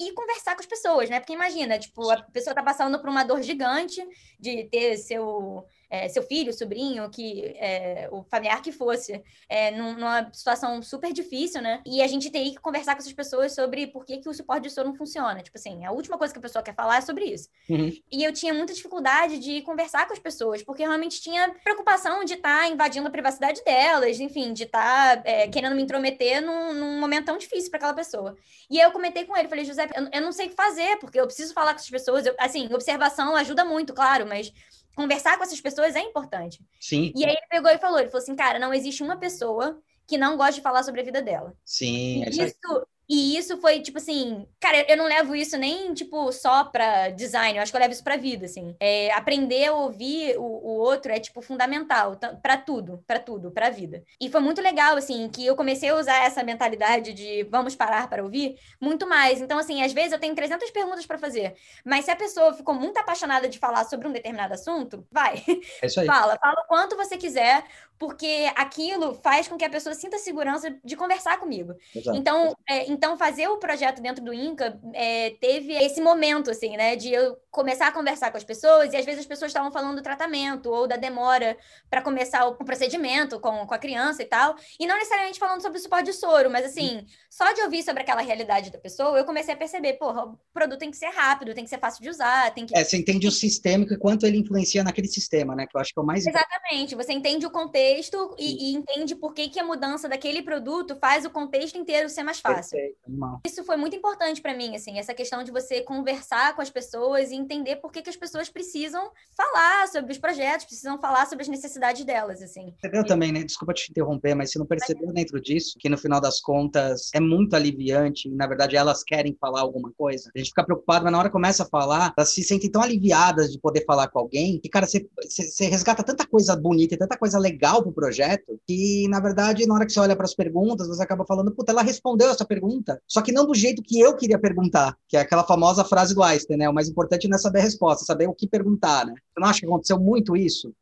ir 0.00 0.12
conversar 0.12 0.54
com 0.54 0.60
as 0.60 0.66
pessoas, 0.66 1.10
né? 1.10 1.18
Porque 1.18 1.32
imagina, 1.32 1.78
tipo, 1.78 2.08
a 2.10 2.22
pessoa 2.22 2.54
tá 2.54 2.62
passando 2.62 3.00
por 3.00 3.08
uma 3.10 3.24
dor 3.24 3.42
gigante 3.42 4.00
de 4.38 4.64
ter 4.70 4.96
seu 4.96 5.64
é, 5.90 6.08
seu 6.08 6.22
filho, 6.22 6.52
sobrinho, 6.52 7.08
que 7.10 7.56
é, 7.56 8.08
o 8.12 8.22
familiar 8.24 8.60
que 8.62 8.72
fosse, 8.72 9.22
é, 9.48 9.70
numa 9.70 10.30
situação 10.32 10.82
super 10.82 11.12
difícil, 11.12 11.62
né? 11.62 11.80
E 11.86 12.02
a 12.02 12.06
gente 12.06 12.30
teria 12.30 12.50
que 12.50 12.60
conversar 12.60 12.94
com 12.94 13.00
essas 13.00 13.12
pessoas 13.12 13.54
sobre 13.54 13.86
por 13.86 14.04
que, 14.04 14.18
que 14.18 14.28
o 14.28 14.34
suporte 14.34 14.64
de 14.64 14.70
soro 14.70 14.88
não 14.88 14.96
funciona. 14.96 15.40
Tipo 15.40 15.56
assim, 15.56 15.84
a 15.84 15.90
última 15.90 16.18
coisa 16.18 16.32
que 16.32 16.38
a 16.38 16.42
pessoa 16.42 16.62
quer 16.62 16.74
falar 16.74 16.98
é 16.98 17.00
sobre 17.00 17.24
isso. 17.24 17.48
Uhum. 17.68 17.92
E 18.10 18.22
eu 18.22 18.32
tinha 18.32 18.52
muita 18.52 18.74
dificuldade 18.74 19.38
de 19.38 19.62
conversar 19.62 20.06
com 20.06 20.12
as 20.12 20.18
pessoas, 20.18 20.62
porque 20.62 20.82
realmente 20.82 21.20
tinha 21.20 21.54
preocupação 21.64 22.24
de 22.24 22.34
estar 22.34 22.60
tá 22.60 22.68
invadindo 22.68 23.08
a 23.08 23.10
privacidade 23.10 23.62
delas, 23.64 24.20
enfim, 24.20 24.52
de 24.52 24.64
estar 24.64 25.22
tá, 25.22 25.22
é, 25.28 25.48
querendo 25.48 25.74
me 25.74 25.82
intrometer 25.82 26.42
num, 26.42 26.74
num 26.74 27.00
momento 27.00 27.26
tão 27.26 27.38
difícil 27.38 27.70
para 27.70 27.78
aquela 27.78 27.94
pessoa. 27.94 28.36
E 28.70 28.78
aí 28.78 28.86
eu 28.86 28.92
comentei 28.92 29.24
com 29.24 29.36
ele, 29.36 29.48
falei, 29.48 29.64
José, 29.64 29.88
eu, 29.94 30.08
eu, 30.12 30.20
não 30.20 30.32
sei 30.32 30.46
o 30.46 30.50
que 30.50 30.56
fazer, 30.56 30.98
porque 30.98 31.18
eu 31.18 31.26
preciso 31.26 31.54
falar 31.54 31.72
com 31.72 31.76
essas 31.76 31.90
pessoas. 31.90 32.26
Eu, 32.26 32.34
assim, 32.38 32.68
observação 32.72 33.34
ajuda 33.34 33.64
muito, 33.64 33.94
claro, 33.94 34.26
mas 34.26 34.52
conversar 34.98 35.38
com 35.38 35.44
essas 35.44 35.60
pessoas 35.60 35.94
é 35.94 36.00
importante. 36.00 36.60
Sim. 36.80 37.12
E 37.14 37.24
aí 37.24 37.30
ele 37.30 37.46
pegou 37.48 37.70
e 37.70 37.78
falou, 37.78 38.00
ele 38.00 38.10
falou 38.10 38.20
assim, 38.20 38.34
cara, 38.34 38.58
não 38.58 38.74
existe 38.74 39.00
uma 39.00 39.16
pessoa 39.16 39.80
que 40.08 40.18
não 40.18 40.36
gosta 40.36 40.54
de 40.54 40.60
falar 40.60 40.82
sobre 40.82 41.00
a 41.00 41.04
vida 41.04 41.22
dela. 41.22 41.54
Sim. 41.64 42.24
E 42.24 42.30
isso 42.30 42.86
e 43.08 43.38
isso 43.38 43.58
foi, 43.58 43.80
tipo 43.80 43.96
assim, 43.96 44.46
cara, 44.60 44.84
eu 44.86 44.96
não 44.96 45.06
levo 45.06 45.34
isso 45.34 45.56
nem, 45.56 45.94
tipo, 45.94 46.30
só 46.30 46.64
pra 46.64 47.08
design, 47.08 47.56
eu 47.56 47.62
acho 47.62 47.72
que 47.72 47.76
eu 47.76 47.80
levo 47.80 47.92
isso 47.94 48.04
pra 48.04 48.18
vida, 48.18 48.44
assim. 48.44 48.76
É, 48.78 49.10
aprender 49.12 49.66
a 49.66 49.72
ouvir 49.72 50.36
o, 50.36 50.42
o 50.42 50.78
outro 50.78 51.10
é, 51.10 51.18
tipo, 51.18 51.40
fundamental 51.40 52.18
para 52.42 52.58
tudo, 52.58 53.02
para 53.06 53.18
tudo, 53.18 53.50
pra 53.50 53.70
vida. 53.70 54.04
E 54.20 54.28
foi 54.30 54.40
muito 54.40 54.60
legal, 54.60 54.96
assim, 54.96 55.26
que 55.30 55.46
eu 55.46 55.56
comecei 55.56 55.88
a 55.88 55.96
usar 55.96 56.24
essa 56.24 56.42
mentalidade 56.42 57.14
de 57.14 57.44
vamos 57.44 57.74
parar 57.74 58.08
para 58.10 58.22
ouvir 58.22 58.56
muito 58.78 59.08
mais. 59.08 59.40
Então, 59.40 59.58
assim, 59.58 59.82
às 59.82 59.92
vezes 59.92 60.12
eu 60.12 60.18
tenho 60.18 60.34
300 60.34 60.70
perguntas 60.70 61.06
para 61.06 61.16
fazer, 61.16 61.54
mas 61.84 62.04
se 62.04 62.10
a 62.10 62.16
pessoa 62.16 62.52
ficou 62.52 62.74
muito 62.74 62.98
apaixonada 62.98 63.48
de 63.48 63.58
falar 63.58 63.84
sobre 63.84 64.06
um 64.06 64.12
determinado 64.12 64.52
assunto, 64.52 65.06
vai. 65.10 65.42
É 65.82 65.86
isso 65.86 66.00
aí. 66.00 66.06
Fala, 66.06 66.36
fala 66.38 66.60
o 66.62 66.66
quanto 66.66 66.96
você 66.96 67.16
quiser, 67.16 67.64
porque 67.98 68.50
aquilo 68.54 69.14
faz 69.14 69.48
com 69.48 69.56
que 69.56 69.64
a 69.64 69.70
pessoa 69.70 69.94
sinta 69.94 70.18
segurança 70.18 70.74
de 70.84 70.96
conversar 70.96 71.38
comigo. 71.38 71.74
Exato. 71.94 72.16
Então, 72.16 72.54
é, 72.68 72.90
Então, 72.98 73.16
fazer 73.16 73.46
o 73.46 73.58
projeto 73.58 74.02
dentro 74.02 74.24
do 74.24 74.34
Inca 74.34 74.76
é, 74.92 75.30
teve 75.40 75.72
esse 75.72 76.00
momento, 76.00 76.50
assim, 76.50 76.76
né? 76.76 76.96
De 76.96 77.12
eu 77.12 77.36
começar 77.58 77.88
a 77.88 77.92
conversar 77.92 78.30
com 78.30 78.36
as 78.36 78.44
pessoas, 78.44 78.92
e 78.92 78.96
às 78.96 79.04
vezes 79.04 79.22
as 79.22 79.26
pessoas 79.26 79.50
estavam 79.50 79.72
falando 79.72 79.96
do 79.96 80.02
tratamento 80.02 80.70
ou 80.70 80.86
da 80.86 80.96
demora 80.96 81.58
para 81.90 82.00
começar 82.00 82.46
o 82.46 82.54
procedimento 82.54 83.40
com, 83.40 83.66
com 83.66 83.74
a 83.74 83.78
criança 83.78 84.22
e 84.22 84.26
tal, 84.26 84.54
e 84.78 84.86
não 84.86 84.96
necessariamente 84.96 85.40
falando 85.40 85.60
sobre 85.60 85.76
o 85.76 85.82
suporte 85.82 86.04
de 86.04 86.12
soro, 86.12 86.48
mas 86.48 86.64
assim, 86.64 87.04
só 87.28 87.52
de 87.52 87.60
ouvir 87.62 87.82
sobre 87.82 88.02
aquela 88.02 88.20
realidade 88.20 88.70
da 88.70 88.78
pessoa, 88.78 89.18
eu 89.18 89.24
comecei 89.24 89.52
a 89.52 89.56
perceber, 89.56 89.94
porra, 89.94 90.26
o 90.26 90.38
produto 90.54 90.78
tem 90.78 90.88
que 90.88 90.96
ser 90.96 91.08
rápido, 91.08 91.52
tem 91.52 91.64
que 91.64 91.70
ser 91.70 91.80
fácil 91.80 92.00
de 92.00 92.10
usar, 92.10 92.54
tem 92.54 92.64
que... 92.64 92.78
É, 92.78 92.84
você 92.84 92.96
entende 92.96 93.26
o 93.26 93.32
sistêmico 93.32 93.92
e 93.92 93.98
quanto 93.98 94.24
ele 94.24 94.38
influencia 94.38 94.84
naquele 94.84 95.08
sistema, 95.08 95.56
né? 95.56 95.66
Que 95.66 95.76
eu 95.76 95.80
acho 95.80 95.92
que 95.92 95.98
é 95.98 96.02
o 96.02 96.06
mais... 96.06 96.24
Exatamente, 96.24 96.94
você 96.94 97.12
entende 97.12 97.44
o 97.44 97.50
contexto 97.50 98.36
e, 98.38 98.70
e, 98.70 98.76
entende 98.76 99.16
por 99.16 99.34
que, 99.34 99.48
que 99.48 99.58
a 99.58 99.64
mudança 99.64 100.08
daquele 100.08 100.42
produto 100.42 100.96
faz 101.00 101.24
o 101.24 101.30
contexto 101.30 101.76
inteiro 101.76 102.08
ser 102.08 102.22
mais 102.22 102.38
fácil. 102.38 102.78
Perfeito, 102.78 103.40
Isso 103.44 103.64
foi 103.64 103.76
muito 103.76 103.96
importante 103.96 104.40
para 104.40 104.54
mim, 104.54 104.76
assim, 104.76 104.96
essa 104.96 105.12
questão 105.12 105.42
de 105.42 105.50
você 105.50 105.80
conversar 105.80 106.54
com 106.54 106.62
as 106.62 106.70
pessoas 106.70 107.32
e 107.32 107.34
entender 107.48 107.76
por 107.76 107.90
que, 107.90 108.02
que 108.02 108.10
as 108.10 108.16
pessoas 108.16 108.50
precisam 108.50 109.10
falar 109.34 109.88
sobre 109.88 110.12
os 110.12 110.18
projetos, 110.18 110.66
precisam 110.66 111.00
falar 111.00 111.26
sobre 111.26 111.42
as 111.42 111.48
necessidades 111.48 112.04
delas, 112.04 112.42
assim. 112.42 112.74
Percebeu 112.80 113.06
também, 113.06 113.32
né? 113.32 113.42
Desculpa 113.42 113.72
te 113.72 113.90
interromper, 113.90 114.34
mas 114.34 114.50
você 114.50 114.58
não 114.58 114.66
percebeu 114.66 115.12
dentro 115.12 115.40
disso 115.40 115.78
que 115.78 115.88
no 115.88 115.96
final 115.96 116.20
das 116.20 116.40
contas 116.40 117.08
é 117.14 117.20
muito 117.20 117.56
aliviante, 117.56 118.28
e, 118.28 118.34
na 118.34 118.46
verdade 118.46 118.76
elas 118.76 119.02
querem 119.02 119.36
falar 119.40 119.62
alguma 119.62 119.90
coisa. 119.96 120.30
A 120.34 120.38
gente 120.38 120.50
fica 120.50 120.64
preocupado, 120.64 121.04
mas 121.04 121.12
na 121.12 121.18
hora 121.18 121.28
que 121.28 121.32
começa 121.32 121.62
a 121.62 121.66
falar, 121.66 122.12
elas 122.16 122.34
se 122.34 122.42
sentem 122.42 122.70
tão 122.70 122.82
aliviadas 122.82 123.50
de 123.50 123.58
poder 123.58 123.84
falar 123.84 124.08
com 124.08 124.18
alguém, 124.18 124.60
que, 124.60 124.68
cara, 124.68 124.86
você, 124.86 125.08
você 125.26 125.66
resgata 125.66 126.02
tanta 126.02 126.26
coisa 126.26 126.54
bonita 126.54 126.94
e 126.94 126.98
tanta 126.98 127.16
coisa 127.16 127.38
legal 127.38 127.82
pro 127.82 127.92
projeto, 127.92 128.60
que, 128.66 129.06
na 129.08 129.20
verdade, 129.20 129.66
na 129.66 129.74
hora 129.74 129.86
que 129.86 129.92
você 129.92 130.00
olha 130.00 130.16
para 130.16 130.26
as 130.26 130.34
perguntas, 130.34 130.88
você 130.88 131.02
acaba 131.02 131.24
falando, 131.24 131.54
puta, 131.54 131.72
ela 131.72 131.82
respondeu 131.82 132.30
essa 132.30 132.44
pergunta, 132.44 133.00
só 133.06 133.22
que 133.22 133.32
não 133.32 133.46
do 133.46 133.54
jeito 133.54 133.82
que 133.82 133.98
eu 133.98 134.14
queria 134.14 134.38
perguntar, 134.38 134.96
que 135.08 135.16
é 135.16 135.20
aquela 135.20 135.44
famosa 135.44 135.84
frase 135.84 136.14
do 136.14 136.22
Einstein, 136.22 136.58
né? 136.58 136.68
O 136.68 136.74
mais 136.74 136.88
importante 136.88 137.27
não 137.28 137.36
é 137.36 137.38
saber 137.38 137.60
a 137.60 137.62
resposta, 137.62 138.04
saber 138.04 138.28
o 138.28 138.34
que 138.34 138.46
perguntar, 138.46 139.06
né? 139.06 139.14
Você 139.14 139.40
não 139.40 139.48
acha 139.48 139.60
que 139.60 139.66
aconteceu 139.66 139.98
muito 139.98 140.36
isso? 140.36 140.72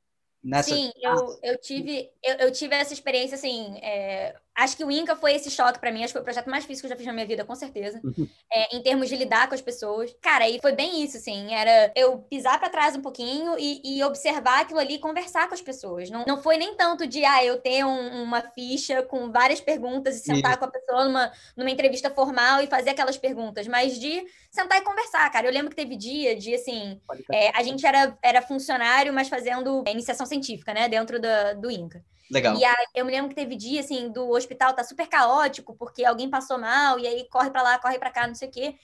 Nessa... 0.43 0.75
Sim, 0.75 0.91
eu, 1.03 1.39
eu, 1.43 1.59
tive, 1.59 2.11
eu, 2.23 2.35
eu 2.37 2.53
tive 2.53 2.75
essa 2.75 2.93
experiência, 2.93 3.35
assim, 3.35 3.77
é, 3.79 4.37
Acho 4.57 4.77
que 4.77 4.85
o 4.85 4.91
Inca 4.91 5.15
foi 5.15 5.35
esse 5.35 5.51
choque 5.51 5.79
para 5.79 5.93
mim. 5.93 5.99
Acho 6.03 6.09
que 6.09 6.13
foi 6.13 6.23
o 6.23 6.25
projeto 6.25 6.49
mais 6.49 6.63
difícil 6.63 6.81
que 6.81 6.87
eu 6.87 6.91
já 6.91 6.97
fiz 6.97 7.07
na 7.07 7.13
minha 7.13 7.27
vida, 7.27 7.45
com 7.45 7.55
certeza. 7.55 8.01
Uhum. 8.03 8.27
É, 8.51 8.77
em 8.77 8.83
termos 8.83 9.09
de 9.09 9.17
lidar 9.17 9.49
com 9.49 9.55
as 9.55 9.61
pessoas. 9.61 10.17
Cara, 10.23 10.49
e 10.49 10.59
foi 10.61 10.73
bem 10.73 11.05
isso, 11.05 11.19
assim. 11.19 11.55
Era 11.55 11.93
eu 11.95 12.19
pisar 12.21 12.59
para 12.59 12.71
trás 12.71 12.97
um 12.97 13.03
pouquinho 13.03 13.57
e, 13.59 13.83
e, 13.85 14.03
observar 14.03 14.63
aquilo 14.63 14.81
ali 14.81 14.95
e 14.95 14.99
conversar 14.99 15.47
com 15.47 15.55
as 15.55 15.61
pessoas. 15.61 16.09
Não, 16.09 16.25
não 16.27 16.43
foi 16.43 16.57
nem 16.57 16.75
tanto 16.75 17.07
de, 17.07 17.23
ah, 17.25 17.45
eu 17.45 17.61
ter 17.61 17.85
um, 17.85 18.23
uma 18.23 18.41
ficha 18.41 19.03
com 19.03 19.31
várias 19.31 19.61
perguntas 19.61 20.17
e 20.17 20.21
sentar 20.21 20.53
isso. 20.53 20.59
com 20.59 20.65
a 20.65 20.71
pessoa 20.71 21.05
numa, 21.05 21.33
numa 21.55 21.71
entrevista 21.71 22.09
formal 22.09 22.63
e 22.63 22.67
fazer 22.67 22.91
aquelas 22.91 23.19
perguntas, 23.19 23.69
mas 23.69 23.99
de 23.99 24.25
sentar 24.51 24.79
e 24.79 24.85
conversar, 24.85 25.31
cara. 25.31 25.47
Eu 25.47 25.53
lembro 25.53 25.69
que 25.69 25.77
teve 25.77 25.97
dia 25.97 26.35
de, 26.35 26.55
assim, 26.55 26.99
é, 27.31 27.51
a 27.55 27.63
gente 27.63 27.87
era, 27.87 28.17
era 28.23 28.41
funcionário, 28.41 29.13
mas 29.13 29.29
fazendo 29.29 29.85
iniciação 29.87 30.25
científica, 30.25 30.73
né, 30.73 30.89
dentro 30.89 31.21
da, 31.21 31.53
do 31.53 31.71
Inca. 31.71 32.03
Legal. 32.31 32.57
E 32.59 32.65
aí, 32.65 32.87
eu 32.95 33.05
me 33.05 33.13
lembro 33.13 33.29
que 33.29 33.35
teve 33.35 33.55
dia, 33.57 33.81
assim, 33.81 34.11
do 34.11 34.31
hospital 34.31 34.75
tá 34.75 34.83
super 34.83 35.07
caótico, 35.07 35.77
porque 35.77 36.05
alguém 36.05 36.29
passou 36.29 36.59
mal, 36.59 36.99
e 36.99 37.07
aí 37.07 37.29
corre 37.29 37.51
para 37.51 37.63
lá, 37.63 37.79
corre 37.79 37.99
para 37.99 38.11
cá, 38.11 38.27
não 38.27 38.35
sei 38.35 38.49
o 38.49 38.51
quê. 38.51 38.75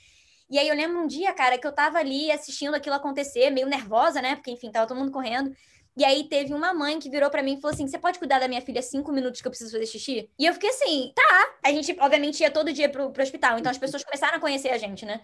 E 0.50 0.58
aí 0.58 0.68
eu 0.68 0.76
lembro 0.76 0.98
um 0.98 1.06
dia, 1.06 1.32
cara, 1.32 1.56
que 1.56 1.66
eu 1.66 1.72
tava 1.72 1.98
ali 1.98 2.30
assistindo 2.30 2.74
aquilo 2.74 2.94
acontecer, 2.94 3.50
meio 3.50 3.66
nervosa, 3.66 4.20
né? 4.20 4.36
Porque, 4.36 4.50
enfim, 4.50 4.70
tava 4.70 4.86
todo 4.86 4.98
mundo 4.98 5.10
correndo. 5.10 5.50
E 5.96 6.04
aí 6.04 6.24
teve 6.24 6.54
uma 6.54 6.72
mãe 6.72 6.98
que 6.98 7.10
virou 7.10 7.30
para 7.30 7.42
mim 7.42 7.54
e 7.54 7.60
falou 7.60 7.74
assim: 7.74 7.86
Você 7.86 7.98
pode 7.98 8.18
cuidar 8.18 8.38
da 8.38 8.48
minha 8.48 8.60
filha 8.62 8.80
cinco 8.80 9.12
minutos 9.12 9.40
que 9.40 9.46
eu 9.46 9.50
preciso 9.50 9.72
fazer 9.72 9.86
xixi? 9.86 10.30
E 10.38 10.46
eu 10.46 10.52
fiquei 10.54 10.70
assim, 10.70 11.12
tá. 11.14 11.54
A 11.64 11.70
gente, 11.70 11.94
obviamente, 12.00 12.40
ia 12.40 12.50
todo 12.50 12.72
dia 12.72 12.88
pro, 12.88 13.10
pro 13.10 13.22
hospital. 13.22 13.58
Então 13.58 13.70
as 13.70 13.78
pessoas 13.78 14.02
começaram 14.04 14.38
a 14.38 14.40
conhecer 14.40 14.70
a 14.70 14.78
gente, 14.78 15.04
né? 15.04 15.20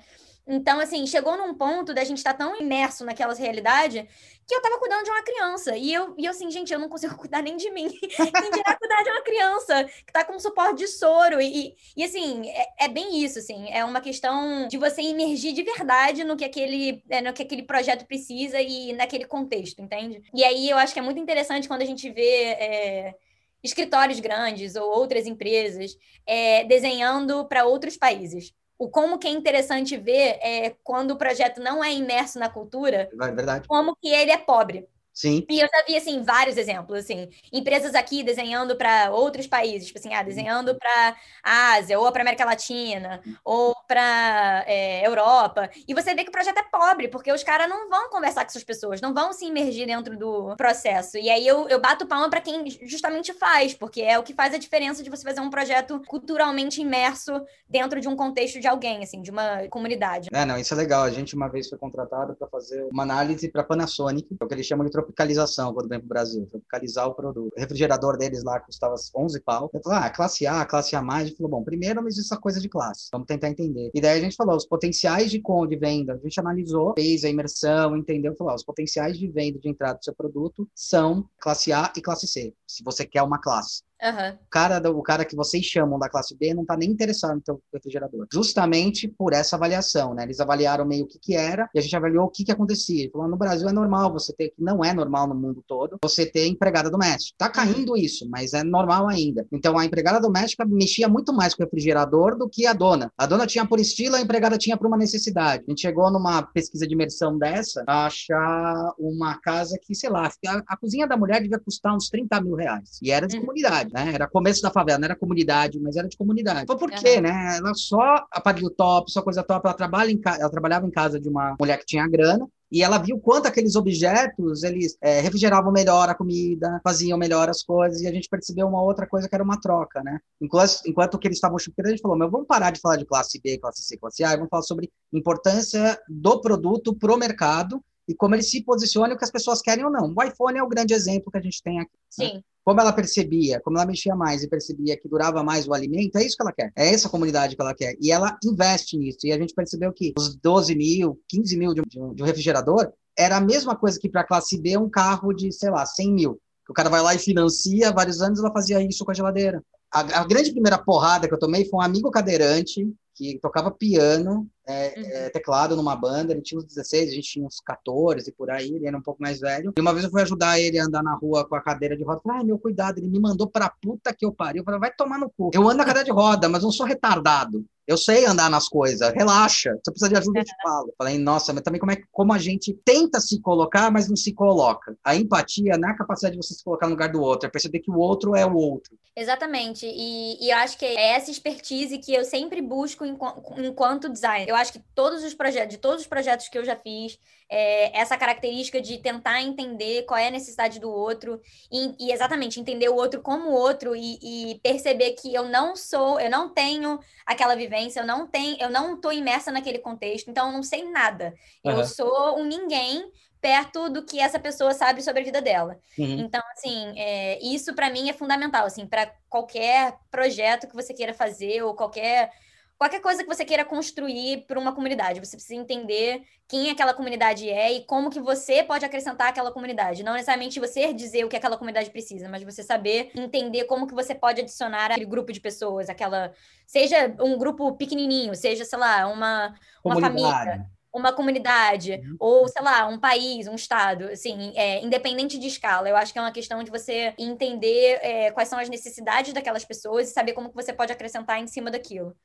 Então, 0.47 0.81
assim, 0.81 1.07
chegou 1.07 1.37
num 1.37 1.55
ponto 1.55 1.93
da 1.93 2.03
gente 2.05 2.19
estar 2.19 2.33
tá 2.33 2.39
tão 2.39 2.59
imerso 2.59 3.05
naquela 3.05 3.35
realidade 3.35 4.09
que 4.47 4.55
eu 4.55 4.63
tava 4.63 4.79
cuidando 4.79 5.05
de 5.05 5.11
uma 5.11 5.23
criança. 5.23 5.77
E 5.77 5.93
eu, 5.93 6.15
e 6.17 6.25
eu 6.25 6.31
assim, 6.31 6.51
gente, 6.51 6.73
eu 6.73 6.79
não 6.79 6.89
consigo 6.89 7.15
cuidar 7.19 7.43
nem 7.43 7.57
de 7.57 7.71
mim. 7.71 7.89
Quem 7.91 8.51
dirá 8.51 8.75
cuidar 8.77 9.03
de 9.03 9.11
uma 9.11 9.21
criança 9.21 9.85
que 9.85 10.13
tá 10.13 10.25
com 10.25 10.39
suporte 10.39 10.79
de 10.79 10.89
soro. 10.89 11.39
E, 11.39 11.75
e 11.95 12.03
assim, 12.03 12.49
é, 12.49 12.87
é, 12.87 12.89
bem 12.89 13.23
isso, 13.23 13.39
assim. 13.39 13.69
É 13.71 13.85
uma 13.85 14.01
questão 14.01 14.67
de 14.67 14.79
você 14.79 15.03
emergir 15.03 15.53
de 15.53 15.63
verdade 15.63 16.25
no 16.25 16.37
que, 16.37 16.45
aquele, 16.47 17.05
é, 17.11 17.21
no 17.21 17.35
que 17.35 17.43
aquele 17.43 17.63
projeto 17.63 18.07
precisa 18.07 18.59
e 18.61 18.95
naquele 18.95 19.27
contexto, 19.27 19.83
entende? 19.83 20.23
E 20.35 20.43
aí 20.43 20.71
eu 20.71 20.79
acho 20.79 20.95
que 20.95 20.99
é 20.99 21.03
muito 21.03 21.21
interessante 21.21 21.69
quando 21.69 21.83
a 21.83 21.87
gente 21.87 22.11
vê. 22.11 22.45
É, 22.45 23.15
escritórios 23.61 24.21
grandes 24.21 24.77
ou 24.77 24.89
outras 24.89 25.27
empresas 25.27 25.97
é, 26.25 26.63
desenhando 26.63 27.45
para 27.49 27.67
outros 27.67 27.97
países 27.97 28.55
o 28.79 28.89
como 28.89 29.19
que 29.19 29.27
é 29.27 29.31
interessante 29.31 29.97
ver 29.97 30.39
é, 30.41 30.77
quando 30.85 31.11
o 31.11 31.17
projeto 31.17 31.61
não 31.61 31.83
é 31.83 31.93
imerso 31.93 32.39
na 32.39 32.49
cultura, 32.49 33.11
é 33.21 33.33
verdade. 33.33 33.67
como 33.67 33.97
que 33.97 34.09
ele 34.09 34.31
é 34.31 34.39
pobre. 34.39 34.89
Sim. 35.19 35.45
E 35.51 35.59
eu 35.59 35.67
já 35.67 35.85
vi, 35.85 35.97
assim, 35.97 36.23
vários 36.23 36.57
exemplos, 36.57 37.01
assim, 37.01 37.29
empresas 37.53 37.93
aqui 37.97 38.23
desenhando 38.23 38.77
para 38.77 39.11
outros 39.11 39.49
países, 39.49 39.89
tipo 39.89 39.99
assim, 39.99 40.15
ah, 40.15 40.23
desenhando 40.23 40.77
para 40.77 41.17
a 41.43 41.75
Ásia, 41.75 41.99
ou 41.99 42.13
para 42.13 42.23
América 42.23 42.45
Latina, 42.45 43.21
ou 43.45 43.75
para 43.89 44.63
é, 44.69 45.05
Europa. 45.05 45.69
E 45.89 45.93
você 45.93 46.15
vê 46.15 46.23
que 46.23 46.29
o 46.29 46.33
projeto 46.33 46.59
é 46.59 46.63
pobre, 46.63 47.09
porque 47.09 47.33
os 47.33 47.43
caras 47.43 47.69
não 47.69 47.91
vão 47.91 48.09
conversar 48.11 48.43
com 48.43 48.47
essas 48.47 48.63
pessoas, 48.63 49.01
não 49.01 49.13
vão 49.13 49.33
se 49.33 49.45
imergir 49.45 49.89
dentro 49.89 50.17
do 50.17 50.55
processo. 50.55 51.19
E 51.19 51.29
aí 51.29 51.45
eu, 51.45 51.69
eu 51.69 51.81
bato 51.81 52.07
palma 52.07 52.31
para 52.31 52.41
quem 52.41 52.65
justamente 52.87 53.33
faz, 53.33 53.75
porque 53.75 54.01
é 54.01 54.17
o 54.21 54.23
que 54.23 54.33
faz 54.33 54.55
a 54.55 54.59
diferença 54.59 55.03
de 55.03 55.11
você 55.11 55.25
fazer 55.25 55.41
um 55.41 55.51
projeto 55.51 56.01
culturalmente 56.07 56.81
imerso 56.81 57.45
dentro 57.69 58.01
de 58.01 58.07
um 58.07 58.15
contexto 58.15 58.61
de 58.61 58.69
alguém, 58.69 59.03
assim, 59.03 59.21
de 59.21 59.33
uma 59.33 59.67
comunidade. 59.69 60.29
É, 60.33 60.45
não, 60.45 60.57
isso 60.57 60.73
é 60.75 60.77
legal. 60.77 61.03
A 61.03 61.11
gente 61.11 61.35
uma 61.35 61.49
vez 61.49 61.69
foi 61.69 61.77
contratado 61.77 62.37
para 62.37 62.47
fazer 62.47 62.85
uma 62.93 63.03
análise 63.03 63.49
para 63.49 63.65
Panasonic, 63.65 64.29
é 64.41 64.45
o 64.45 64.47
que 64.47 64.55
eles 64.55 64.65
chamam 64.65 64.87
de 64.87 64.93
tropicalização 65.09 65.73
quando 65.73 65.89
vem 65.89 65.99
para 65.99 66.07
o 66.07 66.09
Brasil, 66.09 66.47
tropicalizar 66.47 67.09
o 67.09 67.15
produto. 67.15 67.55
O 67.57 67.61
refrigerador 67.61 68.17
deles 68.17 68.45
lá 68.45 68.61
custava 68.61 68.95
11 69.17 69.41
pau. 69.41 69.71
Eu 69.73 69.81
falei, 69.83 69.99
ah, 69.99 70.11
classe 70.11 70.47
A, 70.47 70.65
classe 70.65 70.95
A+. 70.95 71.03
Ele 71.21 71.35
falou, 71.35 71.51
bom, 71.51 71.65
primeiro 71.65 72.03
mas 72.03 72.17
isso 72.17 72.33
é 72.33 72.37
coisa 72.39 72.61
de 72.61 72.69
classe, 72.69 73.09
vamos 73.13 73.27
tentar 73.27 73.49
entender. 73.49 73.91
E 73.95 74.01
daí 74.01 74.19
a 74.19 74.23
gente 74.23 74.37
falou, 74.37 74.57
os 74.57 74.67
potenciais 74.67 75.31
de, 75.31 75.41
de 75.41 75.77
venda, 75.77 76.15
a 76.15 76.17
gente 76.17 76.39
analisou, 76.39 76.95
fez 76.95 77.25
a 77.25 77.29
imersão, 77.29 77.97
entendeu, 77.97 78.35
falou, 78.37 78.55
os 78.55 78.65
potenciais 78.65 79.19
de 79.19 79.29
venda 79.29 79.59
de 79.59 79.69
entrada 79.69 79.99
do 79.99 80.05
seu 80.05 80.15
produto 80.15 80.69
são 80.75 81.29
classe 81.41 81.73
A 81.73 81.93
e 81.97 82.01
classe 82.01 82.27
C, 82.27 82.55
se 82.67 82.85
você 82.85 83.05
quer 83.05 83.23
uma 83.23 83.41
classe. 83.41 83.83
Uhum. 84.03 84.35
O, 84.35 84.51
cara, 84.51 84.91
o 84.91 85.03
cara 85.03 85.25
que 85.25 85.35
vocês 85.35 85.65
chamam 85.65 85.99
da 85.99 86.09
classe 86.09 86.37
B 86.37 86.55
não 86.55 86.63
está 86.63 86.77
nem 86.77 86.91
interessado 86.91 87.35
no 87.35 87.41
teu 87.41 87.61
refrigerador. 87.73 88.27
Justamente 88.33 89.09
por 89.09 89.33
essa 89.33 89.57
avaliação, 89.57 90.15
né? 90.15 90.23
Eles 90.23 90.41
avaliaram 90.41 90.85
meio 90.85 91.05
o 91.05 91.09
que, 91.09 91.19
que 91.19 91.35
era 91.35 91.69
e 91.75 91.79
a 91.79 91.83
gente 91.83 91.97
avaliou 91.97 92.25
o 92.25 92.31
que, 92.31 92.45
que 92.45 92.53
acontecia. 92.53 93.03
Ele 93.03 93.11
falou, 93.11 93.29
no 93.29 93.37
Brasil 93.37 93.69
é 93.69 93.73
normal 93.73 94.13
você 94.13 94.33
ter, 94.33 94.51
que 94.51 94.63
não 94.63 94.85
é 94.85 94.95
normal 94.95 95.27
no 95.27 95.35
mundo 95.35 95.65
todo, 95.67 95.99
você 96.03 96.25
ter 96.25 96.47
empregada 96.47 96.91
doméstica. 96.91 97.35
Tá 97.39 97.49
caindo 97.49 97.97
isso, 97.97 98.29
mas 98.31 98.53
é 98.53 98.63
normal 98.63 99.09
ainda. 99.09 99.47
Então 99.53 99.77
a 99.77 99.85
empregada 99.85 100.21
doméstica 100.21 100.65
mexia 100.65 101.09
muito 101.09 101.33
mais 101.33 101.55
com 101.55 101.63
o 101.63 101.67
refrigerador 101.67 102.37
do 102.37 102.49
que 102.49 102.67
a 102.67 102.73
dona. 102.73 103.13
A 103.19 103.27
dona 103.27 103.47
tinha 103.47 103.67
por 103.67 103.81
estilo, 103.81 104.15
a 104.15 104.21
empregada 104.21 104.57
tinha 104.57 104.77
por 104.77 104.87
uma 104.87 104.97
necessidade. 104.97 105.65
A 105.67 105.71
gente 105.71 105.83
chegou 105.83 106.11
numa 106.11 106.43
pesquisa 106.43 106.87
de 106.87 106.95
imersão 106.95 107.37
dessa 107.37 107.83
a 107.87 108.07
achar 108.07 108.93
uma 108.99 109.39
casa 109.39 109.79
que, 109.81 109.95
sei 109.95 110.11
lá, 110.11 110.31
a, 110.47 110.63
a 110.69 110.77
cozinha 110.77 111.07
da 111.07 111.17
mulher 111.17 111.43
devia 111.43 111.59
custar 111.59 111.95
uns 111.95 112.09
30 112.09 112.41
mil 112.41 112.55
reais. 112.55 112.99
E 113.03 113.11
era 113.11 113.27
de 113.27 113.37
uhum. 113.37 113.43
comunidade 113.43 113.88
comunidade, 113.89 114.07
né? 114.07 114.15
Era 114.15 114.29
começo 114.29 114.63
da 114.63 114.71
favela, 114.71 114.99
não 114.99 115.07
era 115.07 115.17
comunidade, 115.17 115.81
mas 115.81 115.97
era 115.97 116.09
de 116.09 116.17
comunidade. 116.17 116.67
Foi 116.67 116.77
por 116.77 116.91
quê, 116.91 117.17
uhum. 117.17 117.23
né? 117.23 117.57
Ela 117.59 117.75
só 117.75 118.27
aparelho 118.31 118.71
top, 118.71 119.11
só 119.11 119.23
coisa 119.23 119.43
top, 119.43 119.67
ela, 119.67 119.75
trabalha 119.75 120.11
em 120.11 120.21
ela 120.25 120.51
trabalhava 120.51 120.87
em 120.87 120.91
casa 120.91 121.21
de 121.21 121.29
uma 121.29 121.57
mulher 121.59 121.79
que 121.79 121.87
tinha 121.87 122.09
grana, 122.09 122.47
e 122.71 122.83
ela 122.83 122.99
viu 122.99 123.19
quanto 123.19 123.47
aqueles 123.47 123.77
objetos 123.77 124.63
eles 124.63 124.97
é, 125.01 125.21
refrigeravam 125.21 125.73
melhor 125.73 126.09
a 126.09 126.15
comida, 126.15 126.81
faziam 126.85 127.17
melhor 127.17 127.49
as 127.49 127.63
coisas, 127.63 128.03
e 128.03 128.07
a 128.07 128.13
gente 128.13 128.29
percebeu 128.29 128.67
uma 128.67 128.83
outra 128.83 129.07
coisa 129.07 129.29
que 129.29 129.35
era 129.35 129.45
uma 129.45 129.61
troca, 129.61 130.03
né? 130.03 130.19
Enquanto, 130.41 130.81
enquanto 130.87 131.19
que 131.19 131.27
eles 131.27 131.39
estavam 131.39 131.59
chupando, 131.59 131.89
a 131.89 131.91
gente 131.93 132.03
falou, 132.03 132.17
meu, 132.17 132.31
vamos 132.31 132.47
parar 132.47 132.71
de 132.71 132.81
falar 132.81 132.97
de 132.97 133.07
classe 133.07 133.41
B, 133.43 133.59
classe 133.59 133.83
C, 133.83 133.97
classe 133.97 134.23
A, 134.23 134.33
e 134.33 134.37
vamos 134.37 134.51
falar 134.51 134.63
sobre 134.63 134.91
importância 135.13 135.99
do 136.09 136.41
produto 136.41 136.95
pro 136.95 137.17
mercado 137.17 137.83
e 138.09 138.15
como 138.15 138.35
ele 138.35 138.43
se 138.43 138.65
posiciona 138.65 139.13
e 139.13 139.17
o 139.17 139.19
que 139.19 139.25
as 139.25 139.31
pessoas 139.31 139.61
querem 139.61 139.85
ou 139.85 139.91
não. 139.91 140.13
O 140.17 140.23
iPhone 140.23 140.59
é 140.59 140.63
o 140.63 140.69
grande 140.69 140.95
exemplo 140.95 141.31
que 141.31 141.39
a 141.39 141.43
gente 141.43 141.63
tem 141.63 141.79
aqui. 141.79 141.93
Né? 142.19 142.27
Sim. 142.27 142.35
Né? 142.37 142.43
como 142.69 142.83
ela 142.83 142.93
percebia, 142.93 143.59
como 143.65 143.79
ela 143.79 143.87
mexia 143.87 144.15
mais 144.15 144.43
e 144.43 144.47
percebia 144.47 144.95
que 144.95 145.09
durava 145.09 145.43
mais 145.43 145.67
o 145.67 145.73
alimento, 145.73 146.19
é 146.19 146.23
isso 146.23 146.37
que 146.37 146.43
ela 146.43 146.53
quer. 146.53 146.71
É 146.77 146.93
essa 146.93 147.09
comunidade 147.09 147.57
que 147.57 147.63
ela 147.63 147.75
quer. 147.75 147.97
E 147.99 148.13
ela 148.13 148.37
investe 148.45 148.99
nisso. 148.99 149.21
E 149.25 149.33
a 149.33 149.39
gente 149.39 149.55
percebeu 149.55 149.91
que 149.91 150.13
os 150.19 150.37
12 150.37 150.75
mil, 150.75 151.19
15 151.31 151.57
mil 151.57 151.73
de 151.73 151.81
um, 151.81 152.13
de 152.13 152.23
um 152.23 152.27
refrigerador 152.27 152.93
era 153.17 153.39
a 153.39 153.41
mesma 153.41 153.75
coisa 153.75 153.99
que 153.99 154.07
para 154.07 154.21
a 154.21 154.27
classe 154.27 154.61
B 154.61 154.77
um 154.77 154.91
carro 154.91 155.33
de, 155.33 155.51
sei 155.51 155.71
lá, 155.71 155.87
100 155.87 156.13
mil. 156.13 156.39
O 156.69 156.75
cara 156.75 156.91
vai 156.91 157.01
lá 157.01 157.15
e 157.15 157.19
financia, 157.19 157.91
vários 157.91 158.21
anos 158.21 158.39
ela 158.39 158.53
fazia 158.53 158.83
isso 158.83 159.03
com 159.03 159.13
a 159.13 159.15
geladeira. 159.15 159.65
A, 159.91 160.01
a 160.21 160.27
grande 160.27 160.53
primeira 160.53 160.77
porrada 160.77 161.27
que 161.27 161.33
eu 161.33 161.39
tomei 161.39 161.65
foi 161.65 161.79
um 161.79 161.83
amigo 161.83 162.11
cadeirante 162.11 162.87
que 163.19 163.37
tocava 163.41 163.69
piano, 163.69 164.49
é, 164.65 164.95
uhum. 164.97 165.05
é, 165.07 165.31
teclado 165.31 165.75
numa 165.75 165.97
banda, 165.97 166.33
ele 166.33 166.41
tinha 166.41 166.57
uns 166.57 166.65
16, 166.65 167.11
a 167.11 167.15
gente 167.15 167.29
tinha 167.29 167.45
uns 167.45 167.59
14 167.61 168.31
por 168.33 168.49
aí, 168.49 168.73
ele 168.73 168.87
era 168.87 168.97
um 168.97 169.03
pouco 169.03 169.21
mais 169.21 169.41
velho. 169.41 169.73
E 169.77 169.81
uma 169.81 169.93
vez 169.93 170.05
eu 170.05 170.11
fui 170.11 170.23
ajudar 170.23 170.61
ele 170.61 170.79
a 170.79 170.85
andar 170.85 171.03
na 171.03 171.17
rua 171.17 171.45
com 171.45 171.57
a 171.57 171.61
cadeira 171.61 171.97
de 171.97 172.05
roda, 172.05 172.21
falei, 172.23 172.39
ai, 172.39 172.45
meu 172.45 172.61
cuidado, 172.61 172.99
ele 172.99 173.09
me 173.09 173.19
mandou 173.19 173.49
pra 173.51 173.69
puta 173.83 174.15
que 174.15 174.25
eu 174.25 174.33
pariu. 174.33 174.61
Eu 174.61 174.65
falei, 174.65 174.79
vai 174.79 174.93
tomar 174.95 175.19
no 175.19 175.29
cu. 175.29 175.51
Eu 175.53 175.67
ando 175.67 175.79
na 175.79 175.85
cadeira 175.85 176.05
de 176.05 176.13
roda, 176.13 176.49
mas 176.49 176.63
não 176.63 176.71
sou 176.71 176.87
retardado. 176.87 177.65
Eu 177.89 177.97
sei 177.97 178.27
andar 178.27 178.51
nas 178.51 178.69
coisas, 178.69 179.15
relaxa. 179.15 179.71
Se 179.83 179.89
eu 179.89 179.95
precisar 179.95 180.09
de 180.09 180.19
ajuda, 180.19 180.41
eu 180.41 180.45
te 180.45 180.53
falo. 180.63 180.93
Falei, 180.99 181.17
nossa, 181.17 181.55
mas 181.55 181.63
também 181.63 181.81
como, 181.81 181.91
é, 181.91 181.97
como 182.13 182.35
a 182.35 182.39
gente 182.39 182.75
tenta 182.85 183.19
se 183.19 183.41
colocar, 183.41 183.91
mas 183.91 184.11
não 184.11 184.15
se 184.15 184.35
coloca. 184.35 184.95
A 185.03 185.17
empatia 185.17 185.79
não 185.79 185.89
é 185.89 185.93
a 185.93 185.97
capacidade 185.97 186.37
de 186.37 186.47
você 186.47 186.53
se 186.53 186.63
colocar 186.63 186.87
no 186.87 186.93
lugar 186.93 187.11
do 187.11 187.23
outro, 187.23 187.49
é 187.49 187.51
perceber 187.51 187.81
que 187.81 187.91
o 187.91 187.97
outro 187.97 188.37
é 188.37 188.45
o 188.45 188.55
outro. 188.55 188.95
Exatamente. 189.17 189.87
E, 189.87 190.45
e 190.45 190.51
eu 190.51 190.59
acho 190.59 190.77
que 190.77 190.85
é 190.85 191.15
essa 191.15 191.31
expertise 191.31 191.97
que 191.97 192.13
eu 192.13 192.27
sempre 192.27 192.61
busco 192.61 193.07
enquanto 193.07 194.11
designer. 194.11 194.51
Eu 194.51 194.57
acho 194.57 194.75
que 194.75 194.83
todos 194.95 195.25
os 195.25 195.33
projetos, 195.33 195.71
de 195.71 195.79
todos 195.79 196.03
os 196.03 196.07
projetos 196.07 196.49
que 196.49 196.59
eu 196.59 196.65
já 196.67 196.77
fiz, 196.77 197.19
é, 197.51 197.99
essa 197.99 198.17
característica 198.17 198.81
de 198.81 198.99
tentar 198.99 199.41
entender 199.43 200.03
qual 200.03 200.19
é 200.19 200.29
a 200.29 200.31
necessidade 200.31 200.79
do 200.79 200.91
outro 200.91 201.41
e, 201.73 202.09
e 202.09 202.13
exatamente 202.13 202.61
entender 202.61 202.89
o 202.89 202.95
outro 202.95 203.23
como 203.23 203.51
outro 203.51 203.97
e, 203.97 204.19
e, 204.23 204.61
perceber 204.61 205.13
que 205.13 205.35
eu 205.35 205.49
não 205.49 205.75
sou, 205.75 206.21
eu 206.21 206.31
não 206.31 206.53
tenho 206.53 206.99
aquela 207.25 207.55
vivência, 207.55 208.01
eu 208.01 208.07
não 208.07 208.27
tenho, 208.27 208.57
eu 208.61 208.71
não 208.71 208.95
estou 208.95 209.13
imersa 209.13 209.51
naquele 209.51 209.79
contexto, 209.79 210.31
então 210.31 210.49
eu 210.49 210.53
não 210.53 210.63
sei 210.63 210.85
nada. 210.91 211.35
Uhum. 211.65 211.73
Eu 211.73 211.85
sou 211.85 212.39
um 212.39 212.45
ninguém 212.45 213.11
perto 213.41 213.89
do 213.89 214.05
que 214.05 214.21
essa 214.21 214.39
pessoa 214.39 214.75
sabe 214.75 215.01
sobre 215.01 215.23
a 215.23 215.25
vida 215.25 215.41
dela. 215.41 215.79
Uhum. 215.97 216.19
Então, 216.21 216.43
assim, 216.53 216.93
é, 216.99 217.39
isso 217.41 217.75
para 217.75 217.89
mim 217.89 218.11
é 218.11 218.13
fundamental, 218.13 218.67
assim, 218.67 218.87
para 218.87 219.13
qualquer 219.29 219.97
projeto 220.11 220.67
que 220.67 220.75
você 220.75 220.93
queira 220.93 221.15
fazer 221.15 221.63
ou 221.63 221.75
qualquer 221.75 222.31
qualquer 222.79 223.01
coisa 223.01 223.23
que 223.23 223.29
você 223.29 223.45
queira 223.45 223.65
construir 223.65 224.45
para 224.47 224.59
uma 224.59 224.73
comunidade. 224.73 225.19
Você 225.19 225.37
precisa 225.37 225.61
entender 225.61 226.23
quem 226.47 226.71
aquela 226.71 226.95
comunidade 226.95 227.49
é 227.51 227.73
e 227.73 227.85
como 227.85 228.09
que 228.09 228.21
você 228.21 228.63
pode 228.63 228.85
acrescentar 228.85 229.29
aquela 229.29 229.53
comunidade. 229.53 230.05
Não 230.05 230.13
necessariamente 230.13 230.61
você 230.61 230.95
dizer 230.95 231.25
o 231.25 231.29
que 231.29 231.37
aquela 231.37 231.57
comunidade 231.59 231.91
precisa, 231.91 232.29
mas 232.29 232.45
você 232.45 232.63
saber 232.63 233.11
entender 233.15 233.65
como 233.65 233.87
que 233.87 233.95
você 233.95 234.15
pode 234.15 234.41
adicionar 234.41 234.93
aquele 234.93 235.05
grupo 235.05 235.33
de 235.33 235.41
pessoas, 235.41 235.91
aquela 235.91 236.33
seja 236.67 237.15
um 237.21 237.37
grupo 237.37 237.73
pequenininho, 237.73 238.35
seja, 238.35 238.65
sei 238.65 238.79
lá, 238.79 239.09
uma, 239.09 239.55
uma 239.85 240.01
família 240.01 240.67
uma 240.93 241.13
comunidade, 241.13 241.93
uhum. 241.93 242.17
ou, 242.19 242.49
sei 242.49 242.63
lá, 242.63 242.87
um 242.87 242.99
país, 242.99 243.47
um 243.47 243.55
estado, 243.55 244.05
assim, 244.05 244.53
é, 244.57 244.83
independente 244.83 245.39
de 245.39 245.47
escala. 245.47 245.89
Eu 245.89 245.97
acho 245.97 246.13
que 246.13 246.19
é 246.19 246.23
uma 246.23 246.33
questão 246.33 246.63
de 246.63 246.71
você 246.71 247.15
entender 247.19 247.99
é, 248.03 248.31
quais 248.31 248.49
são 248.49 248.59
as 248.59 248.69
necessidades 248.69 249.33
daquelas 249.33 249.65
pessoas 249.65 250.09
e 250.09 250.13
saber 250.13 250.33
como 250.33 250.49
que 250.49 250.55
você 250.55 250.73
pode 250.73 250.93
acrescentar 250.93 251.39
em 251.41 251.47
cima 251.47 251.71
daquilo. 251.71 252.17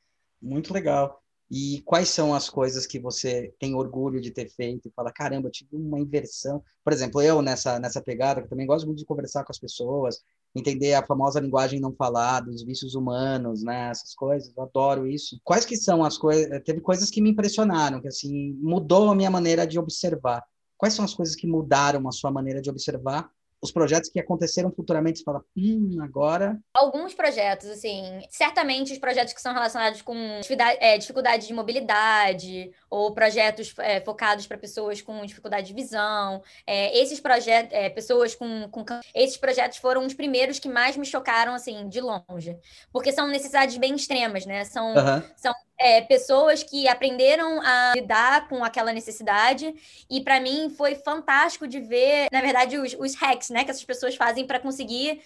Muito 0.43 0.73
legal. 0.73 1.19
E 1.49 1.81
quais 1.85 2.09
são 2.09 2.33
as 2.33 2.49
coisas 2.49 2.85
que 2.85 2.99
você 2.99 3.53
tem 3.59 3.75
orgulho 3.75 4.19
de 4.19 4.31
ter 4.31 4.49
feito 4.49 4.87
e 4.87 4.91
fala, 4.91 5.11
caramba, 5.11 5.47
eu 5.47 5.51
tive 5.51 5.75
uma 5.75 5.99
inversão. 5.99 6.63
Por 6.83 6.91
exemplo, 6.91 7.21
eu 7.21 7.41
nessa, 7.41 7.79
nessa 7.79 8.01
pegada, 8.01 8.41
que 8.41 8.49
também 8.49 8.65
gosto 8.65 8.85
muito 8.85 8.99
de 8.99 9.05
conversar 9.05 9.43
com 9.43 9.51
as 9.51 9.59
pessoas, 9.59 10.19
entender 10.55 10.93
a 10.95 11.05
famosa 11.05 11.39
linguagem 11.39 11.79
não 11.79 11.93
falada, 11.93 12.49
os 12.49 12.63
vícios 12.63 12.95
humanos, 12.95 13.63
né, 13.63 13.89
essas 13.89 14.13
coisas, 14.15 14.51
eu 14.55 14.63
adoro 14.63 15.07
isso. 15.07 15.39
Quais 15.43 15.65
que 15.65 15.77
são 15.77 16.03
as 16.03 16.17
coisas, 16.17 16.61
teve 16.63 16.81
coisas 16.81 17.09
que 17.09 17.21
me 17.21 17.29
impressionaram, 17.29 18.01
que 18.01 18.07
assim, 18.07 18.53
mudou 18.61 19.09
a 19.09 19.15
minha 19.15 19.29
maneira 19.29 19.65
de 19.65 19.77
observar. 19.79 20.43
Quais 20.75 20.93
são 20.93 21.05
as 21.05 21.13
coisas 21.13 21.35
que 21.35 21.47
mudaram 21.47 22.07
a 22.07 22.11
sua 22.11 22.31
maneira 22.31 22.61
de 22.61 22.69
observar 22.69 23.29
os 23.63 23.71
projetos 23.71 24.09
que 24.09 24.19
aconteceram 24.19 24.69
futuramente, 24.69 25.19
você 25.19 25.23
fala, 25.23 25.41
hum, 25.55 25.97
agora. 26.03 26.59
Alguns 26.73 27.13
projetos, 27.13 27.69
assim, 27.69 28.19
certamente 28.29 28.91
os 28.91 28.99
projetos 28.99 29.31
que 29.31 29.41
são 29.41 29.53
relacionados 29.53 30.01
com 30.01 30.13
dificuldade, 30.41 30.77
é, 30.81 30.97
dificuldade 30.97 31.47
de 31.47 31.53
mobilidade, 31.53 32.71
ou 32.93 33.11
projetos 33.11 33.73
é, 33.79 33.99
focados 33.99 34.45
para 34.45 34.55
pessoas 34.55 35.01
com 35.01 35.25
dificuldade 35.25 35.65
de 35.65 35.73
visão. 35.73 36.43
É, 36.65 36.95
esses 37.01 37.19
projetos, 37.19 37.73
é, 37.73 37.89
pessoas 37.89 38.35
com, 38.35 38.69
com. 38.69 38.85
Esses 39.15 39.35
projetos 39.35 39.79
foram 39.79 40.05
os 40.05 40.13
primeiros 40.13 40.59
que 40.59 40.69
mais 40.69 40.95
me 40.95 41.03
chocaram, 41.03 41.55
assim, 41.55 41.89
de 41.89 41.99
longe. 41.99 42.55
Porque 42.91 43.11
são 43.11 43.27
necessidades 43.27 43.77
bem 43.77 43.95
extremas, 43.95 44.45
né? 44.45 44.63
São, 44.65 44.89
uhum. 44.89 45.23
são 45.35 45.51
é, 45.79 46.01
pessoas 46.01 46.61
que 46.61 46.87
aprenderam 46.87 47.59
a 47.61 47.93
lidar 47.95 48.47
com 48.47 48.63
aquela 48.63 48.93
necessidade. 48.93 49.73
E 50.07 50.21
para 50.21 50.39
mim 50.39 50.69
foi 50.69 50.93
fantástico 50.93 51.67
de 51.67 51.79
ver, 51.79 52.27
na 52.31 52.41
verdade, 52.41 52.77
os, 52.77 52.93
os 52.93 53.15
hacks 53.15 53.49
né, 53.49 53.63
que 53.63 53.71
essas 53.71 53.83
pessoas 53.83 54.15
fazem 54.15 54.45
para 54.45 54.59
conseguir 54.59 55.19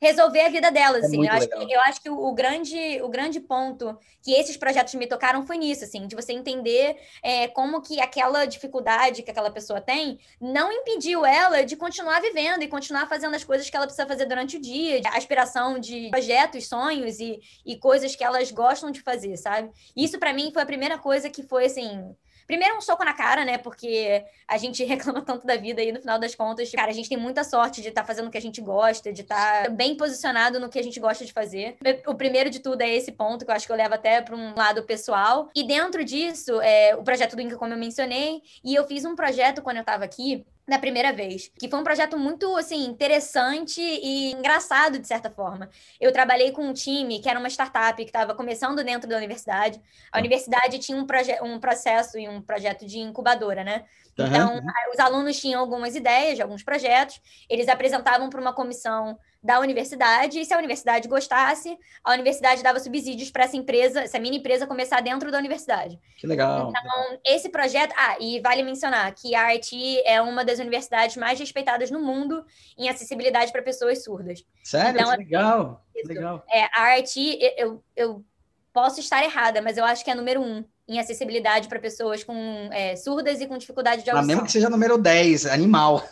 resolver 0.00 0.40
a 0.40 0.48
vida 0.48 0.70
delas, 0.70 1.02
é 1.02 1.06
assim. 1.06 1.26
Eu 1.26 1.32
acho, 1.32 1.48
que, 1.48 1.72
eu 1.74 1.80
acho, 1.80 2.00
que, 2.00 2.10
o, 2.10 2.32
grande, 2.32 3.02
o 3.02 3.08
grande 3.08 3.40
ponto 3.40 3.98
que 4.22 4.32
esses 4.32 4.56
projetos 4.56 4.94
me 4.94 5.06
tocaram 5.06 5.44
foi 5.44 5.58
nisso, 5.58 5.84
assim, 5.84 6.06
de 6.06 6.14
você 6.14 6.32
entender 6.32 6.96
é, 7.22 7.48
como 7.48 7.82
que 7.82 8.00
aquela 8.00 8.44
dificuldade 8.44 9.22
que 9.22 9.30
aquela 9.30 9.50
pessoa 9.50 9.80
tem 9.80 10.18
não 10.40 10.72
impediu 10.72 11.26
ela 11.26 11.64
de 11.64 11.76
continuar 11.76 12.20
vivendo 12.20 12.62
e 12.62 12.68
continuar 12.68 13.08
fazendo 13.08 13.34
as 13.34 13.44
coisas 13.44 13.68
que 13.68 13.76
ela 13.76 13.86
precisa 13.86 14.06
fazer 14.06 14.26
durante 14.26 14.56
o 14.56 14.60
dia, 14.60 15.00
a 15.06 15.16
aspiração 15.16 15.78
de 15.78 16.08
projetos, 16.10 16.68
sonhos 16.68 17.18
e, 17.18 17.40
e 17.66 17.76
coisas 17.76 18.14
que 18.14 18.24
elas 18.24 18.50
gostam 18.50 18.90
de 18.90 19.00
fazer, 19.00 19.36
sabe? 19.36 19.70
Isso 19.96 20.18
para 20.18 20.32
mim 20.32 20.50
foi 20.52 20.62
a 20.62 20.66
primeira 20.66 20.98
coisa 20.98 21.28
que 21.28 21.42
foi, 21.42 21.66
assim, 21.66 22.14
Primeiro, 22.48 22.78
um 22.78 22.80
soco 22.80 23.04
na 23.04 23.12
cara, 23.12 23.44
né? 23.44 23.58
Porque 23.58 24.24
a 24.48 24.56
gente 24.56 24.82
reclama 24.84 25.20
tanto 25.20 25.46
da 25.46 25.54
vida 25.54 25.82
e 25.82 25.92
no 25.92 26.00
final 26.00 26.18
das 26.18 26.34
contas, 26.34 26.70
cara, 26.72 26.90
a 26.90 26.94
gente 26.94 27.08
tem 27.08 27.18
muita 27.18 27.44
sorte 27.44 27.82
de 27.82 27.88
estar 27.88 28.00
tá 28.00 28.06
fazendo 28.06 28.28
o 28.28 28.30
que 28.30 28.38
a 28.38 28.42
gente 28.42 28.60
gosta, 28.62 29.12
de 29.12 29.20
estar 29.20 29.64
tá 29.64 29.68
bem 29.68 29.94
posicionado 29.94 30.58
no 30.58 30.70
que 30.70 30.78
a 30.78 30.82
gente 30.82 30.98
gosta 30.98 31.26
de 31.26 31.32
fazer. 31.32 31.76
O 32.06 32.14
primeiro 32.14 32.48
de 32.48 32.60
tudo 32.60 32.80
é 32.80 32.88
esse 32.88 33.12
ponto, 33.12 33.44
que 33.44 33.50
eu 33.50 33.54
acho 33.54 33.66
que 33.66 33.72
eu 33.72 33.76
levo 33.76 33.94
até 33.94 34.22
para 34.22 34.34
um 34.34 34.54
lado 34.56 34.82
pessoal. 34.84 35.50
E 35.54 35.62
dentro 35.62 36.02
disso, 36.02 36.58
é, 36.62 36.96
o 36.96 37.02
projeto 37.02 37.36
do 37.36 37.42
Inca, 37.42 37.58
como 37.58 37.74
eu 37.74 37.78
mencionei, 37.78 38.40
e 38.64 38.74
eu 38.74 38.84
fiz 38.86 39.04
um 39.04 39.14
projeto 39.14 39.60
quando 39.60 39.76
eu 39.76 39.82
estava 39.82 40.06
aqui, 40.06 40.46
da 40.68 40.78
primeira 40.78 41.12
vez, 41.12 41.50
que 41.58 41.68
foi 41.68 41.80
um 41.80 41.84
projeto 41.84 42.18
muito 42.18 42.54
assim 42.56 42.84
interessante 42.84 43.80
e 43.80 44.32
engraçado 44.32 44.98
de 44.98 45.06
certa 45.08 45.30
forma. 45.30 45.70
Eu 45.98 46.12
trabalhei 46.12 46.52
com 46.52 46.68
um 46.68 46.74
time 46.74 47.20
que 47.20 47.28
era 47.28 47.38
uma 47.38 47.48
startup 47.48 47.96
que 47.96 48.08
estava 48.08 48.34
começando 48.34 48.84
dentro 48.84 49.08
da 49.08 49.16
universidade. 49.16 49.80
A 50.12 50.18
universidade 50.18 50.78
tinha 50.78 50.98
um, 50.98 51.06
um 51.42 51.58
processo 51.58 52.18
e 52.18 52.28
um 52.28 52.42
projeto 52.42 52.84
de 52.84 52.98
incubadora, 52.98 53.64
né? 53.64 53.84
Então, 54.12 54.56
uhum. 54.56 54.66
os 54.92 54.98
alunos 54.98 55.40
tinham 55.40 55.60
algumas 55.60 55.94
ideias 55.94 56.36
de 56.36 56.42
alguns 56.42 56.62
projetos, 56.62 57.20
eles 57.48 57.68
apresentavam 57.68 58.28
para 58.28 58.40
uma 58.40 58.52
comissão 58.52 59.16
da 59.40 59.60
universidade, 59.60 60.40
e 60.40 60.44
se 60.44 60.52
a 60.52 60.58
universidade 60.58 61.06
gostasse, 61.06 61.78
a 62.02 62.12
universidade 62.12 62.60
dava 62.60 62.80
subsídios 62.80 63.30
para 63.30 63.44
essa 63.44 63.56
empresa, 63.56 64.00
essa 64.00 64.18
mini 64.18 64.38
empresa 64.38 64.66
começar 64.66 65.00
dentro 65.00 65.30
da 65.30 65.38
universidade. 65.38 65.98
Que 66.16 66.26
legal. 66.26 66.70
Então, 66.70 67.20
esse 67.24 67.48
projeto. 67.48 67.94
Ah, 67.96 68.16
e 68.18 68.40
vale 68.40 68.64
mencionar 68.64 69.14
que 69.14 69.36
a 69.36 69.52
RT 69.54 70.02
é 70.04 70.20
uma 70.20 70.44
das 70.44 70.57
universidades 70.58 71.16
mais 71.16 71.38
respeitadas 71.38 71.90
no 71.90 72.00
mundo 72.00 72.44
em 72.76 72.88
acessibilidade 72.88 73.52
para 73.52 73.62
pessoas 73.62 74.04
surdas. 74.04 74.44
Sério? 74.64 75.00
Então, 75.00 75.10
que 75.12 75.18
legal. 75.18 75.86
Isso, 75.94 76.08
legal. 76.08 76.44
É, 76.50 76.64
a 76.74 76.96
RT, 76.96 77.38
eu, 77.56 77.82
eu 77.96 78.24
posso 78.72 79.00
estar 79.00 79.22
errada, 79.24 79.60
mas 79.60 79.76
eu 79.76 79.84
acho 79.84 80.04
que 80.04 80.10
é 80.10 80.14
número 80.14 80.40
um 80.40 80.64
em 80.88 80.98
acessibilidade 80.98 81.68
para 81.68 81.78
pessoas 81.78 82.24
com 82.24 82.34
é, 82.72 82.96
surdas 82.96 83.40
e 83.40 83.46
com 83.46 83.58
dificuldade 83.58 84.02
de 84.02 84.10
audição. 84.10 84.26
Mesmo 84.26 84.44
que 84.46 84.52
seja 84.52 84.70
número 84.70 84.96
10, 84.96 85.46
animal. 85.46 86.02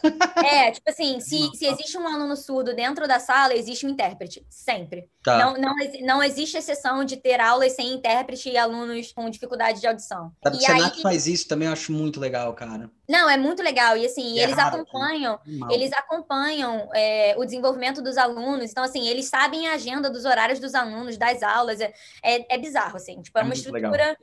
É, 0.44 0.70
tipo 0.70 0.88
assim, 0.88 1.18
se, 1.18 1.50
se 1.54 1.66
existe 1.66 1.96
um 1.96 2.06
aluno 2.06 2.36
surdo 2.36 2.74
dentro 2.74 3.08
da 3.08 3.18
sala, 3.18 3.54
existe 3.54 3.86
um 3.86 3.88
intérprete, 3.88 4.44
sempre. 4.50 5.08
Tá. 5.24 5.38
Não, 5.38 5.56
não, 5.56 5.74
não 6.02 6.22
existe 6.22 6.56
exceção 6.56 7.04
de 7.04 7.16
ter 7.16 7.40
aulas 7.40 7.72
sem 7.72 7.92
intérprete 7.92 8.50
e 8.50 8.56
alunos 8.56 9.12
com 9.12 9.28
dificuldade 9.30 9.80
de 9.80 9.86
audição. 9.86 10.30
Sabe, 10.44 10.56
e 10.56 10.58
o 10.58 10.62
Senac 10.62 10.96
aí... 10.96 11.02
faz 11.02 11.26
isso 11.26 11.48
também, 11.48 11.66
eu 11.66 11.72
acho 11.72 11.90
muito 11.90 12.20
legal, 12.20 12.52
cara. 12.52 12.90
Não, 13.08 13.30
é 13.30 13.36
muito 13.36 13.62
legal. 13.62 13.96
E 13.96 14.04
assim, 14.04 14.38
é 14.38 14.42
eles, 14.42 14.56
raro, 14.56 14.76
acompanham, 14.76 15.38
eles 15.70 15.92
acompanham, 15.92 16.88
é, 16.94 17.34
o 17.38 17.44
desenvolvimento 17.44 18.02
dos 18.02 18.16
alunos. 18.16 18.70
Então, 18.70 18.84
assim, 18.84 19.06
eles 19.06 19.26
sabem 19.26 19.68
a 19.68 19.74
agenda 19.74 20.10
dos 20.10 20.24
horários 20.24 20.58
dos 20.58 20.74
alunos, 20.74 21.16
das 21.16 21.42
aulas. 21.42 21.80
É, 21.80 21.92
é, 22.22 22.54
é 22.54 22.58
bizarro, 22.58 22.96
assim. 22.96 23.22
Tipo, 23.22 23.38
é, 23.38 23.42
é 23.42 23.44
uma 23.44 23.54
estrutura 23.54 24.16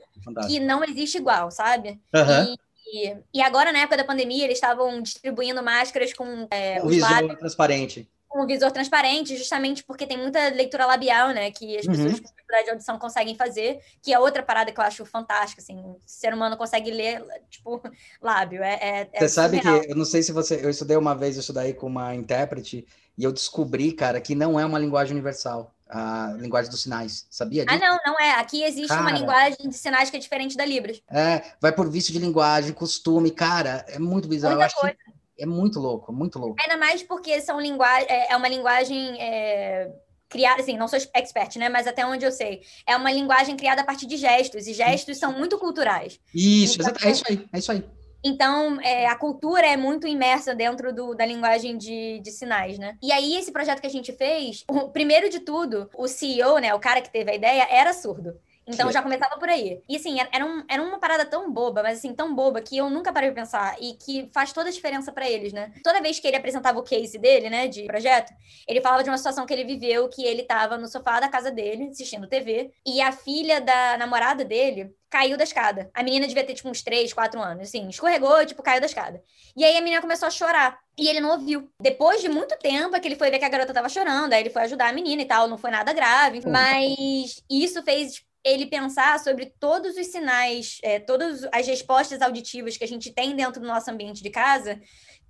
que 0.46 0.60
não 0.60 0.84
existe 0.84 1.18
igual, 1.18 1.50
sabe? 1.50 2.00
Uhum. 2.14 2.56
E, 2.86 3.16
e, 3.34 3.42
agora, 3.42 3.72
na 3.72 3.80
época 3.80 3.96
da 3.96 4.04
pandemia, 4.04 4.44
eles 4.44 4.56
estavam 4.56 5.00
distribuindo 5.00 5.62
máscaras 5.62 6.12
com 6.12 6.46
é, 6.50 6.82
o 6.82 6.88
visor 6.88 7.10
lábios, 7.10 7.38
transparente. 7.38 8.08
Com 8.28 8.44
o 8.44 8.46
visor 8.46 8.70
transparente, 8.70 9.36
justamente 9.36 9.82
porque 9.82 10.06
tem 10.06 10.16
muita 10.18 10.48
leitura 10.50 10.86
labial, 10.86 11.30
né? 11.30 11.50
Que 11.50 11.78
as 11.78 11.86
pessoas 11.86 12.12
uhum. 12.12 12.18
com 12.18 12.24
dificuldade 12.24 12.64
de 12.64 12.70
audição 12.70 12.98
conseguem 12.98 13.34
fazer, 13.34 13.80
que 14.02 14.12
é 14.12 14.18
outra 14.18 14.42
parada 14.42 14.70
que 14.70 14.78
eu 14.78 14.84
acho 14.84 15.04
fantástica, 15.04 15.62
assim. 15.62 15.78
O 15.78 15.98
ser 16.04 16.34
humano 16.34 16.56
consegue 16.56 16.90
ler, 16.90 17.24
tipo, 17.50 17.82
lábio. 18.20 18.62
É, 18.62 18.74
é, 18.74 19.08
é 19.12 19.18
você 19.18 19.28
sabe 19.28 19.60
que, 19.60 19.68
eu 19.68 19.96
não 19.96 20.04
sei 20.04 20.22
se 20.22 20.30
você... 20.30 20.64
Eu 20.64 20.70
estudei 20.70 20.96
uma 20.96 21.14
vez 21.14 21.36
isso 21.36 21.52
daí 21.52 21.72
com 21.72 21.86
uma 21.86 22.14
intérprete 22.14 22.86
e 23.16 23.24
eu 23.24 23.32
descobri, 23.32 23.92
cara, 23.92 24.20
que 24.20 24.34
não 24.34 24.60
é 24.60 24.64
uma 24.64 24.78
linguagem 24.78 25.14
universal 25.14 25.74
a 25.94 26.32
linguagem 26.38 26.70
dos 26.70 26.82
sinais, 26.82 27.24
sabia 27.30 27.62
ah, 27.62 27.66
disso? 27.66 27.84
Ah, 27.84 27.88
não, 27.88 27.98
não 28.04 28.20
é. 28.20 28.32
Aqui 28.32 28.64
existe 28.64 28.88
cara, 28.88 29.00
uma 29.00 29.12
linguagem 29.12 29.68
de 29.68 29.76
sinais 29.76 30.10
que 30.10 30.16
é 30.16 30.20
diferente 30.20 30.56
da 30.56 30.64
Libras. 30.64 31.00
É, 31.08 31.42
vai 31.60 31.70
por 31.70 31.88
vício 31.88 32.12
de 32.12 32.18
linguagem, 32.18 32.72
costume, 32.72 33.30
cara, 33.30 33.84
é 33.88 33.98
muito 33.98 34.26
bizarro. 34.26 34.56
Muita 34.56 34.74
coisa. 34.74 34.96
é 35.38 35.46
muito 35.46 35.78
louco, 35.78 36.12
muito 36.12 36.38
louco. 36.38 36.56
Ainda 36.60 36.76
mais 36.76 37.02
porque 37.02 37.40
são 37.40 37.60
linguagem, 37.60 38.08
é, 38.10 38.32
é 38.32 38.36
uma 38.36 38.48
linguagem 38.48 39.22
é, 39.22 39.92
criada, 40.28 40.62
assim, 40.62 40.76
não 40.76 40.88
sou 40.88 40.98
expert, 41.14 41.56
né? 41.58 41.68
Mas 41.68 41.86
até 41.86 42.04
onde 42.04 42.24
eu 42.24 42.32
sei, 42.32 42.62
é 42.84 42.96
uma 42.96 43.12
linguagem 43.12 43.56
criada 43.56 43.82
a 43.82 43.84
partir 43.84 44.06
de 44.06 44.16
gestos, 44.16 44.66
e 44.66 44.74
gestos 44.74 45.16
são 45.16 45.32
muito 45.32 45.56
culturais. 45.58 46.18
Isso, 46.34 46.82
então, 46.82 46.92
é 47.02 47.10
isso 47.12 47.24
aí, 47.28 47.46
é 47.52 47.58
isso 47.58 47.70
aí. 47.70 47.84
Então, 48.24 48.80
é, 48.80 49.06
a 49.06 49.14
cultura 49.16 49.66
é 49.66 49.76
muito 49.76 50.06
imersa 50.06 50.54
dentro 50.54 50.94
do, 50.94 51.14
da 51.14 51.26
linguagem 51.26 51.76
de, 51.76 52.20
de 52.20 52.30
sinais, 52.30 52.78
né? 52.78 52.96
E 53.02 53.12
aí, 53.12 53.36
esse 53.36 53.52
projeto 53.52 53.80
que 53.80 53.86
a 53.86 53.90
gente 53.90 54.12
fez, 54.12 54.64
o, 54.66 54.88
primeiro 54.88 55.28
de 55.28 55.40
tudo, 55.40 55.90
o 55.94 56.08
CEO, 56.08 56.58
né, 56.58 56.72
o 56.72 56.80
cara 56.80 57.02
que 57.02 57.12
teve 57.12 57.30
a 57.30 57.34
ideia, 57.34 57.66
era 57.70 57.92
surdo. 57.92 58.34
Então 58.66 58.90
já 58.90 59.02
começava 59.02 59.38
por 59.38 59.48
aí. 59.48 59.82
E 59.88 59.96
assim, 59.96 60.18
era, 60.32 60.44
um, 60.44 60.64
era 60.68 60.82
uma 60.82 60.98
parada 60.98 61.24
tão 61.24 61.50
boba, 61.52 61.82
mas 61.82 61.98
assim, 61.98 62.14
tão 62.14 62.34
boba 62.34 62.60
que 62.60 62.76
eu 62.76 62.88
nunca 62.88 63.12
parei 63.12 63.28
de 63.28 63.34
pensar 63.34 63.76
e 63.80 63.94
que 63.94 64.30
faz 64.32 64.52
toda 64.52 64.68
a 64.68 64.72
diferença 64.72 65.12
para 65.12 65.28
eles, 65.28 65.52
né? 65.52 65.72
Toda 65.82 66.00
vez 66.00 66.18
que 66.18 66.26
ele 66.26 66.36
apresentava 66.36 66.78
o 66.78 66.82
case 66.82 67.18
dele, 67.18 67.50
né, 67.50 67.68
de 67.68 67.84
projeto, 67.84 68.32
ele 68.66 68.80
falava 68.80 69.02
de 69.02 69.10
uma 69.10 69.18
situação 69.18 69.46
que 69.46 69.52
ele 69.52 69.64
viveu, 69.64 70.08
que 70.08 70.24
ele 70.24 70.42
tava 70.42 70.78
no 70.78 70.88
sofá 70.88 71.20
da 71.20 71.28
casa 71.28 71.50
dele, 71.50 71.88
assistindo 71.90 72.26
TV, 72.26 72.72
e 72.86 73.00
a 73.00 73.12
filha 73.12 73.60
da 73.60 73.96
namorada 73.98 74.44
dele 74.44 74.94
caiu 75.10 75.36
da 75.36 75.44
escada. 75.44 75.88
A 75.94 76.02
menina 76.02 76.26
devia 76.26 76.42
ter, 76.42 76.54
tipo, 76.54 76.68
uns 76.68 76.82
3, 76.82 77.12
4 77.12 77.40
anos, 77.40 77.68
assim, 77.68 77.88
escorregou, 77.88 78.44
tipo, 78.44 78.62
caiu 78.64 78.80
da 78.80 78.86
escada. 78.86 79.22
E 79.56 79.64
aí 79.64 79.76
a 79.76 79.80
menina 79.80 80.02
começou 80.02 80.26
a 80.26 80.30
chorar. 80.30 80.76
E 80.98 81.08
ele 81.08 81.20
não 81.20 81.30
ouviu. 81.30 81.70
Depois 81.80 82.20
de 82.20 82.28
muito 82.28 82.56
tempo, 82.58 82.96
é 82.96 83.00
que 83.00 83.06
ele 83.06 83.14
foi 83.14 83.30
ver 83.30 83.38
que 83.38 83.44
a 83.44 83.48
garota 83.48 83.72
tava 83.72 83.88
chorando, 83.88 84.32
aí 84.32 84.40
ele 84.40 84.50
foi 84.50 84.62
ajudar 84.62 84.88
a 84.88 84.92
menina 84.92 85.22
e 85.22 85.24
tal, 85.24 85.46
não 85.46 85.56
foi 85.56 85.70
nada 85.70 85.92
grave. 85.92 86.40
Mas 86.48 87.40
isso 87.48 87.80
fez 87.84 88.24
ele 88.44 88.66
pensar 88.66 89.18
sobre 89.18 89.46
todos 89.58 89.96
os 89.96 90.06
sinais, 90.06 90.78
é, 90.82 91.00
todas 91.00 91.48
as 91.52 91.66
respostas 91.66 92.20
auditivas 92.20 92.76
que 92.76 92.84
a 92.84 92.88
gente 92.88 93.12
tem 93.12 93.34
dentro 93.34 93.60
do 93.60 93.66
nosso 93.66 93.90
ambiente 93.90 94.22
de 94.22 94.30
casa, 94.30 94.78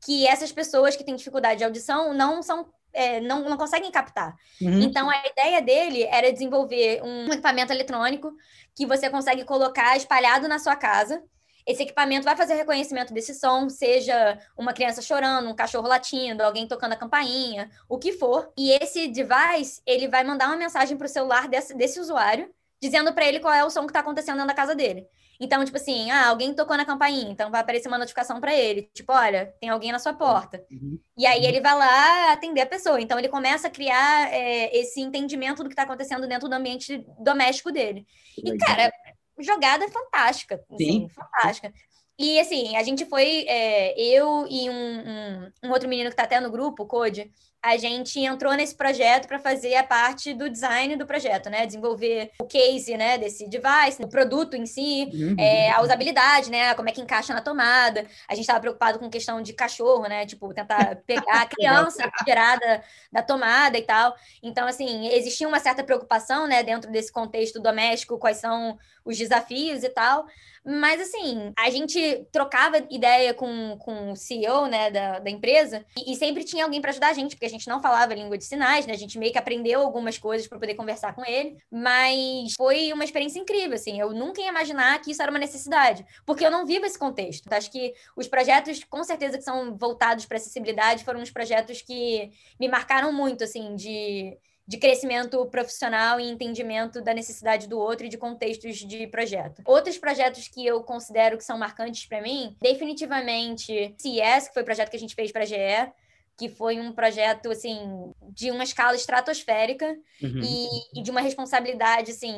que 0.04 0.26
essas 0.26 0.50
pessoas 0.50 0.96
que 0.96 1.04
têm 1.04 1.14
dificuldade 1.14 1.58
de 1.58 1.64
audição 1.64 2.12
não 2.12 2.42
são 2.42 2.68
é, 2.94 3.20
não, 3.20 3.42
não 3.48 3.56
conseguem 3.56 3.90
captar. 3.90 4.36
Uhum. 4.62 4.80
Então, 4.80 5.10
a 5.10 5.26
ideia 5.26 5.60
dele 5.60 6.04
era 6.04 6.32
desenvolver 6.32 7.02
um 7.02 7.26
equipamento 7.26 7.72
eletrônico 7.72 8.32
que 8.74 8.86
você 8.86 9.10
consegue 9.10 9.44
colocar 9.44 9.96
espalhado 9.96 10.46
na 10.46 10.60
sua 10.60 10.76
casa. 10.76 11.20
Esse 11.66 11.82
equipamento 11.82 12.24
vai 12.24 12.36
fazer 12.36 12.54
reconhecimento 12.54 13.12
desse 13.12 13.34
som, 13.34 13.68
seja 13.68 14.38
uma 14.56 14.72
criança 14.72 15.02
chorando, 15.02 15.48
um 15.48 15.56
cachorro 15.56 15.88
latindo, 15.88 16.42
alguém 16.42 16.68
tocando 16.68 16.92
a 16.92 16.96
campainha, 16.96 17.70
o 17.88 17.98
que 17.98 18.12
for. 18.12 18.52
E 18.56 18.70
esse 18.72 19.08
device, 19.08 19.82
ele 19.86 20.06
vai 20.06 20.22
mandar 20.22 20.46
uma 20.46 20.56
mensagem 20.56 20.96
para 20.96 21.06
o 21.06 21.10
celular 21.10 21.48
desse, 21.48 21.74
desse 21.74 21.98
usuário, 21.98 22.53
dizendo 22.80 23.12
para 23.12 23.26
ele 23.26 23.40
qual 23.40 23.54
é 23.54 23.64
o 23.64 23.70
som 23.70 23.82
que 23.82 23.88
está 23.88 24.00
acontecendo 24.00 24.36
dentro 24.36 24.48
da 24.48 24.54
casa 24.54 24.74
dele. 24.74 25.06
Então, 25.40 25.64
tipo 25.64 25.76
assim, 25.76 26.10
ah, 26.10 26.28
alguém 26.28 26.54
tocou 26.54 26.76
na 26.76 26.84
campainha, 26.84 27.30
então 27.30 27.50
vai 27.50 27.60
aparecer 27.60 27.88
uma 27.88 27.98
notificação 27.98 28.40
para 28.40 28.54
ele, 28.54 28.88
tipo, 28.94 29.12
olha, 29.12 29.52
tem 29.60 29.68
alguém 29.68 29.90
na 29.90 29.98
sua 29.98 30.12
porta. 30.12 30.64
Uhum. 30.70 30.98
E 31.18 31.26
aí 31.26 31.44
ele 31.44 31.60
vai 31.60 31.74
lá 31.76 32.32
atender 32.32 32.60
a 32.60 32.66
pessoa. 32.66 33.00
Então 33.00 33.18
ele 33.18 33.28
começa 33.28 33.66
a 33.66 33.70
criar 33.70 34.32
é, 34.32 34.76
esse 34.76 35.00
entendimento 35.00 35.62
do 35.62 35.68
que 35.68 35.72
está 35.72 35.82
acontecendo 35.82 36.28
dentro 36.28 36.48
do 36.48 36.54
ambiente 36.54 37.04
doméstico 37.18 37.72
dele. 37.72 38.06
E, 38.38 38.56
cara, 38.58 38.92
jogada 39.38 39.88
fantástica, 39.88 40.62
assim, 40.72 41.08
fantástica. 41.08 41.72
E 42.18 42.38
assim, 42.38 42.76
a 42.76 42.82
gente 42.82 43.04
foi, 43.06 43.44
é, 43.48 44.00
eu 44.00 44.46
e 44.48 44.70
um, 44.70 44.72
um, 44.72 45.52
um, 45.64 45.70
outro 45.70 45.88
menino 45.88 46.10
que 46.10 46.14
está 46.14 46.22
até 46.22 46.40
no 46.40 46.50
grupo, 46.50 46.84
o 46.84 46.86
Code, 46.86 47.28
a 47.60 47.78
gente 47.78 48.20
entrou 48.20 48.52
nesse 48.52 48.74
projeto 48.74 49.26
para 49.26 49.38
fazer 49.38 49.74
a 49.74 49.82
parte 49.82 50.34
do 50.34 50.50
design 50.50 50.96
do 50.96 51.06
projeto, 51.06 51.48
né? 51.48 51.64
Desenvolver 51.64 52.30
o 52.38 52.44
case, 52.44 52.94
né, 52.94 53.16
desse 53.16 53.48
device, 53.48 54.02
o 54.02 54.08
produto 54.08 54.54
em 54.54 54.66
si, 54.66 55.08
uhum. 55.10 55.34
é, 55.38 55.70
a 55.70 55.80
usabilidade, 55.80 56.50
né? 56.50 56.74
Como 56.74 56.90
é 56.90 56.92
que 56.92 57.00
encaixa 57.00 57.32
na 57.32 57.40
tomada. 57.40 58.06
A 58.28 58.34
gente 58.34 58.42
estava 58.42 58.60
preocupado 58.60 58.98
com 58.98 59.08
questão 59.08 59.40
de 59.40 59.54
cachorro, 59.54 60.02
né? 60.06 60.26
Tipo, 60.26 60.52
tentar 60.52 60.96
pegar 61.06 61.40
a 61.40 61.46
criança, 61.48 62.08
tirar 62.22 62.60
da, 62.60 62.82
da 63.10 63.22
tomada 63.22 63.78
e 63.78 63.82
tal. 63.82 64.14
Então, 64.42 64.68
assim, 64.68 65.08
existia 65.08 65.48
uma 65.48 65.58
certa 65.58 65.82
preocupação, 65.82 66.46
né, 66.46 66.62
dentro 66.62 66.92
desse 66.92 67.10
contexto 67.10 67.58
doméstico, 67.60 68.18
quais 68.18 68.36
são 68.36 68.78
os 69.06 69.16
desafios 69.16 69.82
e 69.82 69.88
tal. 69.88 70.26
Mas, 70.64 71.00
assim, 71.00 71.52
a 71.58 71.68
gente 71.68 72.26
trocava 72.32 72.78
ideia 72.90 73.34
com, 73.34 73.76
com 73.78 74.12
o 74.12 74.16
CEO, 74.16 74.66
né, 74.66 74.90
da, 74.90 75.18
da 75.18 75.30
empresa, 75.30 75.84
e, 75.96 76.12
e 76.12 76.16
sempre 76.16 76.42
tinha 76.42 76.64
alguém 76.64 76.80
para 76.80 76.90
ajudar 76.90 77.08
a 77.08 77.12
gente, 77.12 77.36
porque 77.36 77.46
a 77.46 77.50
gente 77.50 77.68
não 77.68 77.82
falava 77.82 78.14
língua 78.14 78.38
de 78.38 78.44
sinais, 78.44 78.86
né? 78.86 78.94
A 78.94 78.96
gente 78.96 79.18
meio 79.18 79.32
que 79.32 79.38
aprendeu 79.38 79.80
algumas 79.80 80.16
coisas 80.16 80.48
para 80.48 80.58
poder 80.58 80.74
conversar 80.74 81.14
com 81.14 81.24
ele, 81.24 81.56
mas 81.70 82.54
foi 82.56 82.92
uma 82.92 83.04
experiência 83.04 83.38
incrível, 83.38 83.74
assim. 83.74 84.00
Eu 84.00 84.12
nunca 84.12 84.40
ia 84.40 84.48
imaginar 84.48 85.00
que 85.00 85.10
isso 85.10 85.20
era 85.20 85.30
uma 85.30 85.38
necessidade, 85.38 86.04
porque 86.24 86.44
eu 86.44 86.50
não 86.50 86.64
vivo 86.64 86.86
esse 86.86 86.98
contexto. 86.98 87.44
Então, 87.46 87.58
acho 87.58 87.70
que 87.70 87.92
os 88.16 88.26
projetos, 88.26 88.82
com 88.84 89.04
certeza, 89.04 89.36
que 89.36 89.44
são 89.44 89.76
voltados 89.76 90.24
para 90.24 90.38
acessibilidade, 90.38 91.04
foram 91.04 91.20
os 91.20 91.30
projetos 91.30 91.82
que 91.82 92.30
me 92.58 92.68
marcaram 92.68 93.12
muito, 93.12 93.44
assim, 93.44 93.74
de 93.74 94.36
de 94.66 94.78
crescimento 94.78 95.44
profissional 95.46 96.18
e 96.18 96.28
entendimento 96.28 97.02
da 97.02 97.12
necessidade 97.12 97.68
do 97.68 97.78
outro 97.78 98.06
e 98.06 98.08
de 98.08 98.16
contextos 98.16 98.78
de 98.78 99.06
projeto. 99.06 99.62
Outros 99.64 99.98
projetos 99.98 100.48
que 100.48 100.64
eu 100.64 100.82
considero 100.82 101.36
que 101.36 101.44
são 101.44 101.58
marcantes 101.58 102.06
para 102.06 102.22
mim, 102.22 102.56
definitivamente 102.62 103.94
CES, 103.98 104.48
que 104.48 104.54
foi 104.54 104.62
o 104.62 104.66
projeto 104.66 104.90
que 104.90 104.96
a 104.96 105.00
gente 105.00 105.14
fez 105.14 105.30
para 105.30 105.42
a 105.42 105.46
GE, 105.46 105.92
que 106.36 106.48
foi 106.48 106.80
um 106.80 106.92
projeto 106.92 107.50
assim 107.50 108.12
de 108.30 108.50
uma 108.50 108.64
escala 108.64 108.96
estratosférica 108.96 109.86
uhum. 110.22 110.40
e, 110.42 111.00
e, 111.00 111.02
de 111.02 111.10
uma 111.10 111.20
responsabilidade 111.20 112.10
assim 112.10 112.34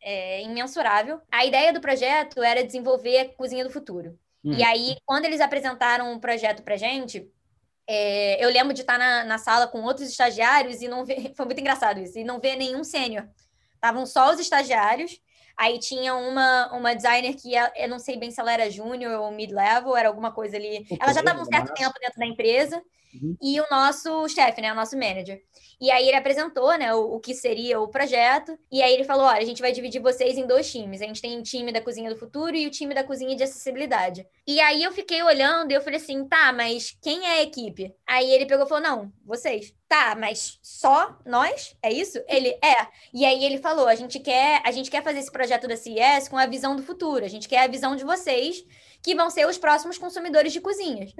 é, 0.00 0.42
imensurável. 0.42 1.20
A 1.30 1.44
ideia 1.44 1.72
do 1.72 1.80
projeto 1.80 2.42
era 2.42 2.64
desenvolver 2.64 3.18
a 3.18 3.28
cozinha 3.34 3.64
do 3.64 3.70
futuro. 3.70 4.18
Uhum. 4.42 4.54
E 4.54 4.64
aí, 4.64 4.96
quando 5.04 5.26
eles 5.26 5.40
apresentaram 5.40 6.12
o 6.12 6.14
um 6.14 6.20
projeto 6.20 6.62
para 6.62 6.76
gente, 6.76 7.28
é, 7.88 8.44
eu 8.44 8.50
lembro 8.50 8.74
de 8.74 8.80
estar 8.80 8.98
na, 8.98 9.24
na, 9.24 9.38
sala 9.38 9.68
com 9.68 9.82
outros 9.82 10.08
estagiários 10.08 10.82
e 10.82 10.88
não 10.88 11.04
ver. 11.04 11.32
Foi 11.36 11.46
muito 11.46 11.60
engraçado 11.60 12.00
isso, 12.00 12.18
e 12.18 12.24
não 12.24 12.40
ver 12.40 12.56
nenhum 12.56 12.82
sênior. 12.82 13.28
Estavam 13.74 14.04
só 14.04 14.32
os 14.32 14.40
estagiários. 14.40 15.20
Aí 15.56 15.78
tinha 15.78 16.14
uma, 16.14 16.70
uma 16.72 16.94
designer 16.94 17.34
que 17.34 17.52
eu 17.54 17.88
não 17.88 17.98
sei 17.98 18.18
bem 18.18 18.30
se 18.30 18.38
ela 18.38 18.52
era 18.52 18.70
júnior 18.70 19.20
ou 19.20 19.30
mid-level, 19.30 19.96
era 19.96 20.08
alguma 20.08 20.30
coisa 20.30 20.56
ali. 20.56 20.86
Ela 21.00 21.14
já 21.14 21.20
estava 21.20 21.40
um 21.40 21.46
certo 21.46 21.72
tempo 21.72 21.94
dentro 21.98 22.18
da 22.18 22.26
empresa. 22.26 22.82
Uhum. 23.22 23.36
E 23.42 23.60
o 23.60 23.66
nosso 23.70 24.28
chefe, 24.28 24.60
né, 24.60 24.72
o 24.72 24.76
nosso 24.76 24.96
manager. 24.96 25.40
E 25.80 25.90
aí 25.90 26.08
ele 26.08 26.16
apresentou, 26.16 26.76
né, 26.78 26.94
o, 26.94 27.16
o, 27.16 27.20
que 27.20 27.34
seria 27.34 27.80
o 27.80 27.88
projeto. 27.88 28.58
E 28.70 28.80
aí 28.80 28.92
ele 28.94 29.04
falou: 29.04 29.26
olha, 29.26 29.40
a 29.40 29.44
gente 29.44 29.60
vai 29.60 29.72
dividir 29.72 30.00
vocês 30.00 30.38
em 30.38 30.46
dois 30.46 30.70
times. 30.70 31.02
A 31.02 31.06
gente 31.06 31.20
tem 31.20 31.38
o 31.38 31.42
time 31.42 31.72
da 31.72 31.80
cozinha 31.80 32.10
do 32.10 32.18
futuro 32.18 32.56
e 32.56 32.66
o 32.66 32.70
time 32.70 32.94
da 32.94 33.04
cozinha 33.04 33.36
de 33.36 33.42
acessibilidade. 33.42 34.26
E 34.46 34.60
aí 34.60 34.82
eu 34.82 34.92
fiquei 34.92 35.22
olhando 35.22 35.70
e 35.70 35.74
eu 35.74 35.80
falei 35.80 35.98
assim: 35.98 36.26
tá, 36.26 36.52
mas 36.52 36.96
quem 37.02 37.26
é 37.26 37.38
a 37.38 37.42
equipe? 37.42 37.94
Aí 38.06 38.30
ele 38.30 38.46
pegou 38.46 38.64
e 38.64 38.68
falou: 38.68 38.82
não, 38.82 39.12
vocês. 39.24 39.74
Tá, 39.88 40.16
mas 40.18 40.58
só 40.62 41.16
nós? 41.24 41.76
É 41.80 41.92
isso? 41.92 42.18
Ele 42.26 42.48
é. 42.48 42.88
E 43.12 43.24
aí 43.24 43.44
ele 43.44 43.58
falou: 43.58 43.86
a 43.86 43.94
gente 43.94 44.18
quer, 44.18 44.62
a 44.64 44.72
gente 44.72 44.90
quer 44.90 45.02
fazer 45.02 45.18
esse 45.18 45.30
projeto 45.30 45.68
da 45.68 45.76
CES 45.76 46.28
com 46.28 46.38
a 46.38 46.46
visão 46.46 46.74
do 46.74 46.82
futuro. 46.82 47.24
A 47.24 47.28
gente 47.28 47.48
quer 47.48 47.64
a 47.64 47.68
visão 47.68 47.94
de 47.94 48.04
vocês, 48.04 48.64
que 49.02 49.14
vão 49.14 49.30
ser 49.30 49.46
os 49.46 49.58
próximos 49.58 49.98
consumidores 49.98 50.52
de 50.52 50.60
cozinhas. 50.60 51.12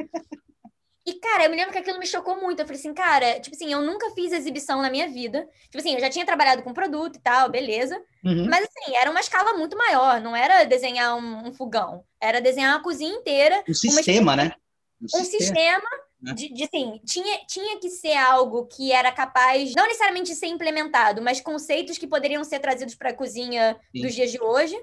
E, 1.07 1.15
cara, 1.21 1.45
eu 1.45 1.51
me 1.51 1.57
lembro 1.57 1.71
que 1.71 1.79
aquilo 1.79 2.01
me 2.01 2.07
chocou 2.07 2.35
muito. 2.41 2.59
Eu 2.59 2.67
falei 2.67 2.81
assim, 2.81 2.93
cara, 2.93 3.39
tipo 3.39 3.55
assim, 3.55 3.73
eu 3.73 3.81
nunca 3.81 4.11
fiz 4.11 4.33
exibição 4.33 4.83
na 4.83 4.91
minha 4.91 5.07
vida. 5.07 5.49
Tipo 5.65 5.79
assim, 5.79 5.95
eu 5.95 6.01
já 6.01 6.11
tinha 6.11 6.27
trabalhado 6.27 6.65
com 6.65 6.73
produto 6.73 7.17
e 7.17 7.21
tal, 7.21 7.49
beleza. 7.49 7.97
Uhum. 8.25 8.49
Mas, 8.51 8.67
assim, 8.67 8.97
era 8.97 9.09
uma 9.09 9.21
escala 9.21 9.57
muito 9.57 9.79
maior. 9.79 10.21
Não 10.21 10.35
era 10.35 10.65
desenhar 10.65 11.17
um, 11.17 11.47
um 11.47 11.55
fogão. 11.55 12.03
Era 12.21 12.41
desenhar 12.41 12.75
uma 12.75 12.83
cozinha 12.83 13.15
inteira. 13.15 13.63
Um 13.69 13.75
sistema, 13.75 14.35
né? 14.35 14.53
Um, 15.01 15.05
um 15.05 15.25
sistema, 15.25 15.39
sistema 15.39 15.89
né? 16.21 16.35
de, 16.35 16.53
de, 16.53 16.65
assim, 16.65 17.01
tinha, 17.07 17.39
tinha 17.47 17.79
que 17.79 17.89
ser 17.89 18.17
algo 18.17 18.67
que 18.67 18.91
era 18.91 19.13
capaz, 19.13 19.75
não 19.77 19.87
necessariamente 19.87 20.33
de 20.33 20.37
ser 20.37 20.47
implementado, 20.47 21.23
mas 21.23 21.41
conceitos 21.41 21.99
que 21.99 22.09
poderiam 22.09 22.43
ser 22.43 22.59
trazidos 22.59 22.97
para 22.97 23.11
a 23.11 23.15
cozinha 23.15 23.79
Sim. 23.95 24.03
dos 24.03 24.13
dias 24.13 24.33
de 24.33 24.43
hoje 24.43 24.77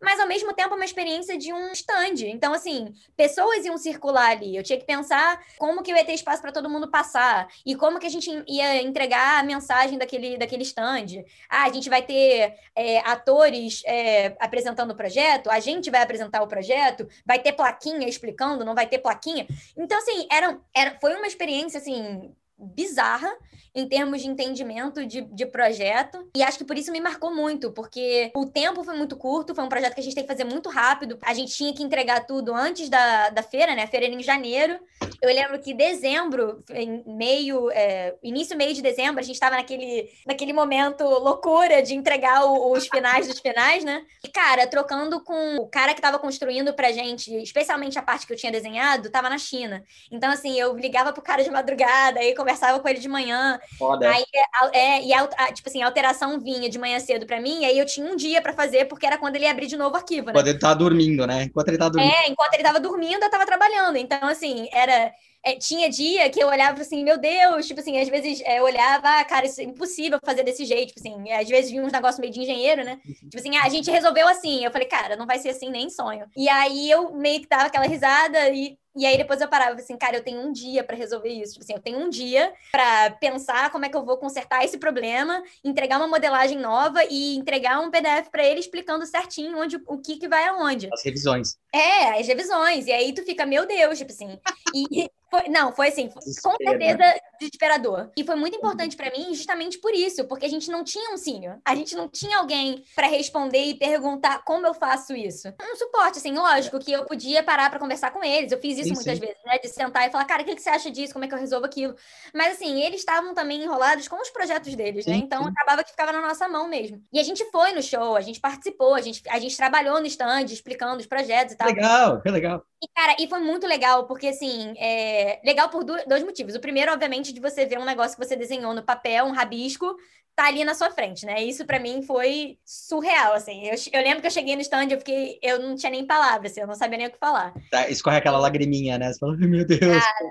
mas 0.00 0.20
ao 0.20 0.26
mesmo 0.26 0.52
tempo 0.52 0.74
uma 0.74 0.84
experiência 0.84 1.36
de 1.38 1.52
um 1.52 1.72
stand. 1.72 2.26
Então, 2.26 2.52
assim, 2.52 2.92
pessoas 3.16 3.64
iam 3.64 3.76
circular 3.78 4.30
ali. 4.30 4.56
Eu 4.56 4.62
tinha 4.62 4.78
que 4.78 4.84
pensar 4.84 5.42
como 5.58 5.82
que 5.82 5.90
eu 5.90 5.96
ia 5.96 6.04
ter 6.04 6.14
espaço 6.14 6.42
para 6.42 6.52
todo 6.52 6.68
mundo 6.68 6.90
passar 6.90 7.48
e 7.64 7.74
como 7.74 7.98
que 7.98 8.06
a 8.06 8.10
gente 8.10 8.30
ia 8.46 8.82
entregar 8.82 9.40
a 9.40 9.42
mensagem 9.42 9.98
daquele, 9.98 10.36
daquele 10.36 10.62
stand. 10.62 11.24
Ah, 11.48 11.64
a 11.64 11.72
gente 11.72 11.88
vai 11.88 12.02
ter 12.02 12.54
é, 12.74 12.98
atores 13.00 13.82
é, 13.86 14.36
apresentando 14.38 14.90
o 14.90 14.96
projeto, 14.96 15.50
a 15.50 15.60
gente 15.60 15.90
vai 15.90 16.02
apresentar 16.02 16.42
o 16.42 16.48
projeto, 16.48 17.08
vai 17.24 17.38
ter 17.38 17.52
plaquinha 17.52 18.08
explicando, 18.08 18.64
não 18.64 18.74
vai 18.74 18.86
ter 18.86 18.98
plaquinha. 18.98 19.46
Então, 19.76 19.98
assim, 19.98 20.26
era, 20.30 20.58
era, 20.74 20.98
foi 21.00 21.14
uma 21.14 21.26
experiência, 21.26 21.78
assim, 21.78 22.34
bizarra 22.58 23.30
em 23.76 23.86
termos 23.86 24.22
de 24.22 24.28
entendimento 24.28 25.04
de, 25.04 25.20
de 25.20 25.44
projeto. 25.44 26.26
E 26.34 26.42
acho 26.42 26.56
que 26.56 26.64
por 26.64 26.78
isso 26.78 26.90
me 26.90 26.98
marcou 26.98 27.34
muito, 27.34 27.70
porque 27.70 28.32
o 28.34 28.46
tempo 28.46 28.82
foi 28.82 28.96
muito 28.96 29.16
curto, 29.16 29.54
foi 29.54 29.62
um 29.62 29.68
projeto 29.68 29.92
que 29.92 30.00
a 30.00 30.02
gente 30.02 30.14
tem 30.14 30.24
que 30.24 30.32
fazer 30.32 30.44
muito 30.44 30.70
rápido. 30.70 31.18
A 31.20 31.34
gente 31.34 31.54
tinha 31.54 31.74
que 31.74 31.82
entregar 31.82 32.26
tudo 32.26 32.54
antes 32.54 32.88
da, 32.88 33.28
da 33.28 33.42
feira, 33.42 33.74
né? 33.74 33.82
A 33.82 33.86
feira 33.86 34.06
era 34.06 34.14
em 34.14 34.22
janeiro. 34.22 34.78
Eu 35.20 35.28
lembro 35.28 35.58
que 35.58 35.74
dezembro, 35.74 36.64
em 36.70 37.04
meio, 37.06 37.70
é, 37.70 38.14
início, 38.22 38.56
meio 38.56 38.72
de 38.72 38.80
dezembro, 38.80 39.20
a 39.20 39.22
gente 39.22 39.34
estava 39.34 39.56
naquele, 39.56 40.10
naquele 40.26 40.54
momento 40.54 41.04
loucura 41.04 41.82
de 41.82 41.94
entregar 41.94 42.46
o, 42.46 42.72
os 42.72 42.88
finais 42.88 43.26
dos 43.26 43.40
finais, 43.40 43.84
né? 43.84 44.02
E, 44.24 44.28
cara, 44.28 44.66
trocando 44.66 45.22
com 45.22 45.56
o 45.56 45.68
cara 45.68 45.92
que 45.92 45.98
estava 45.98 46.18
construindo 46.18 46.72
pra 46.72 46.92
gente, 46.92 47.34
especialmente 47.42 47.98
a 47.98 48.02
parte 48.02 48.26
que 48.26 48.32
eu 48.32 48.36
tinha 48.36 48.50
desenhado, 48.50 49.10
tava 49.10 49.28
na 49.28 49.36
China. 49.36 49.84
Então, 50.10 50.30
assim, 50.30 50.58
eu 50.58 50.74
ligava 50.76 51.12
pro 51.12 51.22
cara 51.22 51.44
de 51.44 51.50
madrugada, 51.50 52.20
aí 52.20 52.34
conversava 52.46 52.78
com 52.78 52.88
ele 52.88 53.00
de 53.00 53.08
manhã. 53.08 53.58
Foda. 53.76 54.08
Aí, 54.08 54.24
é, 54.72 55.02
e 55.02 55.12
a, 55.12 55.24
a, 55.36 55.52
tipo 55.52 55.68
assim, 55.68 55.82
a 55.82 55.86
alteração 55.86 56.38
vinha 56.38 56.68
de 56.68 56.78
manhã 56.78 57.00
cedo 57.00 57.26
para 57.26 57.40
mim, 57.40 57.62
e 57.62 57.64
aí 57.64 57.76
eu 57.76 57.84
tinha 57.84 58.06
um 58.06 58.14
dia 58.14 58.40
para 58.40 58.52
fazer, 58.52 58.84
porque 58.84 59.04
era 59.04 59.18
quando 59.18 59.34
ele 59.34 59.48
abrir 59.48 59.66
de 59.66 59.76
novo 59.76 59.94
o 59.94 59.96
arquivo, 59.96 60.28
né? 60.28 60.32
Quando 60.32 60.46
ele 60.46 60.58
tava 60.58 60.76
dormindo, 60.76 61.26
né? 61.26 61.42
Enquanto 61.42 61.68
ele 61.68 61.78
tava 61.78 61.90
dormindo. 61.90 62.12
É, 62.12 62.28
enquanto 62.28 62.54
ele 62.54 62.62
tava 62.62 62.78
dormindo, 62.78 63.22
eu 63.24 63.30
tava 63.30 63.44
trabalhando. 63.44 63.96
Então, 63.96 64.28
assim, 64.28 64.68
era 64.72 65.12
é, 65.44 65.56
tinha 65.56 65.90
dia 65.90 66.30
que 66.30 66.40
eu 66.40 66.48
olhava 66.48 66.80
assim, 66.80 67.02
meu 67.04 67.18
Deus, 67.18 67.66
tipo 67.66 67.80
assim, 67.80 68.00
às 68.00 68.08
vezes 68.08 68.40
é, 68.44 68.58
eu 68.58 68.64
olhava, 68.64 69.08
ah, 69.08 69.24
cara, 69.24 69.46
isso 69.46 69.60
é 69.60 69.64
impossível 69.64 70.18
fazer 70.24 70.42
desse 70.42 70.64
jeito, 70.64 70.92
tipo 70.92 71.00
assim, 71.00 71.32
às 71.32 71.48
vezes 71.48 71.70
vinha 71.70 71.84
uns 71.84 71.92
negócios 71.92 72.18
meio 72.18 72.32
de 72.32 72.40
engenheiro, 72.40 72.84
né? 72.84 73.00
Uhum. 73.04 73.28
Tipo 73.28 73.38
assim, 73.38 73.56
ah, 73.56 73.64
a 73.64 73.68
gente 73.68 73.90
resolveu 73.90 74.28
assim. 74.28 74.64
Eu 74.64 74.70
falei, 74.70 74.86
cara, 74.86 75.16
não 75.16 75.26
vai 75.26 75.38
ser 75.38 75.50
assim 75.50 75.70
nem 75.70 75.90
sonho. 75.90 76.26
E 76.36 76.48
aí 76.48 76.90
eu 76.90 77.12
meio 77.14 77.40
que 77.40 77.48
dava 77.48 77.66
aquela 77.66 77.86
risada 77.86 78.50
e 78.50 78.76
e 78.96 79.04
aí 79.04 79.18
depois 79.18 79.40
eu 79.40 79.48
parava 79.48 79.74
assim, 79.74 79.96
cara, 79.96 80.16
eu 80.16 80.24
tenho 80.24 80.40
um 80.40 80.52
dia 80.52 80.82
para 80.82 80.96
resolver 80.96 81.28
isso. 81.28 81.52
Tipo 81.52 81.64
assim, 81.64 81.74
eu 81.74 81.80
tenho 81.80 81.98
um 81.98 82.08
dia 82.08 82.52
para 82.72 83.10
pensar 83.12 83.70
como 83.70 83.84
é 83.84 83.88
que 83.88 83.96
eu 83.96 84.04
vou 84.04 84.16
consertar 84.16 84.64
esse 84.64 84.78
problema, 84.78 85.42
entregar 85.62 85.98
uma 85.98 86.08
modelagem 86.08 86.58
nova 86.58 87.04
e 87.10 87.36
entregar 87.36 87.80
um 87.80 87.90
PDF 87.90 88.30
para 88.30 88.44
ele 88.44 88.60
explicando 88.60 89.04
certinho 89.04 89.58
onde 89.58 89.76
o 89.86 89.98
que 89.98 90.16
que 90.16 90.28
vai 90.28 90.46
aonde. 90.46 90.88
As 90.92 91.04
revisões. 91.04 91.58
É, 91.74 92.18
as 92.18 92.26
revisões. 92.26 92.86
E 92.86 92.92
aí 92.92 93.12
tu 93.12 93.22
fica, 93.22 93.44
meu 93.44 93.66
Deus, 93.66 93.98
tipo 93.98 94.12
assim. 94.12 94.38
E, 94.74 95.10
foi, 95.28 95.48
não, 95.48 95.72
foi 95.72 95.88
assim, 95.88 96.08
com 96.08 96.56
certeza 96.56 97.20
desesperador. 97.38 98.10
E 98.16 98.24
foi 98.24 98.36
muito 98.36 98.56
importante 98.56 98.96
para 98.96 99.10
mim 99.10 99.34
justamente 99.34 99.78
por 99.78 99.92
isso, 99.92 100.24
porque 100.26 100.46
a 100.46 100.48
gente 100.48 100.70
não 100.70 100.84
tinha 100.84 101.12
um 101.12 101.16
senior. 101.16 101.58
A 101.64 101.74
gente 101.74 101.94
não 101.94 102.08
tinha 102.08 102.38
alguém 102.38 102.84
para 102.94 103.06
responder 103.08 103.62
e 103.64 103.74
perguntar 103.74 104.42
como 104.44 104.66
eu 104.66 104.74
faço 104.74 105.14
isso. 105.14 105.48
Um 105.60 105.76
suporte, 105.76 106.18
assim, 106.18 106.32
lógico 106.32 106.78
que 106.78 106.92
eu 106.92 107.04
podia 107.04 107.42
parar 107.42 107.70
para 107.70 107.78
conversar 107.78 108.10
com 108.10 108.22
eles. 108.22 108.52
Eu 108.52 108.60
fiz 108.60 108.78
isso 108.78 108.88
sim, 108.88 108.94
muitas 108.94 109.18
sim. 109.18 109.20
vezes, 109.20 109.42
né? 109.44 109.58
De 109.58 109.68
sentar 109.68 110.06
e 110.06 110.10
falar, 110.10 110.24
cara, 110.24 110.42
o 110.42 110.44
que, 110.44 110.54
que 110.54 110.62
você 110.62 110.70
acha 110.70 110.90
disso? 110.90 111.12
Como 111.12 111.24
é 111.24 111.28
que 111.28 111.34
eu 111.34 111.38
resolvo 111.38 111.66
aquilo? 111.66 111.94
Mas 112.32 112.54
assim, 112.54 112.82
eles 112.82 113.00
estavam 113.00 113.34
também 113.34 113.62
enrolados 113.62 114.08
com 114.08 114.20
os 114.20 114.30
projetos 114.30 114.74
deles, 114.74 115.06
né? 115.06 115.14
sim, 115.14 115.20
né? 115.20 115.24
Então 115.24 115.44
acabava 115.46 115.82
que 115.82 115.90
ficava 115.90 116.12
na 116.12 116.20
nossa 116.20 116.48
mão 116.48 116.68
mesmo. 116.68 117.02
E 117.12 117.18
a 117.18 117.22
gente 117.22 117.44
foi 117.50 117.72
no 117.72 117.82
show, 117.82 118.16
a 118.16 118.20
gente 118.20 118.40
participou, 118.40 118.94
a 118.94 119.00
gente, 119.00 119.22
a 119.28 119.38
gente 119.38 119.56
trabalhou 119.56 120.00
no 120.00 120.06
stand, 120.06 120.44
explicando 120.44 120.98
os 120.98 121.06
projetos 121.06 121.54
e 121.54 121.56
tal. 121.56 121.68
Legal, 121.68 122.20
que 122.22 122.30
legal. 122.30 122.64
E, 122.82 122.88
cara, 122.88 123.16
e 123.18 123.26
foi 123.26 123.40
muito 123.40 123.66
legal, 123.66 124.06
porque 124.06 124.28
assim, 124.28 124.74
é... 124.76 125.15
legal 125.44 125.68
por 125.68 125.84
dois 125.84 126.22
motivos. 126.22 126.54
O 126.54 126.60
primeiro, 126.60 126.92
obviamente, 126.92 127.32
de 127.32 127.40
você 127.40 127.66
ver 127.66 127.78
um 127.78 127.84
negócio 127.84 128.16
que 128.16 128.24
você 128.24 128.36
desenhou 128.36 128.74
no 128.74 128.82
papel, 128.82 129.24
um 129.24 129.32
rabisco, 129.32 129.96
tá 130.34 130.46
ali 130.46 130.64
na 130.64 130.74
sua 130.74 130.90
frente, 130.90 131.24
né? 131.24 131.42
Isso 131.42 131.64
para 131.64 131.80
mim 131.80 132.02
foi 132.02 132.58
surreal, 132.64 133.32
assim. 133.32 133.66
Eu, 133.66 133.74
eu 133.92 134.02
lembro 134.02 134.20
que 134.20 134.26
eu 134.26 134.30
cheguei 134.30 134.54
no 134.54 134.62
stand, 134.62 134.88
eu 134.90 134.98
fiquei, 134.98 135.38
eu 135.42 135.58
não 135.58 135.74
tinha 135.74 135.90
nem 135.90 136.06
palavras, 136.06 136.52
assim, 136.52 136.60
eu 136.60 136.66
não 136.66 136.74
sabia 136.74 136.98
nem 136.98 137.06
o 137.06 137.10
que 137.10 137.18
falar. 137.18 137.54
Tá, 137.70 137.88
escorre 137.88 138.18
aquela 138.18 138.38
lagriminha, 138.38 138.98
né? 138.98 139.12
Você 139.12 139.18
fala, 139.18 139.36
meu 139.36 139.66
Deus. 139.66 139.80
Cara, 139.80 140.30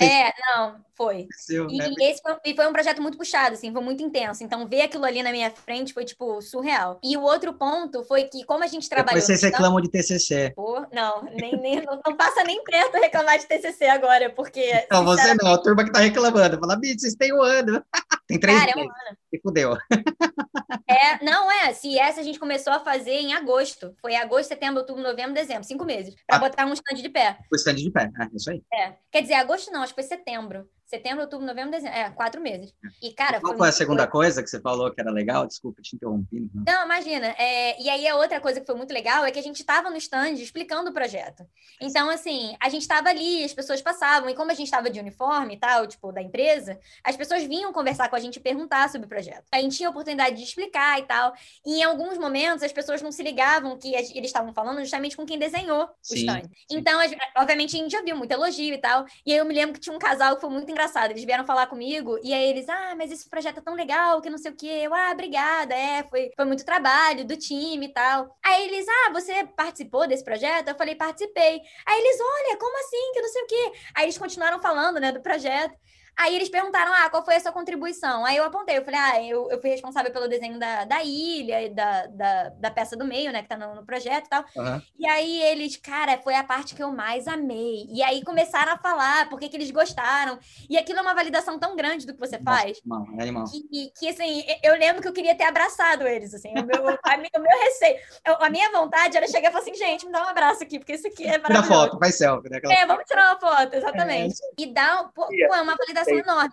é, 0.00 0.32
não, 0.54 0.76
foi. 0.94 1.26
Seu, 1.32 1.68
e, 1.68 1.78
né? 1.78 1.92
esse 2.00 2.22
foi, 2.22 2.36
e 2.44 2.54
foi 2.54 2.66
um 2.66 2.72
projeto 2.72 3.02
muito 3.02 3.18
puxado, 3.18 3.54
assim, 3.54 3.72
foi 3.72 3.82
muito 3.82 4.02
intenso. 4.02 4.42
Então, 4.42 4.66
ver 4.66 4.82
aquilo 4.82 5.04
ali 5.04 5.22
na 5.22 5.30
minha 5.30 5.50
frente 5.50 5.92
foi, 5.92 6.04
tipo, 6.04 6.40
surreal. 6.40 6.98
E 7.02 7.16
o 7.16 7.22
outro 7.22 7.52
ponto 7.52 8.04
foi 8.04 8.24
que, 8.24 8.44
como 8.44 8.64
a 8.64 8.66
gente 8.66 8.88
trabalhou... 8.88 9.20
Depois 9.20 9.24
vocês 9.24 9.42
reclamam 9.42 9.80
de 9.80 9.90
TCC. 9.90 10.52
Pô, 10.54 10.84
não, 10.92 11.22
nem, 11.24 11.56
nem, 11.60 11.82
não, 11.82 12.16
passa 12.16 12.42
nem 12.44 12.62
perto 12.64 12.94
reclamar 12.94 13.38
de 13.38 13.46
TCC 13.46 13.86
agora, 13.86 14.30
porque... 14.30 14.86
Não, 14.90 15.04
você 15.04 15.34
não, 15.34 15.52
a 15.52 15.58
turma 15.58 15.84
que 15.84 15.92
tá 15.92 16.00
reclamando. 16.00 16.58
Fala, 16.58 16.76
bicho, 16.76 17.00
vocês 17.00 17.14
têm 17.14 17.32
um 17.32 17.42
ano. 17.42 17.84
Tem 18.26 18.40
três 18.40 18.58
Cara, 18.58 18.72
meses. 18.74 18.90
É 18.90 18.92
um 18.92 19.08
ano. 19.08 19.18
E 19.32 19.40
fudeu. 19.40 19.76
É, 20.86 21.24
não 21.24 21.50
é. 21.50 21.72
Se 21.72 21.98
essa 21.98 22.20
a 22.20 22.24
gente 22.24 22.38
começou 22.38 22.72
a 22.72 22.80
fazer 22.80 23.12
em 23.12 23.32
agosto. 23.32 23.94
Foi 24.00 24.14
agosto, 24.14 24.48
setembro, 24.48 24.80
outubro, 24.80 25.02
novembro, 25.02 25.32
dezembro. 25.32 25.64
Cinco 25.64 25.84
meses. 25.84 26.14
Para 26.26 26.36
ah, 26.36 26.40
botar 26.40 26.66
um 26.66 26.72
stand 26.72 26.96
de 26.96 27.08
pé. 27.08 27.38
O 27.52 27.56
stand 27.56 27.76
de 27.76 27.90
pé, 27.90 28.10
é 28.20 28.36
isso 28.36 28.50
aí. 28.50 28.62
É. 28.72 28.94
Quer 29.10 29.22
dizer, 29.22 29.34
agosto 29.34 29.70
não, 29.70 29.82
acho 29.82 29.94
que 29.94 30.00
foi 30.00 30.08
setembro. 30.08 30.68
Setembro, 30.86 31.22
outubro, 31.22 31.46
novembro, 31.46 31.70
dezembro. 31.70 31.96
É, 31.96 32.10
quatro 32.10 32.40
meses. 32.40 32.72
E, 33.02 33.12
cara. 33.12 33.40
Qual 33.40 33.56
foi, 33.56 33.68
a 33.68 33.72
segunda 33.72 34.06
coisa 34.06 34.42
que 34.42 34.48
você 34.48 34.60
falou 34.60 34.92
que 34.92 35.00
era 35.00 35.10
legal? 35.10 35.46
Desculpa, 35.46 35.82
te 35.82 35.96
interrompi. 35.96 36.48
Não, 36.54 36.64
não 36.64 36.84
imagina. 36.84 37.34
É, 37.38 37.80
e 37.82 37.88
aí, 37.88 38.06
a 38.06 38.16
outra 38.16 38.40
coisa 38.40 38.60
que 38.60 38.66
foi 38.66 38.74
muito 38.74 38.92
legal 38.92 39.24
é 39.24 39.30
que 39.30 39.38
a 39.38 39.42
gente 39.42 39.60
estava 39.60 39.90
no 39.90 39.96
stand 39.96 40.34
explicando 40.34 40.90
o 40.90 40.92
projeto. 40.92 41.44
Então, 41.80 42.08
assim, 42.08 42.56
a 42.60 42.68
gente 42.68 42.82
estava 42.82 43.08
ali, 43.08 43.44
as 43.44 43.52
pessoas 43.52 43.82
passavam, 43.82 44.30
e 44.30 44.34
como 44.34 44.50
a 44.50 44.54
gente 44.54 44.66
estava 44.66 44.88
de 44.88 45.00
uniforme 45.00 45.54
e 45.54 45.58
tal, 45.58 45.86
tipo, 45.86 46.12
da 46.12 46.22
empresa, 46.22 46.78
as 47.02 47.16
pessoas 47.16 47.42
vinham 47.44 47.72
conversar 47.72 48.08
com 48.08 48.16
a 48.16 48.20
gente 48.20 48.36
e 48.36 48.40
perguntar 48.40 48.88
sobre 48.88 49.06
o 49.06 49.08
projeto. 49.08 49.44
A 49.50 49.60
gente 49.60 49.76
tinha 49.76 49.88
a 49.88 49.90
oportunidade 49.90 50.36
de 50.36 50.42
explicar 50.42 51.00
e 51.00 51.02
tal. 51.02 51.34
E 51.66 51.80
em 51.80 51.82
alguns 51.82 52.18
momentos, 52.18 52.62
as 52.62 52.72
pessoas 52.72 53.02
não 53.02 53.10
se 53.10 53.22
ligavam 53.22 53.76
que 53.76 53.94
eles 53.94 54.26
estavam 54.26 54.52
falando 54.52 54.80
justamente 54.80 55.16
com 55.16 55.26
quem 55.26 55.38
desenhou 55.38 55.88
sim, 56.00 56.14
o 56.14 56.18
stand. 56.18 56.42
Sim. 56.42 56.50
Então, 56.70 57.00
obviamente, 57.36 57.76
a 57.76 57.80
gente 57.80 57.90
já 57.90 58.02
viu 58.02 58.16
muito 58.16 58.32
elogio 58.32 58.74
e 58.74 58.78
tal. 58.78 59.04
E 59.26 59.32
aí 59.32 59.38
eu 59.38 59.44
me 59.44 59.54
lembro 59.54 59.74
que 59.74 59.80
tinha 59.80 59.94
um 59.94 59.98
casal 59.98 60.36
que 60.36 60.40
foi 60.40 60.50
muito 60.50 60.70
engraçado. 60.70 60.83
Eles 61.10 61.24
vieram 61.24 61.44
falar 61.44 61.66
comigo 61.66 62.18
e 62.22 62.32
aí 62.32 62.44
eles, 62.50 62.68
ah, 62.68 62.94
mas 62.96 63.10
esse 63.10 63.28
projeto 63.28 63.58
é 63.58 63.60
tão 63.62 63.74
legal 63.74 64.20
que 64.20 64.30
não 64.30 64.38
sei 64.38 64.50
o 64.50 64.56
quê. 64.56 64.80
Eu, 64.82 64.94
ah, 64.94 65.10
obrigada, 65.12 65.74
é, 65.74 66.02
foi, 66.04 66.30
foi 66.34 66.44
muito 66.44 66.64
trabalho 66.64 67.24
do 67.24 67.36
time 67.36 67.86
e 67.86 67.92
tal. 67.92 68.36
Aí 68.44 68.66
eles, 68.66 68.86
ah, 68.88 69.12
você 69.12 69.46
participou 69.56 70.06
desse 70.06 70.24
projeto? 70.24 70.68
Eu 70.68 70.76
falei, 70.76 70.94
participei. 70.94 71.60
Aí 71.86 72.00
eles, 72.00 72.18
olha, 72.20 72.58
como 72.58 72.78
assim, 72.80 73.12
que 73.12 73.20
não 73.22 73.28
sei 73.28 73.42
o 73.42 73.46
quê. 73.46 73.72
Aí 73.94 74.04
eles 74.04 74.18
continuaram 74.18 74.60
falando, 74.60 75.00
né, 75.00 75.12
do 75.12 75.20
projeto. 75.20 75.74
Aí 76.16 76.34
eles 76.34 76.48
perguntaram, 76.48 76.92
ah, 76.92 77.10
qual 77.10 77.24
foi 77.24 77.36
a 77.36 77.40
sua 77.40 77.52
contribuição? 77.52 78.24
Aí 78.24 78.36
eu 78.36 78.44
apontei, 78.44 78.78
eu 78.78 78.84
falei, 78.84 79.00
ah, 79.00 79.22
eu, 79.22 79.50
eu 79.50 79.60
fui 79.60 79.70
responsável 79.70 80.12
pelo 80.12 80.28
desenho 80.28 80.58
da, 80.58 80.84
da 80.84 81.02
ilha 81.02 81.62
e 81.62 81.70
da, 81.70 82.06
da, 82.06 82.48
da 82.50 82.70
peça 82.70 82.96
do 82.96 83.04
meio, 83.04 83.32
né, 83.32 83.42
que 83.42 83.48
tá 83.48 83.56
no, 83.56 83.74
no 83.74 83.84
projeto 83.84 84.26
e 84.26 84.28
tal. 84.28 84.44
Uhum. 84.56 84.82
E 84.98 85.06
aí 85.06 85.42
eles, 85.42 85.76
cara, 85.76 86.18
foi 86.18 86.34
a 86.34 86.44
parte 86.44 86.74
que 86.74 86.82
eu 86.82 86.92
mais 86.92 87.26
amei. 87.26 87.86
E 87.90 88.02
aí 88.02 88.22
começaram 88.24 88.72
a 88.72 88.78
falar 88.78 89.28
por 89.28 89.38
que, 89.38 89.54
eles 89.54 89.70
gostaram. 89.70 90.38
E 90.68 90.76
aquilo 90.76 90.98
é 90.98 91.02
uma 91.02 91.14
validação 91.14 91.58
tão 91.58 91.76
grande 91.76 92.06
do 92.06 92.14
que 92.14 92.20
você 92.20 92.38
faz. 92.38 92.78
É 93.18 93.22
animal. 93.22 93.44
Que, 93.44 93.92
que, 93.98 94.08
assim, 94.08 94.44
eu 94.62 94.74
lembro 94.74 95.02
que 95.02 95.08
eu 95.08 95.12
queria 95.12 95.34
ter 95.34 95.44
abraçado 95.44 96.06
eles, 96.06 96.34
assim, 96.34 96.50
o 96.50 96.64
meu, 96.64 96.88
a, 96.88 97.16
o 97.38 97.40
meu 97.40 97.58
receio. 97.60 97.98
a 98.24 98.50
minha 98.50 98.70
vontade 98.70 99.16
era 99.16 99.26
chegar 99.26 99.48
e 99.48 99.52
falar 99.52 99.62
assim, 99.62 99.74
gente, 99.74 100.06
me 100.06 100.12
dá 100.12 100.24
um 100.24 100.28
abraço 100.28 100.62
aqui, 100.62 100.78
porque 100.78 100.94
isso 100.94 101.06
aqui 101.06 101.24
é 101.24 101.38
maravilhoso. 101.38 101.68
Tira 101.68 101.80
foto, 101.80 101.98
faz 101.98 102.14
selfie, 102.16 102.50
né? 102.50 102.58
Aquela... 102.58 102.74
É, 102.74 102.86
vamos 102.86 103.04
tirar 103.04 103.30
uma 103.30 103.40
foto, 103.40 103.74
exatamente. 103.74 104.34
É, 104.42 104.62
e 104.62 104.66
dá, 104.66 105.10
pô, 105.14 105.28
é 105.30 105.60
uma 105.60 105.76
validação 105.76 106.03
Kasunod. 106.04 106.52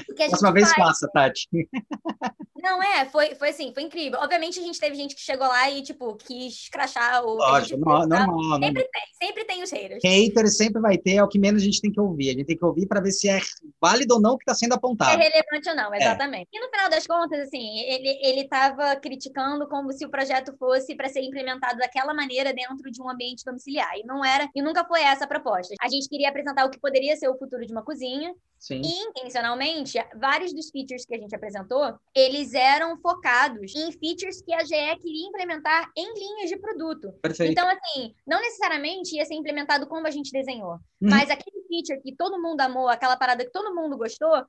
Enorme. 0.00 0.28
Próxima 0.28 0.52
vez 0.52 0.72
faz... 0.72 0.86
passa, 0.86 1.10
Tati. 1.12 1.48
Não, 2.64 2.82
é, 2.82 3.04
foi, 3.04 3.34
foi 3.34 3.50
assim, 3.50 3.74
foi 3.74 3.82
incrível. 3.82 4.18
Obviamente 4.20 4.58
a 4.58 4.62
gente 4.62 4.80
teve 4.80 4.96
gente 4.96 5.14
que 5.14 5.20
chegou 5.20 5.46
lá 5.46 5.70
e, 5.70 5.82
tipo, 5.82 6.16
quis 6.16 6.70
crachar 6.70 7.22
o. 7.22 7.34
Lógico, 7.34 7.78
normal, 7.78 8.26
normal. 8.26 8.58
Sempre 8.58 8.84
tem, 8.84 9.02
sempre 9.22 9.44
tem 9.44 9.62
os 9.62 9.70
haters. 9.70 10.02
Hater 10.02 10.48
sempre 10.48 10.80
vai 10.80 10.96
ter, 10.96 11.16
é 11.16 11.22
o 11.22 11.28
que 11.28 11.38
menos 11.38 11.60
a 11.60 11.64
gente 11.66 11.82
tem 11.82 11.92
que 11.92 12.00
ouvir. 12.00 12.30
A 12.30 12.32
gente 12.32 12.46
tem 12.46 12.56
que 12.56 12.64
ouvir 12.64 12.86
para 12.86 13.02
ver 13.02 13.12
se 13.12 13.28
é 13.28 13.38
válido 13.78 14.14
ou 14.14 14.20
não 14.20 14.32
o 14.32 14.38
que 14.38 14.44
está 14.44 14.54
sendo 14.54 14.72
apontado. 14.72 15.20
É 15.20 15.28
relevante 15.28 15.68
ou 15.68 15.76
não, 15.76 15.92
é. 15.92 15.98
exatamente. 15.98 16.48
É. 16.54 16.56
E 16.56 16.60
no 16.60 16.70
final 16.70 16.88
das 16.88 17.06
contas, 17.06 17.38
assim, 17.40 17.80
ele, 17.80 18.18
ele 18.22 18.48
tava 18.48 18.96
criticando 18.96 19.68
como 19.68 19.92
se 19.92 20.06
o 20.06 20.10
projeto 20.10 20.56
fosse 20.58 20.94
para 20.94 21.10
ser 21.10 21.20
implementado 21.20 21.76
daquela 21.76 22.14
maneira 22.14 22.54
dentro 22.54 22.90
de 22.90 23.02
um 23.02 23.10
ambiente 23.10 23.44
domiciliar. 23.44 23.94
E 23.98 24.06
não 24.06 24.24
era, 24.24 24.48
e 24.54 24.62
nunca 24.62 24.86
foi 24.86 25.02
essa 25.02 25.24
a 25.24 25.28
proposta. 25.28 25.74
A 25.82 25.88
gente 25.90 26.08
queria 26.08 26.30
apresentar 26.30 26.64
o 26.64 26.70
que 26.70 26.80
poderia 26.80 27.14
ser 27.14 27.28
o 27.28 27.36
futuro 27.36 27.66
de 27.66 27.72
uma 27.72 27.84
cozinha. 27.84 28.34
Sim. 28.58 28.80
E 28.82 29.08
intencionalmente, 29.10 29.83
vários 30.16 30.52
dos 30.52 30.70
features 30.70 31.04
que 31.04 31.14
a 31.14 31.18
gente 31.18 31.34
apresentou, 31.34 31.94
eles 32.14 32.54
eram 32.54 32.96
focados 32.98 33.74
em 33.74 33.92
features 33.92 34.40
que 34.42 34.52
a 34.52 34.64
GE 34.64 35.00
queria 35.00 35.28
implementar 35.28 35.90
em 35.96 36.14
linhas 36.14 36.50
de 36.50 36.58
produto. 36.58 37.12
Perfeito. 37.22 37.52
Então, 37.52 37.68
assim, 37.68 38.14
não 38.26 38.40
necessariamente 38.40 39.16
ia 39.16 39.24
ser 39.24 39.34
implementado 39.34 39.86
como 39.86 40.06
a 40.06 40.10
gente 40.10 40.32
desenhou, 40.32 40.72
uhum. 40.72 41.10
mas 41.10 41.30
aquele 41.30 41.62
feature 41.68 42.00
que 42.02 42.14
todo 42.14 42.40
mundo 42.40 42.60
amou, 42.60 42.88
aquela 42.88 43.16
parada 43.16 43.44
que 43.44 43.52
todo 43.52 43.74
mundo 43.74 43.96
gostou, 43.96 44.44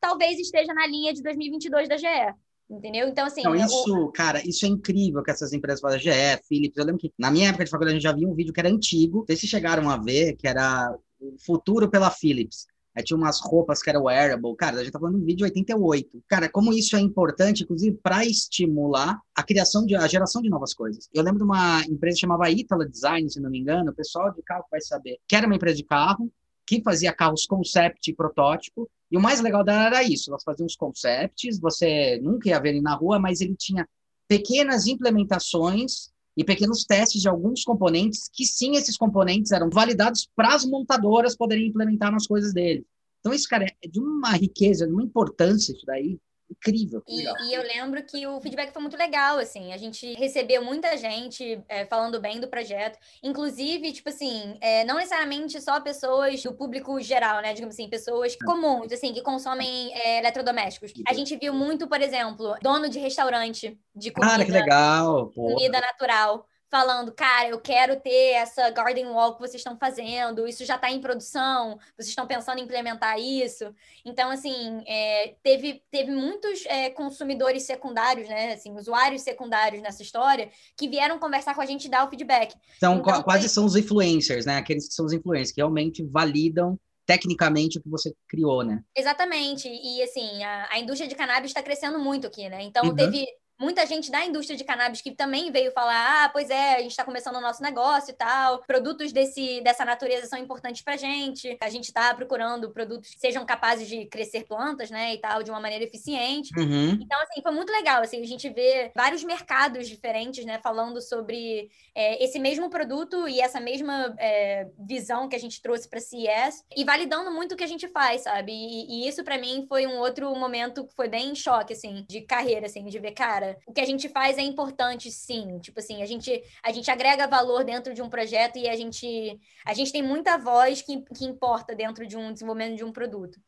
talvez 0.00 0.38
esteja 0.38 0.72
na 0.72 0.86
linha 0.86 1.12
de 1.12 1.22
2022 1.22 1.88
da 1.88 1.96
GE. 1.96 2.34
Entendeu? 2.70 3.08
Então, 3.08 3.26
assim. 3.26 3.42
Não, 3.42 3.54
isso, 3.54 3.88
eu... 3.88 4.12
cara, 4.12 4.40
isso 4.46 4.64
é 4.64 4.68
incrível 4.68 5.24
que 5.24 5.30
essas 5.32 5.52
empresas 5.52 5.80
fazem. 5.80 5.98
GE, 5.98 6.40
Philips. 6.48 6.76
Eu 6.76 6.84
lembro 6.84 7.00
que 7.00 7.12
na 7.18 7.28
minha 7.28 7.48
época 7.48 7.64
de 7.64 7.70
faculdade 7.70 7.96
a 7.96 7.98
gente 7.98 8.04
já 8.04 8.12
via 8.12 8.28
um 8.28 8.34
vídeo 8.34 8.52
que 8.52 8.60
era 8.60 8.68
antigo. 8.68 9.18
Não 9.18 9.26
sei 9.26 9.36
se 9.36 9.48
chegaram 9.48 9.90
a 9.90 9.96
ver, 9.96 10.36
que 10.36 10.46
era 10.46 10.96
o 11.20 11.36
futuro 11.44 11.90
pela 11.90 12.12
Philips. 12.12 12.68
Aí 13.00 13.04
tinha 13.04 13.16
umas 13.16 13.40
roupas 13.40 13.82
que 13.82 13.88
era 13.88 14.00
wearable. 14.00 14.54
Cara, 14.56 14.76
a 14.76 14.84
gente 14.84 14.92
tá 14.92 14.98
falando 14.98 15.16
de 15.16 15.22
um 15.22 15.26
vídeo 15.26 15.38
de 15.38 15.44
88. 15.44 16.22
Cara, 16.28 16.48
como 16.48 16.72
isso 16.72 16.94
é 16.96 17.00
importante, 17.00 17.62
inclusive, 17.64 17.98
para 18.02 18.24
estimular 18.24 19.18
a 19.34 19.42
criação 19.42 19.84
de 19.86 19.96
a 19.96 20.06
geração 20.06 20.42
de 20.42 20.50
novas 20.50 20.74
coisas. 20.74 21.08
Eu 21.12 21.22
lembro 21.22 21.38
de 21.38 21.44
uma 21.44 21.82
empresa 21.86 22.16
que 22.16 22.20
chamava 22.20 22.50
Itala 22.50 22.86
Design, 22.86 23.28
se 23.30 23.40
não 23.40 23.50
me 23.50 23.58
engano, 23.58 23.90
o 23.90 23.94
pessoal 23.94 24.32
de 24.32 24.42
carro 24.42 24.64
vai 24.70 24.80
saber, 24.80 25.18
que 25.26 25.34
era 25.34 25.46
uma 25.46 25.56
empresa 25.56 25.76
de 25.76 25.84
carro 25.84 26.30
que 26.66 26.82
fazia 26.82 27.12
carros 27.12 27.46
concept 27.46 28.10
e 28.10 28.14
protótipo. 28.14 28.88
E 29.10 29.16
o 29.16 29.20
mais 29.20 29.40
legal 29.40 29.64
dela 29.64 29.86
era 29.86 30.04
isso, 30.04 30.30
elas 30.30 30.44
faziam 30.44 30.66
os 30.66 30.76
concepts, 30.76 31.58
você 31.58 32.20
nunca 32.22 32.48
ia 32.48 32.60
ver 32.60 32.68
ele 32.70 32.80
na 32.80 32.94
rua, 32.94 33.18
mas 33.18 33.40
ele 33.40 33.56
tinha 33.56 33.88
pequenas 34.28 34.86
implementações 34.86 36.12
e 36.36 36.44
pequenos 36.44 36.84
testes 36.84 37.20
de 37.20 37.28
alguns 37.28 37.62
componentes, 37.64 38.30
que 38.32 38.44
sim, 38.44 38.76
esses 38.76 38.96
componentes 38.96 39.52
eram 39.52 39.68
validados 39.70 40.28
para 40.34 40.54
as 40.54 40.64
montadoras 40.64 41.36
poderem 41.36 41.68
implementar 41.68 42.12
nas 42.12 42.26
coisas 42.26 42.52
dele. 42.52 42.84
Então, 43.20 43.34
isso, 43.34 43.48
cara, 43.48 43.66
é 43.82 43.88
de 43.88 44.00
uma 44.00 44.32
riqueza, 44.32 44.86
de 44.86 44.92
uma 44.92 45.02
importância 45.02 45.72
isso 45.72 45.84
daí. 45.84 46.18
Incrível. 46.50 47.02
E, 47.08 47.22
e, 47.22 47.54
eu 47.54 47.62
lembro 47.62 48.02
que 48.02 48.26
o 48.26 48.40
feedback 48.40 48.72
foi 48.72 48.82
muito 48.82 48.96
legal, 48.96 49.38
assim. 49.38 49.72
A 49.72 49.76
gente 49.76 50.12
recebeu 50.14 50.64
muita 50.64 50.96
gente 50.96 51.62
é, 51.68 51.86
falando 51.86 52.20
bem 52.20 52.40
do 52.40 52.48
projeto. 52.48 52.98
Inclusive, 53.22 53.92
tipo 53.92 54.08
assim, 54.08 54.56
é, 54.60 54.84
não 54.84 54.96
necessariamente 54.96 55.60
só 55.60 55.80
pessoas 55.80 56.42
do 56.42 56.52
público 56.52 57.00
geral, 57.00 57.40
né? 57.40 57.54
Digamos 57.54 57.74
assim, 57.74 57.88
pessoas 57.88 58.36
comuns, 58.36 58.92
assim, 58.92 59.12
que 59.12 59.22
consomem 59.22 59.92
é, 59.94 60.18
eletrodomésticos. 60.18 60.92
A 61.06 61.14
gente 61.14 61.36
viu 61.36 61.54
muito, 61.54 61.86
por 61.86 62.00
exemplo, 62.00 62.54
dono 62.60 62.88
de 62.88 62.98
restaurante 62.98 63.78
de 63.94 64.10
comida. 64.10 64.32
Cara, 64.32 64.44
que 64.44 64.52
legal! 64.52 65.30
Comida 65.30 65.80
natural 65.80 66.46
falando, 66.70 67.12
cara, 67.12 67.48
eu 67.48 67.60
quero 67.60 67.98
ter 68.00 68.34
essa 68.34 68.70
garden 68.70 69.06
wall 69.08 69.34
que 69.34 69.40
vocês 69.40 69.56
estão 69.56 69.76
fazendo, 69.76 70.46
isso 70.46 70.64
já 70.64 70.76
está 70.76 70.88
em 70.90 71.00
produção, 71.00 71.78
vocês 71.96 72.08
estão 72.08 72.26
pensando 72.26 72.58
em 72.58 72.62
implementar 72.62 73.18
isso. 73.18 73.74
Então, 74.04 74.30
assim, 74.30 74.82
é, 74.86 75.34
teve, 75.42 75.82
teve 75.90 76.12
muitos 76.12 76.64
é, 76.66 76.88
consumidores 76.90 77.64
secundários, 77.64 78.28
né, 78.28 78.52
assim, 78.52 78.72
usuários 78.76 79.22
secundários 79.22 79.82
nessa 79.82 80.02
história, 80.02 80.48
que 80.76 80.88
vieram 80.88 81.18
conversar 81.18 81.54
com 81.54 81.60
a 81.60 81.66
gente 81.66 81.86
e 81.86 81.90
dar 81.90 82.06
o 82.06 82.08
feedback. 82.08 82.54
Então, 82.76 82.98
então 82.98 83.22
quase 83.22 83.42
foi... 83.42 83.48
são 83.48 83.64
os 83.64 83.74
influencers, 83.74 84.46
né, 84.46 84.56
aqueles 84.56 84.86
que 84.86 84.94
são 84.94 85.04
os 85.04 85.12
influencers, 85.12 85.52
que 85.52 85.60
realmente 85.60 86.06
validam 86.06 86.78
tecnicamente 87.04 87.78
o 87.78 87.82
que 87.82 87.88
você 87.88 88.14
criou, 88.28 88.62
né? 88.62 88.84
Exatamente. 88.96 89.68
E 89.68 90.00
assim, 90.00 90.44
a, 90.44 90.68
a 90.70 90.78
indústria 90.78 91.08
de 91.08 91.16
cannabis 91.16 91.50
está 91.50 91.60
crescendo 91.60 91.98
muito 91.98 92.28
aqui, 92.28 92.48
né? 92.48 92.62
Então 92.62 92.84
uhum. 92.84 92.94
teve 92.94 93.26
muita 93.60 93.84
gente 93.84 94.10
da 94.10 94.24
indústria 94.24 94.56
de 94.56 94.64
cannabis 94.64 95.02
que 95.02 95.10
também 95.10 95.52
veio 95.52 95.70
falar: 95.72 96.24
ah, 96.24 96.28
pois 96.30 96.48
é, 96.48 96.76
a 96.76 96.80
gente 96.80 96.92
está 96.92 97.04
começando 97.04 97.36
o 97.36 97.40
nosso 97.40 97.62
negócio 97.62 98.10
e 98.10 98.14
tal. 98.14 98.62
Produtos 98.66 99.12
desse, 99.12 99.60
dessa 99.60 99.84
natureza 99.84 100.26
são 100.26 100.38
importantes 100.38 100.82
para 100.82 100.96
gente. 100.96 101.58
A 101.60 101.68
gente 101.68 101.84
está 101.84 102.14
procurando 102.14 102.70
produtos 102.70 103.10
que 103.14 103.20
sejam 103.20 103.44
capazes 103.44 103.86
de 103.86 104.06
crescer 104.06 104.44
plantas, 104.44 104.90
né, 104.90 105.14
e 105.14 105.18
tal, 105.18 105.42
de 105.42 105.50
uma 105.50 105.60
maneira 105.60 105.84
eficiente. 105.84 106.58
Uhum. 106.58 106.98
Então, 107.00 107.20
assim, 107.20 107.42
foi 107.42 107.52
muito 107.52 107.70
legal. 107.70 108.02
Assim, 108.02 108.22
a 108.22 108.26
gente 108.26 108.48
vê 108.48 108.90
vários 108.96 109.22
mercados 109.22 109.86
diferentes, 109.86 110.44
né, 110.44 110.58
falando 110.62 111.00
sobre 111.02 111.70
é, 111.94 112.24
esse 112.24 112.38
mesmo 112.38 112.70
produto 112.70 113.28
e 113.28 113.40
essa 113.40 113.60
mesma 113.60 114.14
é, 114.18 114.68
visão 114.78 115.28
que 115.28 115.36
a 115.36 115.40
gente 115.40 115.60
trouxe 115.60 115.88
para 115.88 116.00
CES 116.00 116.64
e 116.74 116.84
validando 116.84 117.30
muito 117.30 117.52
o 117.52 117.56
que 117.56 117.64
a 117.64 117.68
gente 117.68 117.88
faz, 117.88 118.22
sabe? 118.22 118.52
E, 118.52 119.04
e 119.04 119.08
isso 119.08 119.22
para 119.22 119.36
mim 119.36 119.66
foi 119.68 119.86
um 119.86 119.98
outro 119.98 120.34
momento 120.34 120.86
que 120.86 120.94
foi 120.94 121.08
bem 121.08 121.34
choque, 121.34 121.74
assim, 121.74 122.06
de 122.08 122.22
carreira, 122.22 122.66
assim, 122.66 122.84
de 122.86 122.98
ver, 122.98 123.12
cara 123.12 123.49
o 123.66 123.72
que 123.72 123.80
a 123.80 123.86
gente 123.86 124.08
faz 124.08 124.38
é 124.38 124.42
importante, 124.42 125.10
sim. 125.10 125.58
Tipo 125.60 125.80
assim, 125.80 126.02
a 126.02 126.06
gente, 126.06 126.42
a 126.62 126.72
gente 126.72 126.90
agrega 126.90 127.26
valor 127.26 127.64
dentro 127.64 127.94
de 127.94 128.02
um 128.02 128.08
projeto 128.08 128.58
e 128.58 128.68
a 128.68 128.76
gente, 128.76 129.38
a 129.64 129.74
gente 129.74 129.92
tem 129.92 130.02
muita 130.02 130.36
voz 130.38 130.82
que, 130.82 131.02
que 131.14 131.24
importa 131.24 131.74
dentro 131.74 132.06
de 132.06 132.16
um 132.16 132.32
desenvolvimento 132.32 132.76
de 132.76 132.84
um 132.84 132.92
produto. 132.92 133.38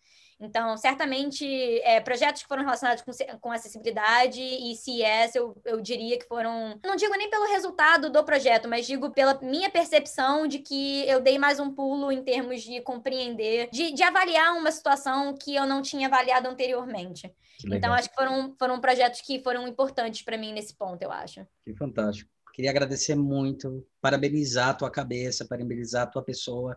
Então, 0.43 0.77
certamente, 0.77 1.47
é, 1.85 2.01
projetos 2.01 2.43
que 2.43 2.49
foram 2.49 2.65
relacionados 2.65 3.03
com, 3.03 3.13
com 3.41 3.53
acessibilidade 3.53 4.41
e 4.41 4.75
CES, 4.75 5.37
eu, 5.37 5.57
eu 5.65 5.81
diria 5.81 6.19
que 6.19 6.27
foram. 6.27 6.81
Não 6.85 6.97
digo 6.97 7.15
nem 7.17 7.31
pelo 7.31 7.47
resultado 7.47 8.11
do 8.11 8.25
projeto, 8.25 8.69
mas 8.69 8.85
digo 8.85 9.13
pela 9.13 9.39
minha 9.41 9.71
percepção 9.71 10.49
de 10.49 10.59
que 10.59 11.09
eu 11.09 11.21
dei 11.21 11.39
mais 11.39 11.61
um 11.61 11.73
pulo 11.73 12.11
em 12.11 12.25
termos 12.25 12.61
de 12.63 12.81
compreender, 12.81 13.69
de, 13.71 13.93
de 13.93 14.03
avaliar 14.03 14.55
uma 14.55 14.73
situação 14.73 15.33
que 15.33 15.55
eu 15.55 15.65
não 15.65 15.81
tinha 15.81 16.09
avaliado 16.09 16.49
anteriormente. 16.49 17.33
Então, 17.67 17.93
acho 17.93 18.09
que 18.09 18.15
foram, 18.15 18.55
foram 18.59 18.81
projetos 18.81 19.21
que 19.21 19.43
foram 19.43 19.67
importantes 19.67 20.23
para 20.23 20.39
mim 20.39 20.53
nesse 20.53 20.75
ponto, 20.75 21.03
eu 21.03 21.11
acho. 21.13 21.47
Que 21.65 21.75
fantástico. 21.75 22.31
Queria 22.53 22.71
agradecer 22.71 23.15
muito, 23.15 23.87
parabenizar 24.01 24.71
a 24.71 24.75
tua 24.75 24.91
cabeça, 24.91 25.47
parabenizar 25.47 26.03
a 26.03 26.07
tua 26.07 26.23
pessoa. 26.23 26.77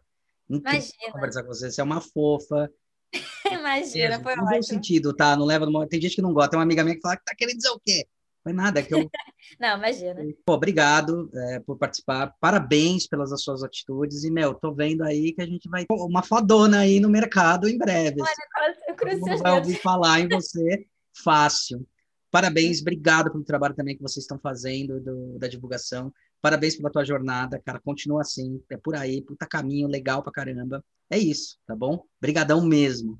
Imagina. 0.49 1.11
conversar 1.11 1.43
com 1.43 1.49
você. 1.49 1.69
Você 1.69 1.81
é 1.81 1.83
uma 1.83 1.99
fofa. 1.99 2.71
Imagina, 3.51 4.21
foi 4.21 4.35
no 4.35 4.43
ótimo. 4.43 4.57
bom 4.57 4.61
sentido, 4.61 5.13
tá? 5.13 5.35
Não 5.35 5.45
leva 5.45 5.65
no... 5.65 5.85
Tem 5.87 6.01
gente 6.01 6.15
que 6.15 6.21
não 6.21 6.33
gosta. 6.33 6.51
Tem 6.51 6.57
uma 6.57 6.63
amiga 6.63 6.83
minha 6.83 6.95
que 6.95 7.01
fala 7.01 7.17
que 7.17 7.25
tá 7.25 7.35
querendo 7.35 7.57
dizer 7.57 7.69
o 7.69 7.79
quê? 7.79 8.07
Foi 8.45 8.53
nada, 8.53 8.83
que 8.83 8.93
eu... 8.93 8.99
não, 9.59 9.75
imagina. 9.79 10.21
Pô, 10.45 10.53
obrigado 10.53 11.31
é, 11.33 11.59
por 11.61 11.79
participar. 11.79 12.31
Parabéns 12.39 13.07
pelas 13.07 13.31
suas 13.41 13.63
atitudes. 13.63 14.23
E, 14.23 14.29
meu, 14.29 14.53
tô 14.53 14.71
vendo 14.71 15.03
aí 15.03 15.33
que 15.33 15.41
a 15.41 15.47
gente 15.47 15.67
vai... 15.67 15.83
Uma 15.89 16.21
fodona 16.21 16.81
aí 16.81 16.99
no 16.99 17.09
mercado 17.09 17.67
em 17.67 17.75
breve. 17.75 18.21
Olha, 18.21 18.31
quase 18.53 19.19
eu 19.31 19.39
vai 19.39 19.53
ouvir 19.53 19.81
falar 19.81 20.19
em 20.19 20.29
você 20.29 20.85
fácil. 21.23 21.87
Parabéns, 22.29 22.81
obrigado 22.81 23.31
pelo 23.31 23.43
trabalho 23.43 23.73
também 23.73 23.95
que 23.95 24.03
vocês 24.03 24.25
estão 24.25 24.37
fazendo 24.37 24.99
do, 24.99 25.39
da 25.39 25.47
divulgação. 25.47 26.13
Parabéns 26.39 26.75
pela 26.75 26.91
tua 26.91 27.03
jornada, 27.03 27.59
cara. 27.65 27.81
Continua 27.83 28.21
assim, 28.21 28.61
é 28.69 28.77
por 28.77 28.95
aí, 28.95 29.23
puta 29.23 29.47
caminho 29.47 29.87
legal 29.87 30.21
pra 30.21 30.31
caramba. 30.31 30.85
É 31.09 31.17
isso, 31.17 31.57
tá 31.65 31.75
bom? 31.75 32.05
Brigadão 32.21 32.63
mesmo. 32.63 33.19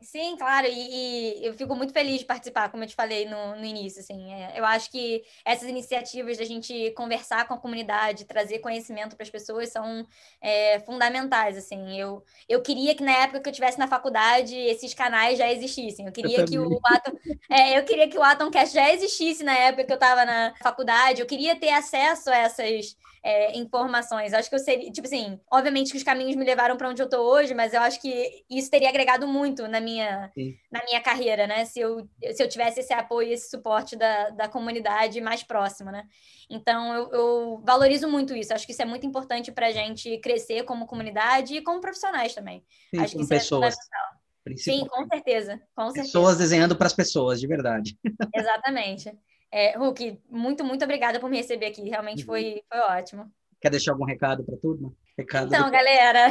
Sim, 0.00 0.36
claro, 0.36 0.68
e, 0.68 1.40
e, 1.40 1.44
eu 1.44 1.52
fico 1.54 1.74
muito 1.74 1.92
feliz 1.92 2.20
de 2.20 2.24
participar, 2.24 2.70
como 2.70 2.84
eu 2.84 2.86
te 2.86 2.94
falei 2.94 3.28
no, 3.28 3.56
no 3.56 3.64
início, 3.64 4.00
assim, 4.00 4.32
é, 4.32 4.52
eu 4.56 4.64
acho 4.64 4.88
que 4.92 5.24
essas 5.44 5.68
iniciativas 5.68 6.38
da 6.38 6.44
gente 6.44 6.92
conversar 6.92 7.48
com 7.48 7.54
a 7.54 7.58
comunidade, 7.58 8.24
trazer 8.24 8.60
conhecimento 8.60 9.16
para 9.16 9.24
as 9.24 9.30
pessoas 9.30 9.70
são 9.70 10.06
é, 10.40 10.78
fundamentais, 10.80 11.56
assim, 11.56 11.98
eu, 11.98 12.22
eu 12.48 12.62
queria 12.62 12.94
que 12.94 13.02
na 13.02 13.10
época 13.10 13.40
que 13.40 13.48
eu 13.48 13.50
estivesse 13.50 13.76
na 13.76 13.88
faculdade, 13.88 14.54
esses 14.54 14.94
canais 14.94 15.36
já 15.36 15.52
existissem, 15.52 16.06
eu 16.06 16.12
queria 16.12 16.40
eu 16.42 16.46
que 16.46 16.58
o 16.60 16.78
Atom, 16.84 17.12
é, 17.50 17.76
eu 17.76 17.84
queria 17.84 18.08
que 18.08 18.16
o 18.16 18.22
Atomcast 18.22 18.72
já 18.72 18.92
existisse 18.94 19.42
na 19.42 19.54
época 19.54 19.84
que 19.84 19.92
eu 19.92 19.96
estava 19.96 20.24
na 20.24 20.54
faculdade, 20.62 21.20
eu 21.20 21.26
queria 21.26 21.56
ter 21.56 21.70
acesso 21.70 22.30
a 22.30 22.36
essas 22.36 22.96
é, 23.22 23.56
informações. 23.58 24.32
Acho 24.32 24.48
que 24.48 24.54
eu 24.54 24.60
seria, 24.60 24.90
tipo 24.90 25.06
assim, 25.06 25.38
obviamente 25.50 25.90
que 25.90 25.96
os 25.96 26.02
caminhos 26.02 26.36
me 26.36 26.44
levaram 26.44 26.76
para 26.76 26.88
onde 26.88 27.02
eu 27.02 27.08
tô 27.08 27.18
hoje, 27.18 27.54
mas 27.54 27.74
eu 27.74 27.80
acho 27.80 28.00
que 28.00 28.44
isso 28.48 28.70
teria 28.70 28.88
agregado 28.88 29.26
muito 29.26 29.66
na 29.68 29.80
minha, 29.80 29.87
na 29.96 30.84
minha 30.84 31.00
carreira, 31.00 31.46
né? 31.46 31.64
Se 31.64 31.80
eu, 31.80 32.08
se 32.32 32.42
eu 32.42 32.48
tivesse 32.48 32.80
esse 32.80 32.92
apoio, 32.92 33.32
esse 33.32 33.48
suporte 33.48 33.96
da, 33.96 34.30
da 34.30 34.48
comunidade 34.48 35.20
mais 35.20 35.42
próxima, 35.42 35.90
né? 35.90 36.04
Então, 36.50 36.94
eu, 36.94 37.10
eu 37.12 37.62
valorizo 37.64 38.08
muito 38.08 38.34
isso. 38.34 38.52
Acho 38.52 38.66
que 38.66 38.72
isso 38.72 38.82
é 38.82 38.84
muito 38.84 39.06
importante 39.06 39.52
para 39.52 39.68
a 39.68 39.72
gente 39.72 40.18
crescer 40.18 40.64
como 40.64 40.86
comunidade 40.86 41.54
e 41.54 41.62
como 41.62 41.80
profissionais 41.80 42.34
também. 42.34 42.64
Sim, 42.90 43.00
acho 43.00 43.16
que 43.16 43.22
isso 43.22 43.34
é 43.34 43.38
pessoas. 43.38 43.74
é 43.74 44.56
Sim, 44.56 44.86
com 44.86 45.06
certeza, 45.06 45.60
com 45.74 45.86
certeza. 45.86 46.06
Pessoas 46.06 46.38
desenhando 46.38 46.74
para 46.74 46.86
as 46.86 46.94
pessoas, 46.94 47.38
de 47.38 47.46
verdade. 47.46 47.98
Exatamente. 48.34 49.12
É, 49.50 49.76
Hulk, 49.76 50.20
muito, 50.30 50.64
muito 50.64 50.84
obrigada 50.84 51.20
por 51.20 51.30
me 51.30 51.36
receber 51.36 51.66
aqui. 51.66 51.88
Realmente 51.88 52.20
uhum. 52.20 52.26
foi, 52.26 52.62
foi 52.68 52.78
ótimo. 52.80 53.30
Quer 53.60 53.70
deixar 53.70 53.92
algum 53.92 54.04
recado 54.04 54.44
para 54.44 54.54
a 54.54 54.58
turma? 54.58 54.92
Recado 55.16 55.48
então, 55.48 55.66
do... 55.66 55.72
galera. 55.72 56.28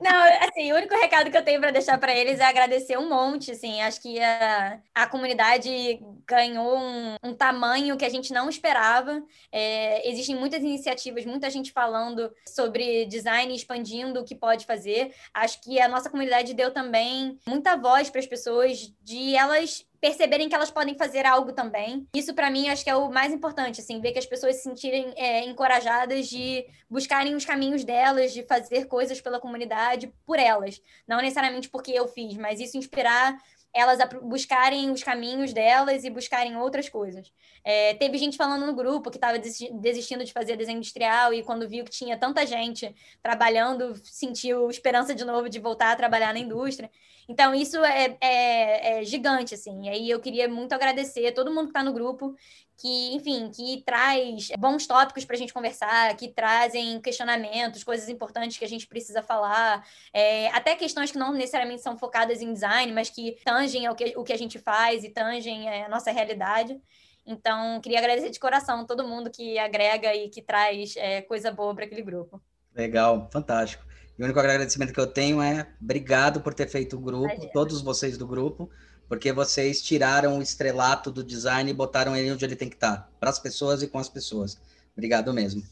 Não, 0.00 0.48
assim, 0.48 0.72
o 0.72 0.76
único 0.76 0.94
recado 0.94 1.28
que 1.28 1.36
eu 1.36 1.44
tenho 1.44 1.60
para 1.60 1.72
deixar 1.72 1.98
para 1.98 2.14
eles 2.16 2.38
é 2.38 2.44
agradecer 2.44 2.96
um 2.96 3.08
monte, 3.08 3.50
assim, 3.50 3.82
acho 3.82 4.00
que 4.00 4.20
a, 4.20 4.80
a 4.94 5.06
comunidade 5.08 6.00
ganhou 6.24 6.78
um, 6.78 7.16
um 7.24 7.34
tamanho 7.34 7.96
que 7.96 8.04
a 8.04 8.08
gente 8.08 8.32
não 8.32 8.48
esperava, 8.48 9.20
é, 9.50 10.08
existem 10.08 10.36
muitas 10.36 10.62
iniciativas, 10.62 11.24
muita 11.24 11.50
gente 11.50 11.72
falando 11.72 12.32
sobre 12.46 13.06
design, 13.06 13.52
expandindo 13.52 14.20
o 14.20 14.24
que 14.24 14.36
pode 14.36 14.66
fazer, 14.66 15.12
acho 15.34 15.60
que 15.62 15.80
a 15.80 15.88
nossa 15.88 16.08
comunidade 16.08 16.54
deu 16.54 16.70
também 16.70 17.36
muita 17.44 17.76
voz 17.76 18.08
para 18.08 18.20
as 18.20 18.26
pessoas 18.26 18.94
de 19.02 19.34
elas 19.34 19.84
perceberem 20.00 20.48
que 20.48 20.54
elas 20.54 20.70
podem 20.70 20.96
fazer 20.96 21.26
algo 21.26 21.52
também. 21.52 22.06
Isso, 22.14 22.34
para 22.34 22.50
mim, 22.50 22.68
acho 22.68 22.84
que 22.84 22.90
é 22.90 22.96
o 22.96 23.10
mais 23.10 23.32
importante, 23.32 23.80
assim, 23.80 24.00
ver 24.00 24.12
que 24.12 24.18
as 24.18 24.26
pessoas 24.26 24.56
se 24.56 24.62
sentirem 24.62 25.12
é, 25.16 25.44
encorajadas 25.44 26.28
de 26.28 26.64
buscarem 26.88 27.34
os 27.34 27.44
caminhos 27.44 27.84
delas, 27.84 28.32
de 28.32 28.42
fazer 28.44 28.86
coisas 28.86 29.20
pela 29.20 29.40
comunidade 29.40 30.12
por 30.24 30.38
elas. 30.38 30.80
Não 31.06 31.18
necessariamente 31.18 31.68
porque 31.68 31.92
eu 31.92 32.06
fiz, 32.06 32.36
mas 32.36 32.60
isso 32.60 32.76
inspirar 32.76 33.36
elas 33.74 33.98
buscarem 34.22 34.90
os 34.90 35.02
caminhos 35.02 35.52
delas 35.52 36.04
e 36.04 36.10
buscarem 36.10 36.56
outras 36.56 36.88
coisas. 36.88 37.32
É, 37.64 37.94
teve 37.94 38.18
gente 38.18 38.36
falando 38.36 38.66
no 38.66 38.74
grupo 38.74 39.10
que 39.10 39.16
estava 39.16 39.38
desistindo 39.38 40.24
de 40.24 40.32
fazer 40.32 40.56
desenho 40.56 40.78
industrial 40.78 41.32
e 41.34 41.42
quando 41.42 41.68
viu 41.68 41.84
que 41.84 41.90
tinha 41.90 42.16
tanta 42.16 42.46
gente 42.46 42.94
trabalhando, 43.22 43.94
sentiu 44.04 44.70
esperança 44.70 45.14
de 45.14 45.24
novo 45.24 45.48
de 45.48 45.58
voltar 45.58 45.92
a 45.92 45.96
trabalhar 45.96 46.32
na 46.32 46.40
indústria. 46.40 46.90
Então, 47.28 47.54
isso 47.54 47.76
é, 47.84 48.16
é, 48.22 49.00
é 49.00 49.04
gigante, 49.04 49.54
assim. 49.54 49.84
E 49.84 49.88
aí 49.90 50.10
eu 50.10 50.18
queria 50.18 50.48
muito 50.48 50.72
agradecer 50.72 51.26
a 51.26 51.32
todo 51.32 51.50
mundo 51.50 51.64
que 51.64 51.70
está 51.70 51.82
no 51.82 51.92
grupo, 51.92 52.34
que, 52.78 53.14
enfim, 53.14 53.50
que 53.50 53.82
traz 53.84 54.50
bons 54.56 54.86
tópicos 54.86 55.24
para 55.24 55.34
a 55.34 55.38
gente 55.38 55.52
conversar, 55.52 56.16
que 56.16 56.28
trazem 56.28 57.00
questionamentos, 57.00 57.82
coisas 57.82 58.08
importantes 58.08 58.56
que 58.56 58.64
a 58.64 58.68
gente 58.68 58.86
precisa 58.86 59.20
falar, 59.20 59.84
é, 60.12 60.46
até 60.50 60.76
questões 60.76 61.10
que 61.10 61.18
não 61.18 61.32
necessariamente 61.32 61.82
são 61.82 61.98
focadas 61.98 62.40
em 62.40 62.52
design, 62.52 62.92
mas 62.92 63.10
que 63.10 63.36
tangem 63.44 63.88
o 63.88 63.96
que, 63.96 64.14
o 64.16 64.22
que 64.22 64.32
a 64.32 64.38
gente 64.38 64.60
faz 64.60 65.02
e 65.02 65.10
tangem 65.10 65.68
é, 65.68 65.86
a 65.86 65.88
nossa 65.88 66.12
realidade. 66.12 66.80
Então, 67.26 67.80
queria 67.80 67.98
agradecer 67.98 68.30
de 68.30 68.38
coração 68.38 68.86
todo 68.86 69.06
mundo 69.06 69.28
que 69.28 69.58
agrega 69.58 70.14
e 70.14 70.28
que 70.28 70.40
traz 70.40 70.94
é, 70.96 71.20
coisa 71.20 71.50
boa 71.50 71.74
para 71.74 71.84
aquele 71.84 72.02
grupo. 72.02 72.40
Legal, 72.74 73.28
fantástico. 73.32 73.84
E 74.16 74.22
o 74.22 74.24
único 74.24 74.38
agradecimento 74.38 74.92
que 74.92 75.00
eu 75.00 75.06
tenho 75.06 75.42
é 75.42 75.66
obrigado 75.82 76.40
por 76.40 76.54
ter 76.54 76.68
feito 76.68 76.96
o 76.96 77.00
grupo, 77.00 77.26
Imagina. 77.26 77.52
todos 77.52 77.82
vocês 77.82 78.16
do 78.16 78.26
grupo, 78.26 78.70
porque 79.08 79.32
vocês 79.32 79.80
tiraram 79.82 80.38
o 80.38 80.42
estrelato 80.42 81.10
do 81.10 81.24
design 81.24 81.70
e 81.70 81.74
botaram 81.74 82.14
ele 82.14 82.30
onde 82.30 82.44
ele 82.44 82.56
tem 82.56 82.68
que 82.68 82.76
estar, 82.76 83.10
para 83.18 83.30
as 83.30 83.38
pessoas 83.38 83.82
e 83.82 83.88
com 83.88 83.98
as 83.98 84.08
pessoas. 84.08 84.58
Obrigado 84.94 85.32
mesmo. 85.32 85.62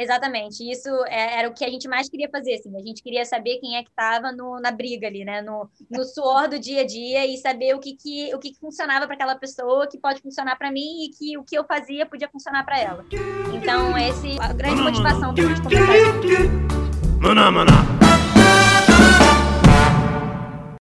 Exatamente. 0.00 0.68
Isso 0.68 0.88
é, 1.06 1.40
era 1.40 1.48
o 1.48 1.52
que 1.52 1.62
a 1.62 1.68
gente 1.68 1.86
mais 1.86 2.08
queria 2.08 2.28
fazer, 2.30 2.54
assim. 2.54 2.74
A 2.74 2.80
gente 2.80 3.02
queria 3.02 3.22
saber 3.26 3.58
quem 3.58 3.76
é 3.76 3.82
que 3.82 3.90
estava 3.90 4.32
na 4.32 4.70
briga 4.70 5.06
ali, 5.06 5.26
né? 5.26 5.42
No, 5.42 5.68
no 5.90 6.04
suor 6.04 6.48
do 6.48 6.58
dia 6.58 6.80
a 6.80 6.86
dia 6.86 7.26
e 7.26 7.36
saber 7.36 7.74
o 7.74 7.78
que, 7.78 7.94
que, 7.94 8.34
o 8.34 8.38
que, 8.38 8.52
que 8.52 8.58
funcionava 8.58 9.04
para 9.04 9.14
aquela 9.14 9.34
pessoa, 9.34 9.86
que 9.86 9.98
pode 9.98 10.22
funcionar 10.22 10.56
para 10.56 10.72
mim 10.72 11.04
e 11.04 11.10
que 11.10 11.36
o 11.36 11.44
que 11.44 11.56
eu 11.56 11.64
fazia 11.64 12.06
podia 12.06 12.30
funcionar 12.30 12.64
para 12.64 12.80
ela. 12.80 13.04
Então, 13.52 13.96
esse 13.98 14.38
é 14.38 14.42
a 14.42 14.54
grande 14.54 14.80
motivação 14.80 15.34
para 15.34 15.44
a 15.44 15.48
gente 15.48 15.62
começar 15.62 15.98
isso. 15.98 16.40